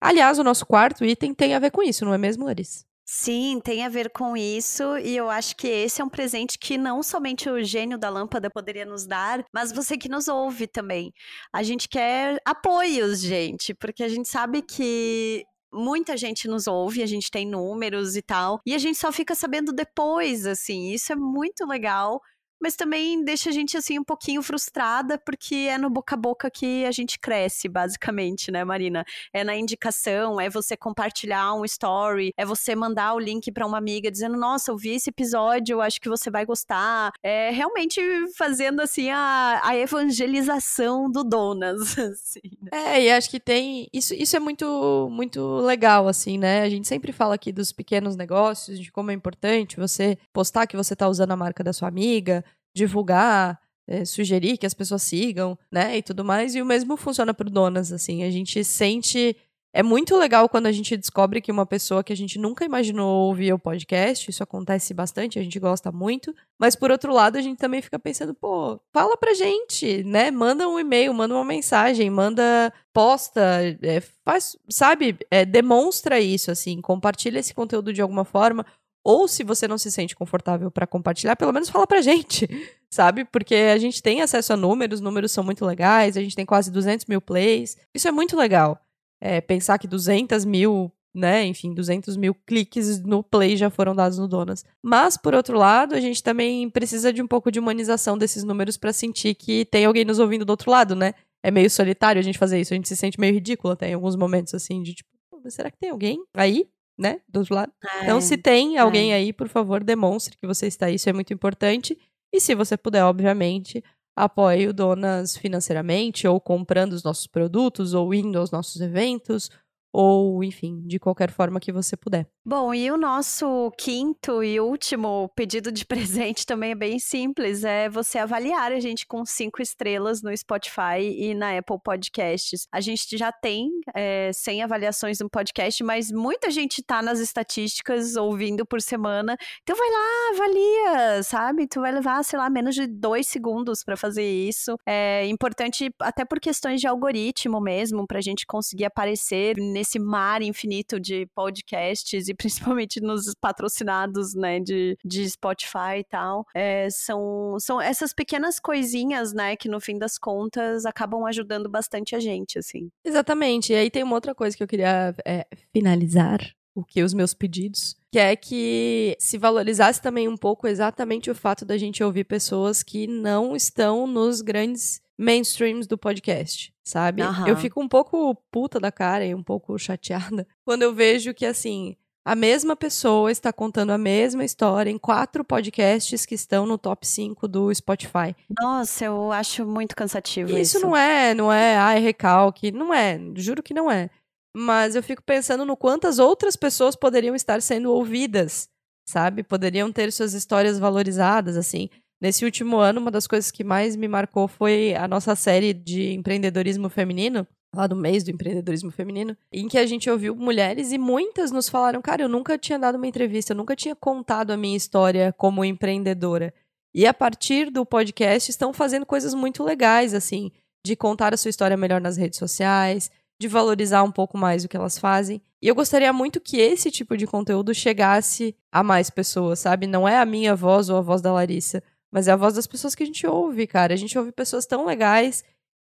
Aliás, 0.00 0.38
o 0.38 0.44
nosso 0.44 0.66
quarto 0.66 1.04
item 1.04 1.34
tem 1.34 1.54
a 1.54 1.58
ver 1.58 1.70
com 1.70 1.82
isso, 1.82 2.04
não 2.04 2.14
é 2.14 2.18
mesmo, 2.18 2.44
Larissa? 2.44 2.84
Sim, 3.04 3.60
tem 3.62 3.84
a 3.84 3.88
ver 3.88 4.10
com 4.10 4.36
isso, 4.36 4.96
e 4.98 5.16
eu 5.16 5.28
acho 5.28 5.56
que 5.56 5.66
esse 5.66 6.00
é 6.00 6.04
um 6.04 6.08
presente 6.08 6.56
que 6.58 6.78
não 6.78 7.02
somente 7.02 7.50
o 7.50 7.62
gênio 7.62 7.98
da 7.98 8.08
lâmpada 8.08 8.48
poderia 8.48 8.86
nos 8.86 9.06
dar, 9.06 9.44
mas 9.52 9.72
você 9.72 9.98
que 9.98 10.08
nos 10.08 10.28
ouve 10.28 10.66
também. 10.66 11.12
A 11.52 11.62
gente 11.62 11.88
quer 11.88 12.40
apoios, 12.44 13.20
gente, 13.20 13.74
porque 13.74 14.02
a 14.02 14.08
gente 14.08 14.28
sabe 14.28 14.62
que 14.62 15.44
muita 15.72 16.16
gente 16.16 16.46
nos 16.48 16.66
ouve, 16.66 17.02
a 17.02 17.06
gente 17.06 17.30
tem 17.30 17.46
números 17.46 18.16
e 18.16 18.22
tal, 18.22 18.60
e 18.66 18.74
a 18.74 18.78
gente 18.78 18.98
só 18.98 19.10
fica 19.10 19.34
sabendo 19.34 19.72
depois, 19.72 20.46
assim, 20.46 20.90
isso 20.92 21.12
é 21.12 21.16
muito 21.16 21.64
legal. 21.66 22.20
Mas 22.62 22.76
também 22.76 23.24
deixa 23.24 23.50
a 23.50 23.52
gente 23.52 23.76
assim 23.76 23.98
um 23.98 24.04
pouquinho 24.04 24.40
frustrada, 24.40 25.18
porque 25.18 25.68
é 25.68 25.76
no 25.76 25.90
boca 25.90 26.14
a 26.14 26.18
boca 26.18 26.48
que 26.48 26.84
a 26.84 26.92
gente 26.92 27.18
cresce, 27.18 27.68
basicamente, 27.68 28.52
né, 28.52 28.64
Marina? 28.64 29.04
É 29.32 29.42
na 29.42 29.56
indicação, 29.56 30.40
é 30.40 30.48
você 30.48 30.76
compartilhar 30.76 31.54
um 31.54 31.64
story, 31.64 32.32
é 32.36 32.44
você 32.44 32.76
mandar 32.76 33.14
o 33.14 33.18
link 33.18 33.50
para 33.50 33.66
uma 33.66 33.78
amiga 33.78 34.10
dizendo: 34.10 34.36
"Nossa, 34.36 34.70
eu 34.70 34.76
vi 34.76 34.90
esse 34.90 35.10
episódio, 35.10 35.80
acho 35.80 36.00
que 36.00 36.08
você 36.08 36.30
vai 36.30 36.44
gostar". 36.46 37.10
É 37.20 37.50
realmente 37.50 38.00
fazendo 38.36 38.80
assim 38.80 39.10
a, 39.10 39.60
a 39.64 39.76
evangelização 39.76 41.10
do 41.10 41.24
Donas, 41.24 41.80
assim. 41.98 42.40
né? 42.60 42.70
É, 42.72 43.02
e 43.04 43.10
acho 43.10 43.28
que 43.28 43.40
tem. 43.40 43.88
Isso, 43.92 44.14
isso 44.14 44.36
é 44.36 44.40
muito, 44.40 45.08
muito 45.10 45.56
legal, 45.58 46.06
assim, 46.06 46.38
né? 46.38 46.62
A 46.62 46.68
gente 46.68 46.86
sempre 46.86 47.12
fala 47.12 47.34
aqui 47.34 47.50
dos 47.50 47.72
pequenos 47.72 48.14
negócios, 48.14 48.78
de 48.78 48.92
como 48.92 49.10
é 49.10 49.14
importante 49.14 49.76
você 49.76 50.16
postar 50.32 50.66
que 50.66 50.76
você 50.76 50.94
tá 50.94 51.08
usando 51.08 51.32
a 51.32 51.36
marca 51.36 51.64
da 51.64 51.72
sua 51.72 51.88
amiga, 51.88 52.44
divulgar, 52.74 53.60
é, 53.86 54.04
sugerir 54.04 54.56
que 54.56 54.66
as 54.66 54.74
pessoas 54.74 55.02
sigam, 55.02 55.58
né? 55.70 55.98
E 55.98 56.02
tudo 56.02 56.24
mais. 56.24 56.54
E 56.54 56.62
o 56.62 56.66
mesmo 56.66 56.96
funciona 56.96 57.34
pro 57.34 57.50
Donas, 57.50 57.92
assim. 57.92 58.24
A 58.24 58.30
gente 58.30 58.62
sente. 58.64 59.36
É 59.74 59.82
muito 59.82 60.14
legal 60.18 60.50
quando 60.50 60.66
a 60.66 60.72
gente 60.72 60.94
descobre 60.98 61.40
que 61.40 61.50
uma 61.50 61.64
pessoa 61.64 62.04
que 62.04 62.12
a 62.12 62.16
gente 62.16 62.38
nunca 62.38 62.62
imaginou 62.62 63.28
ouvir 63.28 63.54
o 63.54 63.58
podcast, 63.58 64.30
isso 64.30 64.42
acontece 64.42 64.92
bastante, 64.92 65.38
a 65.38 65.42
gente 65.42 65.58
gosta 65.58 65.90
muito. 65.90 66.34
Mas 66.58 66.76
por 66.76 66.90
outro 66.90 67.10
lado, 67.10 67.38
a 67.38 67.40
gente 67.40 67.56
também 67.56 67.80
fica 67.80 67.98
pensando, 67.98 68.34
pô, 68.34 68.78
fala 68.92 69.16
pra 69.16 69.32
gente, 69.32 70.04
né? 70.04 70.30
Manda 70.30 70.68
um 70.68 70.78
e-mail, 70.78 71.14
manda 71.14 71.34
uma 71.34 71.44
mensagem, 71.44 72.10
manda 72.10 72.70
posta, 72.92 73.40
é, 73.82 74.02
faz, 74.22 74.58
sabe? 74.68 75.18
É, 75.30 75.46
demonstra 75.46 76.20
isso, 76.20 76.50
assim, 76.50 76.78
compartilha 76.82 77.38
esse 77.38 77.54
conteúdo 77.54 77.94
de 77.94 78.02
alguma 78.02 78.26
forma. 78.26 78.66
Ou 79.04 79.26
se 79.26 79.42
você 79.42 79.66
não 79.66 79.76
se 79.76 79.90
sente 79.90 80.14
confortável 80.14 80.70
para 80.70 80.86
compartilhar, 80.86 81.34
pelo 81.36 81.52
menos 81.52 81.68
fala 81.68 81.86
pra 81.86 82.00
gente, 82.00 82.48
sabe? 82.90 83.24
Porque 83.24 83.54
a 83.54 83.78
gente 83.78 84.02
tem 84.02 84.20
acesso 84.20 84.52
a 84.52 84.56
números, 84.56 85.00
números 85.00 85.32
são 85.32 85.42
muito 85.42 85.64
legais, 85.64 86.16
a 86.16 86.20
gente 86.20 86.36
tem 86.36 86.46
quase 86.46 86.70
200 86.70 87.06
mil 87.06 87.20
plays. 87.20 87.76
Isso 87.94 88.06
é 88.06 88.12
muito 88.12 88.36
legal. 88.36 88.78
É, 89.20 89.40
pensar 89.40 89.78
que 89.78 89.88
200 89.88 90.44
mil, 90.44 90.92
né, 91.14 91.44
enfim, 91.44 91.74
200 91.74 92.16
mil 92.16 92.34
cliques 92.34 93.00
no 93.00 93.22
play 93.22 93.56
já 93.56 93.70
foram 93.70 93.94
dados 93.94 94.18
no 94.18 94.28
Donas. 94.28 94.64
Mas, 94.82 95.16
por 95.16 95.34
outro 95.34 95.58
lado, 95.58 95.94
a 95.94 96.00
gente 96.00 96.22
também 96.22 96.68
precisa 96.70 97.12
de 97.12 97.22
um 97.22 97.26
pouco 97.26 97.50
de 97.50 97.58
humanização 97.58 98.16
desses 98.16 98.44
números 98.44 98.76
para 98.76 98.92
sentir 98.92 99.34
que 99.34 99.64
tem 99.64 99.84
alguém 99.84 100.04
nos 100.04 100.18
ouvindo 100.18 100.44
do 100.44 100.50
outro 100.50 100.70
lado, 100.70 100.94
né? 100.94 101.14
É 101.42 101.50
meio 101.50 101.68
solitário 101.68 102.20
a 102.20 102.22
gente 102.22 102.38
fazer 102.38 102.60
isso, 102.60 102.72
a 102.72 102.76
gente 102.76 102.88
se 102.88 102.96
sente 102.96 103.18
meio 103.18 103.34
ridículo 103.34 103.72
até 103.72 103.90
em 103.90 103.94
alguns 103.94 104.14
momentos, 104.14 104.54
assim, 104.54 104.80
de 104.80 104.94
tipo, 104.94 105.10
será 105.48 105.72
que 105.72 105.78
tem 105.78 105.90
alguém 105.90 106.22
aí 106.34 106.66
né, 106.98 107.20
do 107.28 107.40
outro 107.40 107.54
lado. 107.54 107.72
É, 107.84 108.02
Então, 108.04 108.20
se 108.20 108.36
tem 108.36 108.78
alguém 108.78 109.12
aí, 109.12 109.32
por 109.32 109.48
favor, 109.48 109.82
demonstre 109.82 110.36
que 110.36 110.46
você 110.46 110.66
está 110.66 110.86
aí, 110.86 110.96
isso 110.96 111.08
é 111.08 111.12
muito 111.12 111.32
importante. 111.32 111.98
E 112.32 112.40
se 112.40 112.54
você 112.54 112.76
puder, 112.76 113.04
obviamente, 113.04 113.82
apoie 114.16 114.68
o 114.68 114.72
Donas 114.72 115.36
financeiramente, 115.36 116.26
ou 116.26 116.40
comprando 116.40 116.92
os 116.92 117.02
nossos 117.02 117.26
produtos, 117.26 117.94
ou 117.94 118.12
indo 118.14 118.38
aos 118.38 118.50
nossos 118.50 118.80
eventos, 118.80 119.50
ou, 119.92 120.42
enfim, 120.42 120.82
de 120.86 120.98
qualquer 120.98 121.30
forma 121.30 121.60
que 121.60 121.72
você 121.72 121.96
puder. 121.96 122.26
Bom, 122.44 122.74
e 122.74 122.90
o 122.90 122.96
nosso 122.96 123.70
quinto 123.78 124.42
e 124.42 124.58
último 124.58 125.30
pedido 125.36 125.70
de 125.70 125.86
presente 125.86 126.44
também 126.44 126.72
é 126.72 126.74
bem 126.74 126.98
simples, 126.98 127.62
é 127.62 127.88
você 127.88 128.18
avaliar 128.18 128.72
a 128.72 128.80
gente 128.80 129.06
com 129.06 129.24
cinco 129.24 129.62
estrelas 129.62 130.22
no 130.22 130.36
Spotify 130.36 130.98
e 130.98 131.34
na 131.34 131.56
Apple 131.56 131.78
Podcasts. 131.84 132.66
A 132.72 132.80
gente 132.80 133.16
já 133.16 133.30
tem 133.30 133.70
é, 133.94 134.32
100 134.32 134.64
avaliações 134.64 135.20
no 135.20 135.30
podcast, 135.30 135.84
mas 135.84 136.10
muita 136.10 136.50
gente 136.50 136.82
tá 136.82 137.00
nas 137.00 137.20
estatísticas 137.20 138.16
ouvindo 138.16 138.66
por 138.66 138.82
semana, 138.82 139.36
então 139.62 139.76
vai 139.76 139.88
lá, 139.88 140.30
avalia, 140.34 141.22
sabe? 141.22 141.68
Tu 141.68 141.80
vai 141.80 141.92
levar, 141.92 142.24
sei 142.24 142.40
lá, 142.40 142.50
menos 142.50 142.74
de 142.74 142.88
dois 142.88 143.28
segundos 143.28 143.84
para 143.84 143.96
fazer 143.96 144.28
isso. 144.28 144.74
É 144.84 145.24
importante 145.28 145.94
até 146.00 146.24
por 146.24 146.40
questões 146.40 146.80
de 146.80 146.88
algoritmo 146.88 147.60
mesmo, 147.60 148.04
pra 148.04 148.20
gente 148.20 148.44
conseguir 148.46 148.86
aparecer 148.86 149.56
nesse 149.58 150.00
mar 150.00 150.42
infinito 150.42 150.98
de 150.98 151.24
podcasts 151.36 152.31
e 152.32 152.34
principalmente 152.74 153.00
nos 153.00 153.32
patrocinados, 153.40 154.34
né, 154.34 154.58
de, 154.58 154.96
de 155.04 155.28
Spotify 155.28 155.98
e 155.98 156.04
tal. 156.04 156.46
É, 156.54 156.88
são, 156.90 157.56
são 157.60 157.80
essas 157.80 158.12
pequenas 158.12 158.58
coisinhas, 158.58 159.32
né, 159.32 159.56
que 159.56 159.68
no 159.68 159.80
fim 159.80 159.98
das 159.98 160.18
contas 160.18 160.84
acabam 160.84 161.24
ajudando 161.24 161.68
bastante 161.68 162.16
a 162.16 162.20
gente, 162.20 162.58
assim. 162.58 162.88
Exatamente. 163.04 163.72
E 163.72 163.76
aí 163.76 163.90
tem 163.90 164.02
uma 164.02 164.14
outra 164.14 164.34
coisa 164.34 164.56
que 164.56 164.62
eu 164.62 164.68
queria 164.68 165.14
é, 165.24 165.46
finalizar. 165.72 166.40
O 166.74 166.82
que 166.82 167.02
os 167.02 167.12
meus 167.12 167.34
pedidos, 167.34 167.94
que 168.10 168.18
é 168.18 168.34
que 168.34 169.14
se 169.20 169.36
valorizasse 169.36 170.00
também 170.00 170.26
um 170.26 170.38
pouco 170.38 170.66
exatamente 170.66 171.30
o 171.30 171.34
fato 171.34 171.66
da 171.66 171.76
gente 171.76 172.02
ouvir 172.02 172.24
pessoas 172.24 172.82
que 172.82 173.06
não 173.06 173.54
estão 173.54 174.06
nos 174.06 174.40
grandes 174.40 175.02
mainstreams 175.22 175.86
do 175.86 175.96
podcast, 175.96 176.74
sabe? 176.82 177.22
Aham. 177.22 177.48
Eu 177.48 177.56
fico 177.56 177.80
um 177.80 177.88
pouco 177.88 178.34
puta 178.50 178.80
da 178.80 178.90
cara 178.90 179.24
e 179.24 179.34
um 179.34 179.42
pouco 179.42 179.78
chateada 179.78 180.46
quando 180.64 180.82
eu 180.82 180.94
vejo 180.94 181.32
que, 181.34 181.46
assim, 181.46 181.96
a 182.24 182.36
mesma 182.36 182.76
pessoa 182.76 183.32
está 183.32 183.52
contando 183.52 183.90
a 183.90 183.98
mesma 183.98 184.44
história 184.44 184.90
em 184.90 184.98
quatro 184.98 185.44
podcasts 185.44 186.24
que 186.24 186.34
estão 186.34 186.66
no 186.66 186.78
top 186.78 187.06
5 187.06 187.48
do 187.48 187.74
Spotify. 187.74 188.34
Nossa, 188.60 189.04
eu 189.04 189.32
acho 189.32 189.66
muito 189.66 189.96
cansativo 189.96 190.50
isso. 190.50 190.76
Isso 190.76 190.86
não 190.86 190.96
é, 190.96 191.34
não 191.34 191.52
é, 191.52 191.76
ai, 191.76 191.98
recalque, 191.98 192.70
não 192.70 192.94
é, 192.94 193.18
juro 193.34 193.62
que 193.62 193.74
não 193.74 193.90
é. 193.90 194.08
Mas 194.56 194.94
eu 194.94 195.02
fico 195.02 195.22
pensando 195.22 195.64
no 195.64 195.76
quantas 195.76 196.18
outras 196.18 196.56
pessoas 196.56 196.94
poderiam 196.94 197.34
estar 197.34 197.60
sendo 197.60 197.90
ouvidas, 197.90 198.68
sabe? 199.08 199.42
Poderiam 199.42 199.90
ter 199.90 200.12
suas 200.12 200.34
histórias 200.34 200.78
valorizadas, 200.78 201.56
assim. 201.56 201.88
Nesse 202.20 202.44
último 202.44 202.76
ano, 202.76 203.00
uma 203.00 203.10
das 203.10 203.26
coisas 203.26 203.50
que 203.50 203.64
mais 203.64 203.96
me 203.96 204.06
marcou 204.06 204.46
foi 204.46 204.94
a 204.94 205.08
nossa 205.08 205.34
série 205.34 205.72
de 205.72 206.12
empreendedorismo 206.12 206.88
feminino, 206.88 207.46
lá 207.74 207.86
do 207.86 207.96
mês 207.96 208.22
do 208.22 208.30
empreendedorismo 208.30 208.90
feminino, 208.90 209.36
em 209.50 209.66
que 209.66 209.78
a 209.78 209.86
gente 209.86 210.10
ouviu 210.10 210.34
mulheres 210.36 210.92
e 210.92 210.98
muitas 210.98 211.50
nos 211.50 211.68
falaram, 211.68 212.02
cara, 212.02 212.22
eu 212.22 212.28
nunca 212.28 212.58
tinha 212.58 212.78
dado 212.78 212.96
uma 212.96 213.06
entrevista, 213.06 213.52
eu 213.52 213.56
nunca 213.56 213.74
tinha 213.74 213.96
contado 213.96 214.50
a 214.50 214.56
minha 214.56 214.76
história 214.76 215.34
como 215.38 215.64
empreendedora. 215.64 216.52
E 216.94 217.06
a 217.06 217.14
partir 217.14 217.70
do 217.70 217.86
podcast 217.86 218.50
estão 218.50 218.72
fazendo 218.72 219.06
coisas 219.06 219.32
muito 219.32 219.64
legais, 219.64 220.12
assim, 220.12 220.52
de 220.84 220.94
contar 220.94 221.32
a 221.32 221.36
sua 221.36 221.48
história 221.48 221.76
melhor 221.76 222.00
nas 222.00 222.18
redes 222.18 222.38
sociais, 222.38 223.10
de 223.40 223.48
valorizar 223.48 224.02
um 224.02 224.12
pouco 224.12 224.36
mais 224.36 224.64
o 224.64 224.68
que 224.68 224.76
elas 224.76 224.98
fazem. 224.98 225.40
E 225.60 225.68
eu 225.68 225.74
gostaria 225.74 226.12
muito 226.12 226.40
que 226.40 226.58
esse 226.58 226.90
tipo 226.90 227.16
de 227.16 227.26
conteúdo 227.26 227.74
chegasse 227.74 228.54
a 228.70 228.82
mais 228.82 229.08
pessoas, 229.08 229.60
sabe? 229.60 229.86
Não 229.86 230.06
é 230.06 230.18
a 230.18 230.26
minha 230.26 230.54
voz 230.54 230.90
ou 230.90 230.98
a 230.98 231.00
voz 231.00 231.22
da 231.22 231.32
Larissa, 231.32 231.82
mas 232.10 232.28
é 232.28 232.32
a 232.32 232.36
voz 232.36 232.54
das 232.54 232.66
pessoas 232.66 232.94
que 232.94 233.02
a 233.02 233.06
gente 233.06 233.26
ouve, 233.26 233.66
cara. 233.66 233.94
A 233.94 233.96
gente 233.96 234.18
ouve 234.18 234.30
pessoas 234.30 234.66
tão 234.66 234.84
legais 234.84 235.42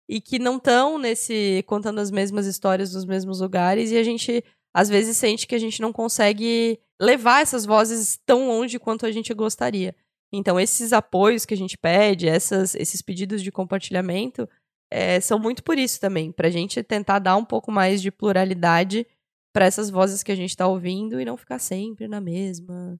e 0.10 0.20
que 0.20 0.40
não 0.40 0.58
estão 0.58 0.98
nesse 0.98 1.64
contando 1.68 2.00
as 2.00 2.10
mesmas 2.10 2.48
histórias 2.48 2.96
nos 2.96 3.06
mesmos 3.06 3.42
lugares 3.42 3.92
e 3.92 3.98
a 3.98 4.04
gente 4.04 4.44
às 4.74 4.90
vezes 4.90 5.16
sente 5.16 5.46
que 5.46 5.54
a 5.54 5.60
gente 5.60 5.80
não 5.80 5.94
consegue 5.94 6.80
levar 7.00 7.42
essas 7.42 7.64
vozes 7.64 8.20
tão 8.26 8.48
longe 8.48 8.80
quanto 8.80 9.06
a 9.06 9.12
gente 9.12 9.32
gostaria. 9.36 9.96
Então 10.34 10.60
esses 10.60 10.94
apoios 10.94 11.46
que 11.46 11.54
a 11.54 11.58
gente 11.58 11.78
pede, 11.78 12.28
essas, 12.28 12.74
esses 12.74 13.04
pedidos 13.04 13.44
de 13.44 13.52
compartilhamento 13.52 14.50
é, 14.92 15.22
são 15.22 15.38
muito 15.38 15.64
por 15.64 15.78
isso 15.78 16.00
também, 16.00 16.32
para 16.32 16.48
a 16.48 16.52
gente 16.52 16.82
tentar 16.82 17.20
dar 17.20 17.36
um 17.36 17.46
pouco 17.46 17.72
mais 17.72 18.02
de 18.02 18.12
pluralidade 18.12 19.06
para 19.54 19.66
essas 19.66 19.92
vozes 19.92 20.24
que 20.24 20.32
a 20.32 20.36
gente 20.36 20.50
está 20.50 20.68
ouvindo 20.68 21.22
e 21.22 21.26
não 21.26 21.38
ficar 21.38 21.60
sempre 21.60 22.08
na 22.08 22.20
mesma 22.20 23.00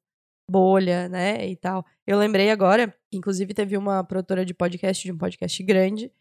bolha, 0.50 1.08
né, 1.10 1.48
e 1.48 1.56
tal. 1.56 1.86
Eu 2.06 2.18
lembrei 2.18 2.50
agora, 2.50 2.96
inclusive 3.12 3.54
teve 3.54 3.78
uma 3.78 4.04
produtora 4.04 4.46
de 4.46 4.54
podcast, 4.54 5.04
de 5.04 5.12
um 5.12 5.18
podcast 5.18 5.62
grande, 5.64 6.12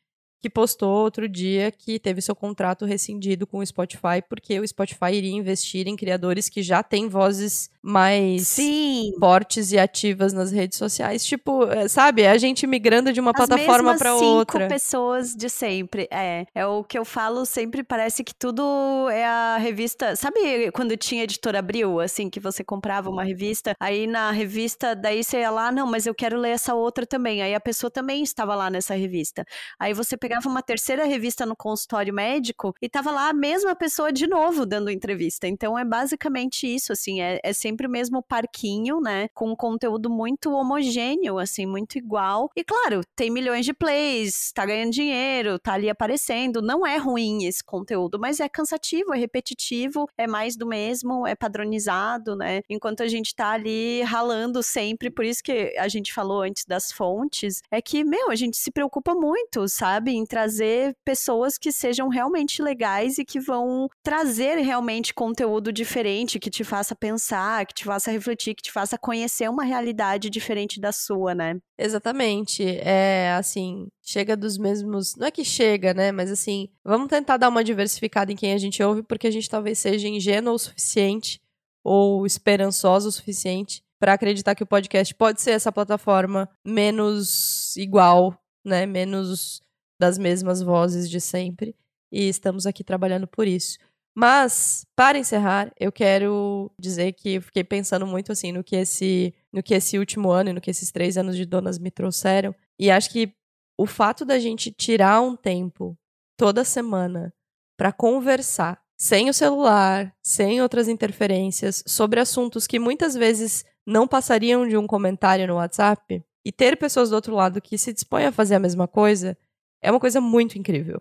que 0.40 0.48
postou 0.48 0.90
outro 0.90 1.29
dia 1.29 1.70
que 1.70 1.98
teve 1.98 2.20
seu 2.20 2.35
contrato 2.35 2.85
rescindido 2.85 3.46
com 3.46 3.59
o 3.59 3.66
Spotify 3.66 4.22
porque 4.29 4.59
o 4.61 4.66
Spotify 4.66 5.12
iria 5.12 5.33
investir 5.33 5.88
em 5.88 5.96
criadores 5.96 6.48
que 6.48 6.62
já 6.62 6.83
têm 6.83 7.09
vozes 7.09 7.70
mais 7.83 8.46
Sim. 8.48 9.12
fortes 9.18 9.72
e 9.72 9.79
ativas 9.79 10.33
nas 10.33 10.53
redes 10.53 10.77
sociais. 10.77 11.24
Tipo, 11.24 11.64
é, 11.64 11.88
sabe, 11.88 12.27
a 12.27 12.37
gente 12.37 12.66
migrando 12.66 13.12
de 13.12 13.20
uma 13.20 13.31
As 13.31 13.37
plataforma 13.37 13.96
para 13.96 14.12
cinco 14.12 14.24
outra. 14.24 14.68
pessoas 14.68 15.35
de 15.35 15.48
sempre. 15.48 16.07
É, 16.11 16.44
é 16.55 16.66
o 16.66 16.85
que 16.85 16.98
eu 16.98 17.05
falo 17.05 17.46
sempre, 17.46 17.83
parece 17.83 18.22
que 18.22 18.35
tudo 18.35 19.09
é 19.11 19.24
a 19.24 19.57
revista. 19.57 20.14
Sabe 20.16 20.70
quando 20.72 20.96
tinha 20.96 21.24
editora 21.24 21.61
Abril, 21.61 22.01
assim, 22.01 22.29
que 22.29 22.40
você 22.40 22.62
comprava 22.62 23.09
uma 23.09 23.24
revista, 23.24 23.74
aí 23.81 24.07
na 24.07 24.31
revista, 24.31 24.94
daí 24.94 25.24
você 25.24 25.40
ia 25.40 25.51
lá, 25.51 25.72
não, 25.72 25.87
mas 25.87 26.07
eu 26.07 26.14
quero 26.14 26.38
ler 26.38 26.51
essa 26.51 26.74
outra 26.74 27.07
também. 27.07 27.42
Aí 27.42 27.55
a 27.55 27.61
pessoa 27.61 27.90
também 27.90 28.22
estava 28.22 28.55
lá 28.55 28.68
nessa 28.68 28.94
revista. 28.94 29.44
Aí 29.79 29.94
você 29.94 30.16
pegava 30.16 30.28
uma 30.47 30.62
terceira 30.62 31.05
revista 31.05 31.47
no 31.47 31.57
consultório 31.57 32.12
médico 32.12 32.75
e 32.83 32.88
tava 32.88 33.11
lá 33.11 33.29
a 33.29 33.33
mesma 33.33 33.75
pessoa 33.75 34.12
de 34.12 34.27
novo 34.27 34.67
dando 34.67 34.91
entrevista. 34.91 35.47
Então 35.47 35.79
é 35.79 35.85
basicamente 35.85 36.67
isso, 36.67 36.93
assim, 36.93 37.21
é, 37.21 37.41
é 37.43 37.53
sempre 37.53 37.87
o 37.87 37.91
mesmo 37.91 38.23
parquinho, 38.23 39.01
né? 39.01 39.29
Com 39.35 39.51
um 39.51 39.57
conteúdo 39.57 40.11
muito 40.11 40.53
homogêneo, 40.53 41.38
assim, 41.38 41.67
muito 41.67 41.97
igual. 41.97 42.51
E 42.57 42.64
claro, 42.64 43.01
tem 43.14 43.31
milhões 43.31 43.64
de 43.64 43.73
plays, 43.73 44.53
tá 44.53 44.67
ganhando 44.67 44.93
dinheiro, 44.93 45.59
tá 45.59 45.75
ali 45.75 45.88
aparecendo. 45.88 46.61
Não 46.61 46.87
é 46.87 46.97
ruim 46.97 47.45
esse 47.45 47.62
conteúdo, 47.62 48.19
mas 48.19 48.41
é 48.41 48.49
cansativo, 48.49 49.14
é 49.14 49.19
repetitivo, 49.19 50.09
é 50.17 50.27
mais 50.27 50.57
do 50.57 50.67
mesmo, 50.67 51.27
é 51.27 51.35
padronizado, 51.35 52.37
né? 52.37 52.62
Enquanto 52.69 53.03
a 53.03 53.09
gente 53.09 53.35
tá 53.35 53.53
ali 53.53 54.03
ralando 54.03 54.62
sempre, 54.62 55.11
por 55.11 55.25
isso 55.25 55.43
que 55.43 55.77
a 55.79 55.88
gente 55.88 56.12
falou 56.12 56.43
antes 56.43 56.64
das 56.64 56.93
fontes, 56.93 57.62
é 57.71 57.81
que, 57.81 58.05
meu, 58.05 58.31
a 58.31 58.35
gente 58.35 58.57
se 58.57 58.71
preocupa 58.71 59.14
muito, 59.14 59.69
sabe? 59.69 60.12
Trazer 60.26 60.94
pessoas 61.04 61.59
que 61.59 61.72
sejam 61.72 62.09
realmente 62.09 62.62
legais 62.62 63.18
e 63.18 63.24
que 63.24 63.40
vão 63.40 63.88
trazer 64.02 64.57
realmente 64.59 65.14
conteúdo 65.14 65.72
diferente, 65.72 66.38
que 66.38 66.50
te 66.50 66.64
faça 66.64 66.94
pensar, 66.94 67.66
que 67.66 67.74
te 67.74 67.85
faça 67.85 68.11
refletir, 68.11 68.54
que 68.54 68.62
te 68.62 68.72
faça 68.72 68.98
conhecer 68.98 69.48
uma 69.48 69.64
realidade 69.64 70.31
diferente 70.31 70.81
da 70.81 70.92
sua, 70.92 71.35
né? 71.35 71.57
Exatamente. 71.78 72.64
É 72.64 73.33
assim, 73.33 73.88
chega 74.02 74.37
dos 74.37 74.59
mesmos. 74.59 75.14
Não 75.16 75.26
é 75.26 75.31
que 75.31 75.44
chega, 75.44 75.94
né? 75.94 76.11
Mas 76.12 76.31
assim, 76.31 76.68
vamos 76.85 77.09
tentar 77.09 77.37
dar 77.37 77.48
uma 77.48 77.64
diversificada 77.64 78.33
em 78.33 78.37
quem 78.37 78.52
a 78.52 78.59
gente 78.59 78.83
ouve, 78.83 79.02
porque 79.02 79.26
a 79.26 79.31
gente 79.31 79.48
talvez 79.48 79.78
seja 79.78 80.09
ingênuo 80.09 80.54
o 80.54 80.59
suficiente 80.59 81.40
ou 81.85 82.26
esperançoso 82.26 83.09
o 83.09 83.12
suficiente 83.12 83.83
para 83.98 84.12
acreditar 84.12 84.54
que 84.54 84.62
o 84.62 84.66
podcast 84.66 85.14
pode 85.14 85.40
ser 85.40 85.52
essa 85.52 85.72
plataforma 85.72 86.48
menos 86.64 87.76
igual, 87.76 88.38
né? 88.64 88.87
Menos 88.87 89.61
das 89.99 90.19
mesmas 90.19 90.63
vozes 90.63 91.09
de 91.09 91.21
sempre. 91.21 91.75
E 92.11 92.29
estamos 92.29 92.67
aqui 92.67 92.83
trabalhando 92.83 93.27
por 93.27 93.47
isso. 93.47 93.79
Mas, 94.15 94.85
para 94.97 95.19
encerrar, 95.19 95.73
eu 95.79 95.93
quero 95.93 96.73
dizer 96.81 97.13
que 97.13 97.35
eu 97.35 97.43
fiquei 97.43 97.63
pensando 97.63 98.07
muito 98.07 98.33
assim 98.33 98.51
no 98.51 98.65
que 98.65 98.75
esse, 98.75 99.35
no 99.53 99.63
que 99.63 99.75
esse 99.75 99.99
último 99.99 100.31
ano 100.31 100.51
e 100.51 100.53
no 100.53 100.61
que 100.61 100.71
esses 100.71 100.91
três 100.91 101.17
anos 101.17 101.37
de 101.37 101.45
Donas 101.45 101.79
me 101.79 101.91
trouxeram. 101.91 102.55
E 102.79 102.91
acho 102.91 103.11
que 103.11 103.33
o 103.79 103.87
fato 103.87 104.25
da 104.25 104.39
gente 104.39 104.73
tirar 104.73 105.21
um 105.21 105.37
tempo 105.37 105.97
toda 106.37 106.65
semana 106.65 107.33
para 107.77 107.93
conversar, 107.93 108.83
sem 108.99 109.29
o 109.29 109.35
celular, 109.35 110.13
sem 110.21 110.61
outras 110.61 110.89
interferências, 110.89 111.85
sobre 111.87 112.19
assuntos 112.19 112.67
que 112.67 112.81
muitas 112.81 113.15
vezes 113.15 113.65
não 113.87 114.09
passariam 114.09 114.67
de 114.67 114.77
um 114.77 114.87
comentário 114.87 115.47
no 115.47 115.55
WhatsApp, 115.55 116.25
e 116.45 116.53
ter 116.53 116.79
pessoas 116.79 117.11
do 117.11 117.15
outro 117.15 117.35
lado 117.35 117.61
que 117.61 117.77
se 117.77 117.93
dispõem 117.93 118.25
a 118.25 118.33
fazer 118.33 118.55
a 118.55 118.59
mesma 118.59 118.89
coisa, 118.89 119.37
é 119.83 119.91
uma 119.91 120.01
coisa 120.01 120.21
muito 120.21 120.59
incrível, 120.59 121.01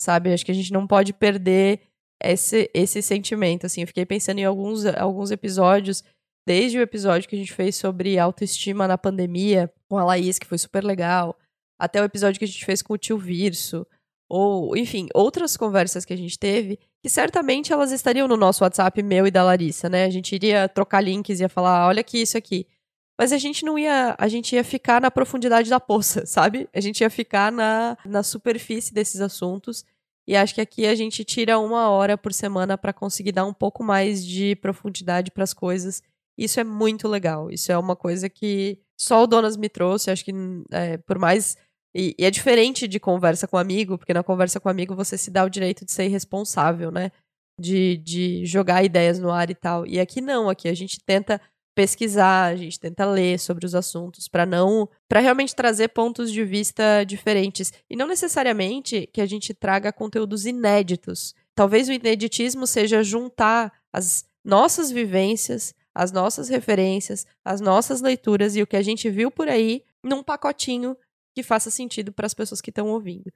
sabe? 0.00 0.32
Acho 0.32 0.44
que 0.44 0.52
a 0.52 0.54
gente 0.54 0.72
não 0.72 0.86
pode 0.86 1.12
perder 1.12 1.80
esse, 2.22 2.70
esse 2.72 3.02
sentimento, 3.02 3.66
assim. 3.66 3.82
Eu 3.82 3.86
fiquei 3.86 4.06
pensando 4.06 4.38
em 4.38 4.44
alguns, 4.44 4.86
alguns 4.86 5.30
episódios, 5.30 6.02
desde 6.46 6.78
o 6.78 6.82
episódio 6.82 7.28
que 7.28 7.36
a 7.36 7.38
gente 7.38 7.52
fez 7.52 7.76
sobre 7.76 8.18
autoestima 8.18 8.88
na 8.88 8.98
pandemia, 8.98 9.72
com 9.88 9.98
a 9.98 10.04
Laís, 10.04 10.38
que 10.38 10.46
foi 10.46 10.58
super 10.58 10.84
legal, 10.84 11.38
até 11.78 12.00
o 12.00 12.04
episódio 12.04 12.38
que 12.38 12.44
a 12.44 12.48
gente 12.48 12.64
fez 12.64 12.82
com 12.82 12.94
o 12.94 12.98
tio 12.98 13.18
Virso, 13.18 13.86
ou, 14.28 14.76
enfim, 14.76 15.08
outras 15.14 15.56
conversas 15.56 16.04
que 16.04 16.12
a 16.12 16.16
gente 16.16 16.38
teve, 16.38 16.78
que 17.02 17.10
certamente 17.10 17.72
elas 17.72 17.92
estariam 17.92 18.26
no 18.26 18.36
nosso 18.36 18.64
WhatsApp 18.64 19.02
meu 19.02 19.26
e 19.26 19.30
da 19.30 19.44
Larissa, 19.44 19.88
né? 19.88 20.04
A 20.04 20.10
gente 20.10 20.34
iria 20.34 20.68
trocar 20.68 21.02
links, 21.02 21.40
ia 21.40 21.48
falar, 21.48 21.86
olha 21.86 22.00
aqui, 22.00 22.22
isso 22.22 22.36
aqui. 22.36 22.66
Mas 23.18 23.32
a 23.32 23.38
gente 23.38 23.64
não 23.64 23.78
ia. 23.78 24.14
A 24.18 24.28
gente 24.28 24.54
ia 24.54 24.64
ficar 24.64 25.00
na 25.00 25.10
profundidade 25.10 25.70
da 25.70 25.78
poça, 25.78 26.24
sabe? 26.26 26.68
A 26.72 26.80
gente 26.80 27.00
ia 27.00 27.10
ficar 27.10 27.52
na, 27.52 27.96
na 28.04 28.22
superfície 28.22 28.92
desses 28.92 29.20
assuntos. 29.20 29.84
E 30.26 30.34
acho 30.34 30.54
que 30.54 30.60
aqui 30.60 30.86
a 30.86 30.94
gente 30.94 31.22
tira 31.22 31.58
uma 31.58 31.90
hora 31.90 32.16
por 32.16 32.32
semana 32.32 32.78
para 32.78 32.94
conseguir 32.94 33.32
dar 33.32 33.44
um 33.44 33.52
pouco 33.52 33.84
mais 33.84 34.24
de 34.24 34.56
profundidade 34.56 35.30
para 35.30 35.44
as 35.44 35.52
coisas. 35.52 36.02
Isso 36.36 36.58
é 36.58 36.64
muito 36.64 37.06
legal. 37.06 37.50
Isso 37.50 37.70
é 37.70 37.78
uma 37.78 37.94
coisa 37.94 38.28
que 38.28 38.78
só 38.98 39.22
o 39.22 39.26
Donas 39.26 39.56
me 39.56 39.68
trouxe. 39.68 40.10
Acho 40.10 40.24
que, 40.24 40.32
é, 40.70 40.96
por 40.98 41.18
mais. 41.18 41.56
E, 41.94 42.14
e 42.18 42.24
é 42.24 42.30
diferente 42.30 42.88
de 42.88 42.98
conversa 42.98 43.46
com 43.46 43.56
amigo, 43.56 43.98
porque 43.98 44.14
na 44.14 44.24
conversa 44.24 44.58
com 44.58 44.68
amigo 44.68 44.96
você 44.96 45.16
se 45.16 45.30
dá 45.30 45.44
o 45.44 45.50
direito 45.50 45.84
de 45.84 45.92
ser 45.92 46.06
irresponsável, 46.06 46.90
né? 46.90 47.12
De, 47.60 47.98
de 47.98 48.44
jogar 48.46 48.82
ideias 48.82 49.18
no 49.20 49.30
ar 49.30 49.50
e 49.50 49.54
tal. 49.54 49.86
E 49.86 50.00
aqui 50.00 50.20
não, 50.20 50.48
aqui 50.48 50.68
a 50.68 50.74
gente 50.74 50.98
tenta 51.04 51.40
pesquisar, 51.74 52.46
a 52.46 52.56
gente 52.56 52.78
tenta 52.78 53.04
ler 53.04 53.38
sobre 53.38 53.66
os 53.66 53.74
assuntos 53.74 54.28
para 54.28 54.46
não, 54.46 54.88
para 55.08 55.20
realmente 55.20 55.54
trazer 55.54 55.88
pontos 55.88 56.30
de 56.30 56.44
vista 56.44 57.04
diferentes 57.04 57.72
e 57.90 57.96
não 57.96 58.06
necessariamente 58.06 59.08
que 59.12 59.20
a 59.20 59.26
gente 59.26 59.52
traga 59.52 59.92
conteúdos 59.92 60.46
inéditos. 60.46 61.34
Talvez 61.54 61.88
o 61.88 61.92
ineditismo 61.92 62.66
seja 62.66 63.02
juntar 63.02 63.72
as 63.92 64.24
nossas 64.44 64.90
vivências, 64.90 65.74
as 65.94 66.12
nossas 66.12 66.48
referências, 66.48 67.26
as 67.44 67.60
nossas 67.60 68.00
leituras 68.00 68.56
e 68.56 68.62
o 68.62 68.66
que 68.66 68.76
a 68.76 68.82
gente 68.82 69.08
viu 69.10 69.30
por 69.30 69.48
aí 69.48 69.82
num 70.02 70.22
pacotinho 70.22 70.96
que 71.34 71.42
faça 71.42 71.70
sentido 71.70 72.12
para 72.12 72.26
as 72.26 72.34
pessoas 72.34 72.60
que 72.60 72.70
estão 72.70 72.88
ouvindo. 72.88 73.32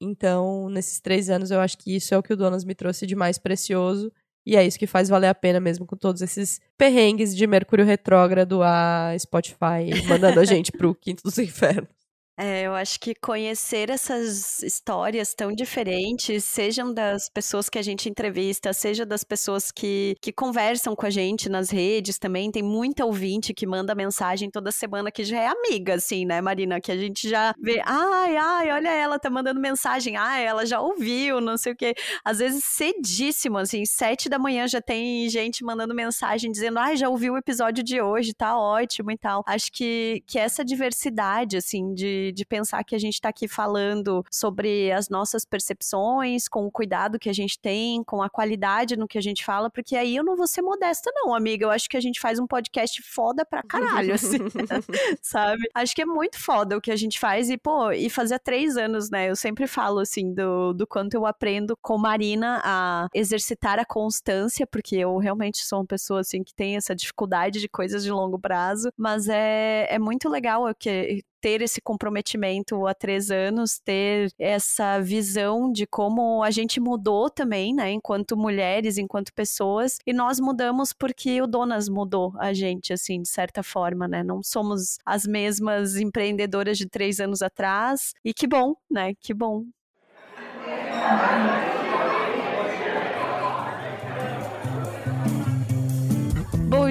Então, 0.00 0.70
nesses 0.70 1.00
três 1.00 1.28
anos, 1.28 1.50
eu 1.50 1.60
acho 1.60 1.76
que 1.76 1.94
isso 1.94 2.14
é 2.14 2.18
o 2.18 2.22
que 2.22 2.32
o 2.32 2.36
Donas 2.36 2.64
me 2.64 2.74
trouxe 2.74 3.06
de 3.06 3.14
mais 3.14 3.36
precioso 3.36 4.10
e 4.44 4.56
é 4.56 4.66
isso 4.66 4.78
que 4.78 4.86
faz 4.86 5.08
valer 5.08 5.28
a 5.28 5.34
pena 5.34 5.60
mesmo 5.60 5.86
com 5.86 5.96
todos 5.96 6.22
esses 6.22 6.60
perrengues 6.76 7.36
de 7.36 7.46
Mercúrio 7.46 7.84
retrógrado 7.84 8.62
a 8.62 9.14
Spotify 9.18 10.06
mandando 10.08 10.40
a 10.40 10.44
gente 10.44 10.72
pro 10.72 10.94
quinto 10.94 11.22
dos 11.22 11.38
infernos. 11.38 11.99
É, 12.42 12.62
eu 12.62 12.74
acho 12.74 12.98
que 12.98 13.14
conhecer 13.14 13.90
essas 13.90 14.62
histórias 14.62 15.34
tão 15.34 15.52
diferentes, 15.52 16.42
sejam 16.42 16.90
das 16.90 17.28
pessoas 17.28 17.68
que 17.68 17.78
a 17.78 17.82
gente 17.82 18.08
entrevista, 18.08 18.72
seja 18.72 19.04
das 19.04 19.22
pessoas 19.22 19.70
que, 19.70 20.16
que 20.22 20.32
conversam 20.32 20.96
com 20.96 21.04
a 21.04 21.10
gente 21.10 21.50
nas 21.50 21.68
redes 21.68 22.18
também, 22.18 22.50
tem 22.50 22.62
muita 22.62 23.04
ouvinte 23.04 23.52
que 23.52 23.66
manda 23.66 23.94
mensagem 23.94 24.50
toda 24.50 24.72
semana 24.72 25.10
que 25.10 25.22
já 25.22 25.38
é 25.38 25.48
amiga, 25.48 25.96
assim, 25.96 26.24
né, 26.24 26.40
Marina? 26.40 26.80
Que 26.80 26.90
a 26.90 26.96
gente 26.96 27.28
já 27.28 27.52
vê, 27.60 27.82
ai, 27.84 28.34
ai, 28.38 28.72
olha 28.72 28.88
ela, 28.88 29.18
tá 29.18 29.28
mandando 29.28 29.60
mensagem, 29.60 30.16
ai, 30.16 30.42
ela 30.42 30.64
já 30.64 30.80
ouviu, 30.80 31.42
não 31.42 31.58
sei 31.58 31.74
o 31.74 31.76
quê. 31.76 31.94
Às 32.24 32.38
vezes 32.38 32.64
cedíssimo, 32.64 33.58
assim, 33.58 33.84
sete 33.84 34.30
da 34.30 34.38
manhã 34.38 34.66
já 34.66 34.80
tem 34.80 35.28
gente 35.28 35.62
mandando 35.62 35.94
mensagem 35.94 36.50
dizendo, 36.50 36.78
ai, 36.78 36.96
já 36.96 37.10
ouviu 37.10 37.34
o 37.34 37.36
episódio 37.36 37.84
de 37.84 38.00
hoje, 38.00 38.32
tá 38.32 38.58
ótimo 38.58 39.10
e 39.10 39.18
tal. 39.18 39.42
Acho 39.46 39.70
que, 39.70 40.22
que 40.26 40.38
essa 40.38 40.64
diversidade, 40.64 41.58
assim, 41.58 41.92
de, 41.92 42.29
de 42.32 42.44
pensar 42.44 42.82
que 42.84 42.94
a 42.94 42.98
gente 42.98 43.20
tá 43.20 43.28
aqui 43.28 43.48
falando 43.48 44.24
sobre 44.30 44.90
as 44.92 45.08
nossas 45.08 45.44
percepções, 45.44 46.48
com 46.48 46.66
o 46.66 46.70
cuidado 46.70 47.18
que 47.18 47.28
a 47.28 47.32
gente 47.32 47.58
tem, 47.58 48.02
com 48.04 48.22
a 48.22 48.30
qualidade 48.30 48.96
no 48.96 49.08
que 49.08 49.18
a 49.18 49.20
gente 49.20 49.44
fala, 49.44 49.70
porque 49.70 49.96
aí 49.96 50.16
eu 50.16 50.24
não 50.24 50.36
vou 50.36 50.46
ser 50.46 50.62
modesta, 50.62 51.10
não, 51.14 51.34
amiga. 51.34 51.66
Eu 51.66 51.70
acho 51.70 51.88
que 51.88 51.96
a 51.96 52.00
gente 52.00 52.20
faz 52.20 52.38
um 52.38 52.46
podcast 52.46 53.02
foda 53.02 53.44
pra 53.44 53.62
caralho, 53.62 54.14
assim, 54.14 54.38
sabe? 55.22 55.62
Acho 55.74 55.94
que 55.94 56.02
é 56.02 56.06
muito 56.06 56.38
foda 56.38 56.76
o 56.76 56.80
que 56.80 56.90
a 56.90 56.96
gente 56.96 57.18
faz 57.18 57.50
e, 57.50 57.56
pô, 57.56 57.90
e 57.92 58.08
fazia 58.08 58.38
três 58.38 58.76
anos, 58.76 59.10
né? 59.10 59.30
Eu 59.30 59.36
sempre 59.36 59.66
falo, 59.66 60.00
assim, 60.00 60.32
do, 60.32 60.72
do 60.72 60.86
quanto 60.86 61.14
eu 61.14 61.26
aprendo 61.26 61.76
com 61.80 61.98
Marina 61.98 62.60
a 62.64 63.08
exercitar 63.14 63.78
a 63.78 63.84
constância, 63.84 64.66
porque 64.66 64.96
eu 64.96 65.16
realmente 65.18 65.64
sou 65.64 65.80
uma 65.80 65.86
pessoa, 65.86 66.20
assim, 66.20 66.42
que 66.42 66.54
tem 66.54 66.76
essa 66.76 66.94
dificuldade 66.94 67.60
de 67.60 67.68
coisas 67.68 68.02
de 68.02 68.10
longo 68.10 68.38
prazo, 68.38 68.90
mas 68.96 69.28
é, 69.28 69.86
é 69.90 69.98
muito 69.98 70.28
legal 70.28 70.72
que 70.74 71.22
ter 71.40 71.62
esse 71.62 71.80
comprometimento 71.80 72.86
há 72.86 72.94
três 72.94 73.30
anos, 73.30 73.78
ter 73.78 74.32
essa 74.38 75.00
visão 75.00 75.70
de 75.72 75.86
como 75.86 76.42
a 76.42 76.50
gente 76.50 76.80
mudou 76.80 77.30
também, 77.30 77.74
né, 77.74 77.90
enquanto 77.90 78.36
mulheres, 78.36 78.98
enquanto 78.98 79.32
pessoas, 79.32 79.98
e 80.06 80.12
nós 80.12 80.38
mudamos 80.38 80.92
porque 80.92 81.40
o 81.40 81.46
Donas 81.46 81.88
mudou 81.88 82.32
a 82.38 82.52
gente, 82.52 82.92
assim, 82.92 83.22
de 83.22 83.28
certa 83.28 83.62
forma, 83.62 84.06
né, 84.06 84.22
não 84.22 84.42
somos 84.42 84.98
as 85.04 85.24
mesmas 85.24 85.96
empreendedoras 85.96 86.76
de 86.76 86.88
três 86.88 87.20
anos 87.20 87.42
atrás, 87.42 88.12
e 88.24 88.34
que 88.34 88.46
bom, 88.46 88.74
né, 88.90 89.14
que 89.20 89.32
bom. 89.34 89.64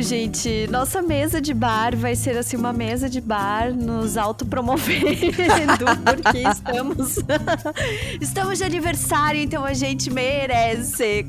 Gente, 0.01 0.67
nossa 0.71 1.01
mesa 1.01 1.41
de 1.41 1.53
bar 1.53 1.95
vai 1.95 2.15
ser 2.15 2.37
assim 2.37 2.55
uma 2.55 2.71
mesa 2.71 3.09
de 3.09 3.19
bar 3.19 3.73
nos 3.73 4.17
autopromovendo, 4.17 5.05
porque 6.03 6.37
estamos 6.39 7.17
estamos 8.19 8.57
de 8.57 8.63
aniversário, 8.63 9.41
então 9.41 9.65
a 9.65 9.73
gente 9.73 10.09
merece 10.09 11.25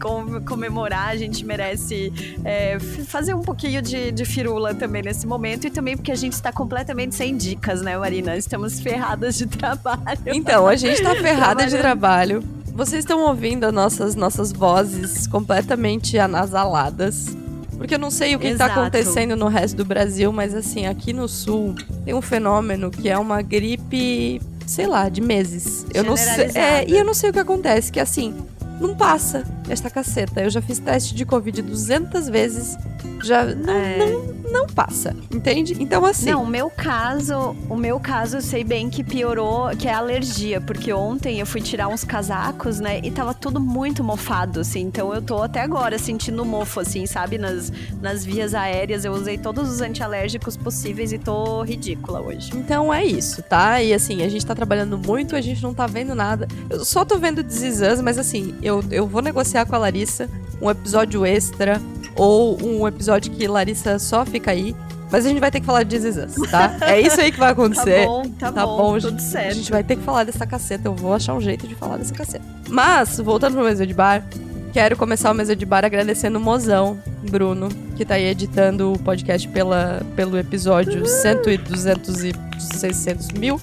comemorar, 0.46 1.09
a 1.09 1.16
gente 1.16 1.44
merece 1.44 2.12
é, 2.44 2.78
fazer 2.78 3.35
um 3.35 3.42
pouquinho 3.42 3.83
de, 3.83 4.12
de 4.12 4.24
firula 4.24 4.74
também 4.74 5.02
nesse 5.02 5.26
momento 5.26 5.66
e 5.66 5.70
também 5.70 5.96
porque 5.96 6.12
a 6.12 6.16
gente 6.16 6.35
está 6.35 6.52
completamente 6.52 7.14
sem 7.14 7.37
dicas, 7.37 7.83
né, 7.83 7.98
Marina? 7.98 8.37
Estamos 8.37 8.80
ferradas 8.80 9.37
de 9.37 9.46
trabalho. 9.46 10.20
Então, 10.26 10.66
a 10.66 10.76
gente 10.76 10.94
está 10.94 11.14
ferrada 11.16 11.66
de 11.66 11.76
trabalho. 11.76 12.42
Vocês 12.72 13.00
estão 13.00 13.20
ouvindo 13.24 13.64
as 13.64 13.72
nossas, 13.72 14.14
nossas 14.14 14.52
vozes 14.52 15.26
completamente 15.26 16.18
anasaladas. 16.18 17.37
Porque 17.80 17.94
eu 17.94 17.98
não 17.98 18.10
sei 18.10 18.36
o 18.36 18.38
que 18.38 18.46
está 18.46 18.66
acontecendo 18.66 19.34
no 19.34 19.48
resto 19.48 19.74
do 19.74 19.86
Brasil, 19.86 20.30
mas 20.30 20.54
assim, 20.54 20.86
aqui 20.86 21.14
no 21.14 21.26
sul 21.26 21.74
tem 22.04 22.12
um 22.12 22.20
fenômeno 22.20 22.90
que 22.90 23.08
é 23.08 23.16
uma 23.16 23.40
gripe, 23.40 24.38
sei 24.66 24.86
lá, 24.86 25.08
de 25.08 25.22
meses. 25.22 25.86
Eu 25.94 26.04
não 26.04 26.14
sei. 26.14 26.50
É, 26.54 26.86
e 26.86 26.92
eu 26.94 27.06
não 27.06 27.14
sei 27.14 27.30
o 27.30 27.32
que 27.32 27.38
acontece, 27.38 27.90
que 27.90 27.98
assim, 27.98 28.34
não 28.78 28.94
passa 28.94 29.44
esta 29.66 29.88
caceta. 29.88 30.42
Eu 30.42 30.50
já 30.50 30.60
fiz 30.60 30.78
teste 30.78 31.14
de 31.14 31.24
Covid 31.24 31.62
200 31.62 32.28
vezes, 32.28 32.76
já 33.22 33.44
não, 33.44 33.72
é... 33.72 33.98
não 33.98 34.40
não 34.50 34.66
passa, 34.66 35.14
entende? 35.32 35.76
Então 35.78 36.04
assim. 36.04 36.30
Não, 36.30 36.42
o 36.42 36.46
meu 36.46 36.68
caso, 36.68 37.56
o 37.68 37.76
meu 37.76 37.98
caso 38.00 38.38
eu 38.38 38.40
sei 38.42 38.64
bem 38.64 38.90
que 38.90 39.02
piorou, 39.02 39.70
que 39.76 39.88
é 39.88 39.94
a 39.94 39.98
alergia, 39.98 40.60
porque 40.60 40.92
ontem 40.92 41.40
eu 41.40 41.46
fui 41.46 41.60
tirar 41.60 41.88
uns 41.88 42.04
casacos, 42.04 42.80
né, 42.80 43.00
e 43.02 43.10
tava 43.10 43.32
tudo 43.32 43.60
muito 43.60 44.02
mofado, 44.02 44.60
assim. 44.60 44.80
Então 44.80 45.14
eu 45.14 45.22
tô 45.22 45.42
até 45.42 45.60
agora 45.62 45.98
sentindo 45.98 46.44
mofo, 46.44 46.80
assim, 46.80 47.06
sabe, 47.06 47.38
nas, 47.38 47.72
nas 48.00 48.24
vias 48.24 48.54
aéreas. 48.54 49.04
Eu 49.04 49.12
usei 49.12 49.38
todos 49.38 49.70
os 49.70 49.80
antialérgicos 49.80 50.56
possíveis 50.56 51.12
e 51.12 51.18
tô 51.18 51.62
ridícula 51.62 52.20
hoje. 52.20 52.50
Então 52.54 52.92
é 52.92 53.04
isso, 53.04 53.42
tá? 53.42 53.82
E 53.82 53.94
assim, 53.94 54.22
a 54.22 54.28
gente 54.28 54.44
tá 54.44 54.54
trabalhando 54.54 54.98
muito, 54.98 55.36
a 55.36 55.40
gente 55.40 55.62
não 55.62 55.72
tá 55.72 55.86
vendo 55.86 56.14
nada. 56.14 56.48
Eu 56.68 56.84
só 56.84 57.04
tô 57.04 57.18
vendo 57.18 57.42
This 57.44 57.80
mas 58.02 58.18
assim, 58.18 58.54
eu, 58.62 58.82
eu 58.90 59.06
vou 59.06 59.22
negociar 59.22 59.64
com 59.64 59.74
a 59.74 59.78
Larissa 59.78 60.28
um 60.60 60.68
episódio 60.68 61.24
extra 61.24 61.80
ou 62.14 62.58
um 62.62 62.86
episódio 62.90 63.33
que 63.33 63.46
Larissa 63.46 63.98
só 63.98 64.24
fica 64.24 64.50
aí. 64.50 64.74
Mas 65.11 65.26
a 65.26 65.29
gente 65.29 65.40
vai 65.40 65.50
ter 65.50 65.59
que 65.59 65.66
falar 65.66 65.83
de 65.83 65.98
This 65.98 66.50
tá? 66.50 66.76
É 66.83 67.00
isso 67.00 67.20
aí 67.20 67.33
que 67.33 67.38
vai 67.38 67.50
acontecer. 67.50 68.07
tá 68.07 68.07
bom, 68.07 68.22
tá, 68.38 68.53
tá 68.53 68.66
bom, 68.66 68.76
bom, 68.76 68.98
tudo 68.98 69.20
certo. 69.20 69.50
A 69.50 69.55
gente 69.55 69.70
vai 69.70 69.83
ter 69.83 69.96
que 69.96 70.03
falar 70.03 70.24
dessa 70.24 70.46
caceta. 70.46 70.87
Eu 70.87 70.94
vou 70.94 71.12
achar 71.12 71.35
um 71.35 71.40
jeito 71.40 71.66
de 71.66 71.74
falar 71.74 71.96
dessa 71.96 72.14
caceta. 72.14 72.44
Mas, 72.68 73.18
voltando 73.18 73.55
pro 73.55 73.64
mesa 73.64 73.85
de 73.85 73.92
bar, 73.92 74.24
quero 74.72 74.96
começar 74.96 75.33
o 75.33 75.35
mesa 75.35 75.57
de 75.57 75.66
bar 75.66 75.85
agradecendo 75.85 76.38
o 76.38 76.40
mozão, 76.40 76.96
Bruno, 77.29 77.68
que 77.96 78.05
tá 78.05 78.14
aí 78.14 78.26
editando 78.26 78.92
o 78.92 78.98
podcast 79.00 79.48
pela, 79.48 80.00
pelo 80.14 80.38
episódio 80.38 81.05
100 81.05 81.33
e 81.48 81.59
200 81.59 82.24
e 82.24 82.33
600 82.61 83.33
mil 83.33 83.61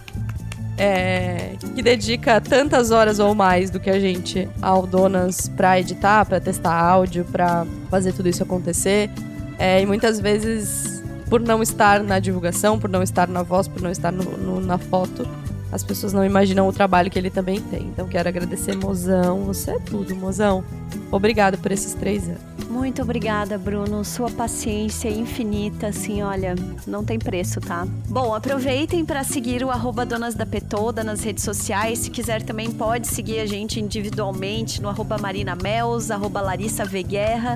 é, 0.77 1.55
que 1.75 1.81
dedica 1.81 2.39
tantas 2.39 2.91
horas 2.91 3.19
ou 3.19 3.33
mais 3.33 3.69
do 3.69 3.79
que 3.79 3.89
a 3.89 3.99
gente 3.99 4.47
ao 4.61 4.85
Donas 4.85 5.49
pra 5.49 5.79
editar, 5.79 6.25
pra 6.25 6.39
testar 6.39 6.73
áudio, 6.73 7.25
pra 7.25 7.65
fazer 7.89 8.13
tudo 8.13 8.29
isso 8.29 8.43
acontecer. 8.43 9.09
É, 9.57 9.81
e 9.81 9.85
muitas 9.85 10.19
vezes, 10.19 11.03
por 11.29 11.41
não 11.41 11.63
estar 11.63 12.03
na 12.03 12.19
divulgação, 12.19 12.77
por 12.77 12.89
não 12.89 13.01
estar 13.01 13.27
na 13.27 13.41
voz, 13.41 13.67
por 13.67 13.81
não 13.81 13.89
estar 13.89 14.11
no, 14.11 14.23
no, 14.23 14.59
na 14.61 14.77
foto, 14.77 15.27
as 15.71 15.83
pessoas 15.83 16.13
não 16.13 16.23
imaginam 16.23 16.67
o 16.67 16.71
trabalho 16.71 17.09
que 17.09 17.17
ele 17.17 17.31
também 17.31 17.59
tem. 17.59 17.87
Então 17.87 18.07
quero 18.07 18.29
agradecer, 18.29 18.75
mozão. 18.75 19.45
Você 19.45 19.71
é 19.71 19.79
tudo, 19.79 20.15
mozão. 20.15 20.63
Obrigado 21.11 21.57
por 21.57 21.71
esses 21.71 21.93
três 21.93 22.27
anos. 22.27 22.56
Muito 22.77 23.01
obrigada, 23.01 23.57
Bruno. 23.57 24.05
Sua 24.05 24.29
paciência 24.29 25.09
é 25.09 25.11
infinita, 25.11 25.87
assim, 25.87 26.21
olha, 26.21 26.53
não 26.85 27.03
tem 27.03 27.17
preço, 27.17 27.59
tá? 27.59 27.87
Bom, 28.07 28.35
aproveitem 28.35 29.03
para 29.03 29.23
seguir 29.23 29.63
o 29.63 29.71
arroba 29.71 30.05
Donas 30.05 30.35
da 30.35 30.45
Petoda 30.45 31.03
nas 31.03 31.23
redes 31.23 31.43
sociais. 31.43 31.97
Se 31.97 32.11
quiser 32.11 32.43
também 32.43 32.71
pode 32.71 33.07
seguir 33.07 33.39
a 33.39 33.47
gente 33.47 33.79
individualmente 33.79 34.79
no 34.79 34.89
arroba 34.89 35.17
Marina 35.17 35.55
Mels, 35.55 36.11
arroba 36.11 36.39
Larissa 36.39 36.83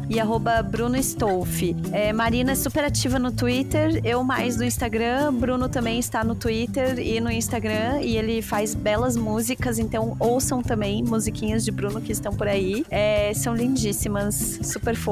e 0.10 0.20
arroba 0.20 0.64
Bruno. 0.64 0.98
É, 1.92 2.12
Marina 2.12 2.54
é 2.54 2.56
super 2.56 2.84
ativa 2.84 3.20
no 3.20 3.32
Twitter, 3.32 4.02
eu 4.04 4.24
mais 4.24 4.58
no 4.58 4.64
Instagram, 4.64 5.34
Bruno 5.36 5.70
também 5.70 6.00
está 6.00 6.24
no 6.24 6.34
Twitter 6.34 6.98
e 6.98 7.22
no 7.22 7.32
Instagram 7.32 8.02
e 8.02 8.18
ele 8.18 8.42
faz 8.42 8.74
belas 8.74 9.16
músicas, 9.16 9.78
então 9.78 10.18
ouçam 10.20 10.64
também 10.64 11.04
musiquinhas 11.04 11.64
de 11.64 11.72
Bruno 11.72 12.02
que 12.02 12.12
estão 12.12 12.34
por 12.34 12.48
aí. 12.48 12.84
É, 12.90 13.32
são 13.36 13.54
lindíssimas, 13.54 14.60
super 14.64 14.96
fofas. 14.96 15.11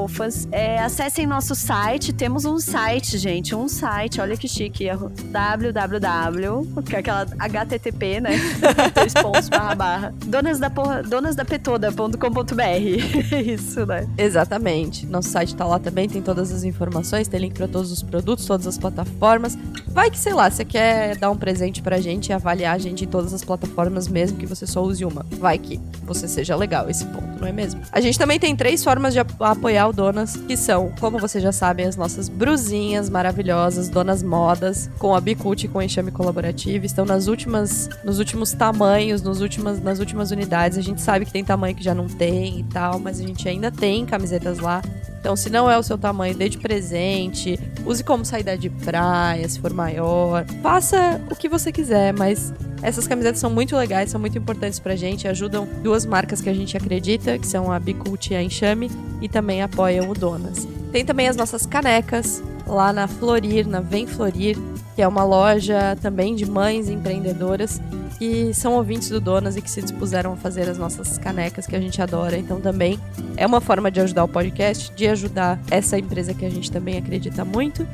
É, 0.50 0.78
acessem 0.78 1.26
nosso 1.26 1.54
site, 1.54 2.12
temos 2.12 2.44
um 2.44 2.58
site, 2.58 3.18
gente, 3.18 3.54
um 3.54 3.68
site, 3.68 4.20
olha 4.20 4.36
que 4.36 4.48
chique, 4.48 4.86
www, 5.30 6.82
que 6.84 6.96
é 6.96 6.98
aquela 6.98 7.26
HTTP, 7.38 8.20
né? 8.20 8.30
Dois 8.94 9.14
pontos, 9.14 9.48
barra, 9.48 9.74
barra. 9.74 10.14
Donas 10.26 10.58
da 10.58 10.70
porra, 10.70 11.02
donasdapetoda.com.br. 11.02 13.36
Isso, 13.46 13.86
né? 13.86 14.08
Exatamente. 14.16 15.06
Nosso 15.06 15.30
site 15.30 15.54
tá 15.54 15.64
lá 15.64 15.78
também, 15.78 16.08
tem 16.08 16.22
todas 16.22 16.52
as 16.52 16.64
informações, 16.64 17.28
tem 17.28 17.40
link 17.40 17.54
para 17.54 17.68
todos 17.68 17.92
os 17.92 18.02
produtos, 18.02 18.46
todas 18.46 18.66
as 18.66 18.78
plataformas. 18.78 19.56
Vai 19.88 20.10
que, 20.10 20.18
sei 20.18 20.32
lá, 20.32 20.50
você 20.50 20.64
quer 20.64 21.16
dar 21.16 21.30
um 21.30 21.36
presente 21.36 21.82
pra 21.82 22.00
gente 22.00 22.28
e 22.28 22.32
avaliar 22.32 22.74
a 22.74 22.78
gente 22.78 23.04
em 23.04 23.08
todas 23.08 23.32
as 23.32 23.44
plataformas, 23.44 24.08
mesmo 24.08 24.38
que 24.38 24.46
você 24.46 24.66
só 24.66 24.82
use 24.82 25.04
uma. 25.04 25.24
Vai 25.30 25.58
que 25.58 25.80
você 26.02 26.28
seja 26.28 26.56
legal 26.56 26.88
esse 26.88 27.04
ponto, 27.06 27.40
não 27.40 27.48
é 27.48 27.52
mesmo? 27.52 27.80
A 27.90 28.00
gente 28.00 28.18
também 28.18 28.38
tem 28.38 28.54
três 28.54 28.84
formas 28.84 29.12
de 29.12 29.18
apoiar 29.18 29.88
Royal 29.90 29.92
Donas, 29.92 30.36
que 30.36 30.56
são, 30.56 30.92
como 31.00 31.18
vocês 31.18 31.42
já 31.42 31.52
sabem, 31.52 31.86
as 31.86 31.96
nossas 31.96 32.28
brusinhas 32.28 33.10
maravilhosas, 33.10 33.88
donas 33.88 34.22
modas, 34.22 34.90
com 34.98 35.14
a 35.14 35.20
Bicult 35.20 35.64
e 35.64 35.68
com 35.68 35.82
enxame 35.82 36.10
colaborativo. 36.10 36.86
Estão 36.86 37.04
nas 37.04 37.26
últimas, 37.26 37.88
nos 38.04 38.18
últimos 38.18 38.52
tamanhos, 38.52 39.22
nos 39.22 39.40
últimas, 39.40 39.82
nas 39.82 39.98
últimas 39.98 40.30
unidades. 40.30 40.78
A 40.78 40.82
gente 40.82 41.00
sabe 41.00 41.24
que 41.24 41.32
tem 41.32 41.44
tamanho 41.44 41.74
que 41.74 41.82
já 41.82 41.94
não 41.94 42.08
tem 42.08 42.60
e 42.60 42.64
tal, 42.64 42.98
mas 42.98 43.20
a 43.20 43.22
gente 43.22 43.48
ainda 43.48 43.70
tem 43.70 44.06
camisetas 44.06 44.58
lá. 44.58 44.82
Então, 45.20 45.36
se 45.36 45.50
não 45.50 45.70
é 45.70 45.78
o 45.78 45.82
seu 45.82 45.98
tamanho, 45.98 46.34
dê 46.34 46.48
de 46.48 46.56
presente, 46.56 47.60
use 47.84 48.02
como 48.02 48.24
saída 48.24 48.56
de 48.56 48.70
praia, 48.70 49.46
se 49.46 49.60
for 49.60 49.72
maior. 49.72 50.46
Faça 50.62 51.20
o 51.30 51.36
que 51.36 51.46
você 51.46 51.70
quiser, 51.70 52.14
mas 52.14 52.52
essas 52.82 53.06
camisetas 53.06 53.38
são 53.38 53.50
muito 53.50 53.76
legais, 53.76 54.10
são 54.10 54.18
muito 54.18 54.38
importantes 54.38 54.80
pra 54.80 54.96
gente, 54.96 55.28
ajudam 55.28 55.68
duas 55.82 56.06
marcas 56.06 56.40
que 56.40 56.48
a 56.48 56.54
gente 56.54 56.74
acredita, 56.74 57.38
que 57.38 57.46
são 57.46 57.70
a 57.70 57.78
Bicult 57.78 58.30
e 58.30 58.34
a 58.34 58.42
Enxame, 58.42 58.90
e 59.20 59.28
também 59.28 59.62
apoiam 59.62 60.08
o 60.08 60.14
Donas. 60.14 60.66
Tem 60.90 61.04
também 61.04 61.28
as 61.28 61.36
nossas 61.36 61.66
canecas 61.66 62.42
lá 62.66 62.92
na 62.92 63.06
Florir, 63.06 63.66
na 63.66 63.80
Vem 63.80 64.06
Florir. 64.06 64.56
que 64.94 65.02
é 65.02 65.08
uma 65.08 65.24
loja 65.24 65.96
também 66.00 66.34
de 66.34 66.44
mães 66.44 66.88
empreendedoras 66.88 67.80
que 68.20 68.52
são 68.52 68.74
ouvintes 68.74 69.08
do 69.08 69.18
Donas 69.18 69.56
e 69.56 69.62
que 69.62 69.70
se 69.70 69.80
dispuseram 69.80 70.34
a 70.34 70.36
fazer 70.36 70.68
as 70.68 70.76
nossas 70.76 71.16
canecas 71.16 71.66
que 71.66 71.74
a 71.74 71.80
gente 71.80 72.02
adora. 72.02 72.36
Então 72.36 72.60
também 72.60 73.00
é 73.34 73.46
uma 73.46 73.62
forma 73.62 73.90
de 73.90 73.98
ajudar 73.98 74.24
o 74.24 74.28
podcast, 74.28 74.92
de 74.94 75.08
ajudar 75.08 75.58
essa 75.70 75.98
empresa 75.98 76.34
que 76.34 76.44
a 76.44 76.50
gente 76.50 76.70
também 76.70 76.98
acredita 76.98 77.46
muito. 77.46 77.88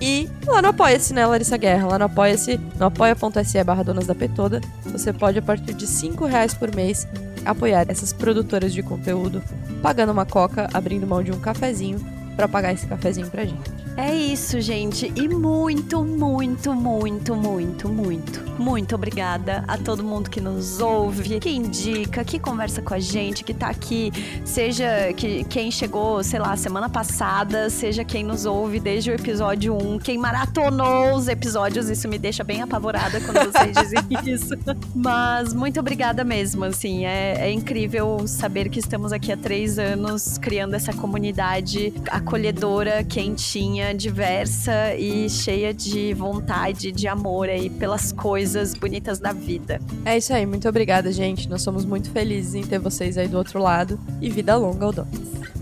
E 0.00 0.30
lá 0.46 0.62
no 0.62 0.68
Apoia-se, 0.68 1.12
né, 1.12 1.26
Larissa 1.26 1.56
Guerra? 1.56 1.88
Lá 1.88 1.98
no 1.98 2.04
Apoia-se, 2.04 2.60
no 2.78 2.86
apoia.se 2.86 3.64
barra 3.64 3.82
Donas 3.82 4.06
da 4.06 4.14
Petoda, 4.14 4.60
você 4.84 5.12
pode, 5.12 5.40
a 5.40 5.42
partir 5.42 5.74
de 5.74 5.86
5 5.86 6.26
reais 6.26 6.54
por 6.54 6.72
mês, 6.72 7.08
apoiar 7.44 7.84
essas 7.88 8.12
produtoras 8.12 8.72
de 8.72 8.84
conteúdo, 8.84 9.42
pagando 9.82 10.12
uma 10.12 10.24
coca, 10.24 10.68
abrindo 10.72 11.08
mão 11.08 11.24
de 11.24 11.32
um 11.32 11.40
cafezinho 11.40 11.98
para 12.36 12.46
pagar 12.46 12.72
esse 12.72 12.86
cafezinho 12.86 13.28
pra 13.28 13.44
gente. 13.44 13.81
É 13.96 14.14
isso, 14.14 14.60
gente. 14.60 15.12
E 15.14 15.28
muito, 15.28 16.02
muito, 16.02 16.72
muito, 16.72 17.36
muito, 17.36 17.88
muito, 17.88 18.40
muito 18.58 18.94
obrigada 18.94 19.64
a 19.68 19.76
todo 19.76 20.02
mundo 20.02 20.30
que 20.30 20.40
nos 20.40 20.80
ouve, 20.80 21.38
que 21.38 21.50
indica, 21.50 22.24
que 22.24 22.38
conversa 22.38 22.80
com 22.80 22.94
a 22.94 22.98
gente, 22.98 23.44
que 23.44 23.52
tá 23.52 23.68
aqui, 23.68 24.10
seja 24.44 25.12
que 25.14 25.44
quem 25.44 25.70
chegou, 25.70 26.24
sei 26.24 26.40
lá, 26.40 26.56
semana 26.56 26.88
passada, 26.88 27.68
seja 27.68 28.02
quem 28.02 28.24
nos 28.24 28.46
ouve 28.46 28.80
desde 28.80 29.10
o 29.10 29.14
episódio 29.14 29.76
1, 29.76 29.98
quem 29.98 30.16
maratonou 30.16 31.14
os 31.14 31.28
episódios, 31.28 31.90
isso 31.90 32.08
me 32.08 32.18
deixa 32.18 32.42
bem 32.42 32.62
apavorada 32.62 33.20
quando 33.20 33.52
vocês 33.52 33.76
dizem 33.76 34.00
isso. 34.32 34.54
Mas 34.94 35.52
muito 35.52 35.78
obrigada 35.78 36.24
mesmo, 36.24 36.64
assim, 36.64 37.04
é, 37.04 37.46
é 37.46 37.52
incrível 37.52 38.26
saber 38.26 38.70
que 38.70 38.78
estamos 38.78 39.12
aqui 39.12 39.30
há 39.30 39.36
três 39.36 39.78
anos 39.78 40.38
criando 40.38 40.74
essa 40.74 40.94
comunidade 40.94 41.92
acolhedora, 42.10 43.04
quentinha 43.04 43.81
diversa 43.94 44.94
e 44.94 45.28
cheia 45.28 45.74
de 45.74 46.14
vontade, 46.14 46.92
de 46.92 47.08
amor 47.08 47.48
aí 47.48 47.68
pelas 47.68 48.12
coisas 48.12 48.74
bonitas 48.74 49.18
da 49.18 49.32
vida. 49.32 49.80
É 50.04 50.16
isso 50.16 50.32
aí, 50.32 50.46
muito 50.46 50.68
obrigada, 50.68 51.10
gente. 51.10 51.48
Nós 51.48 51.62
somos 51.62 51.84
muito 51.84 52.10
felizes 52.10 52.54
em 52.54 52.62
ter 52.62 52.78
vocês 52.78 53.18
aí 53.18 53.28
do 53.28 53.38
outro 53.38 53.60
lado 53.60 53.98
e 54.20 54.30
vida 54.30 54.56
longa 54.56 54.86
ao 54.86 54.92
Donas. 54.92 55.61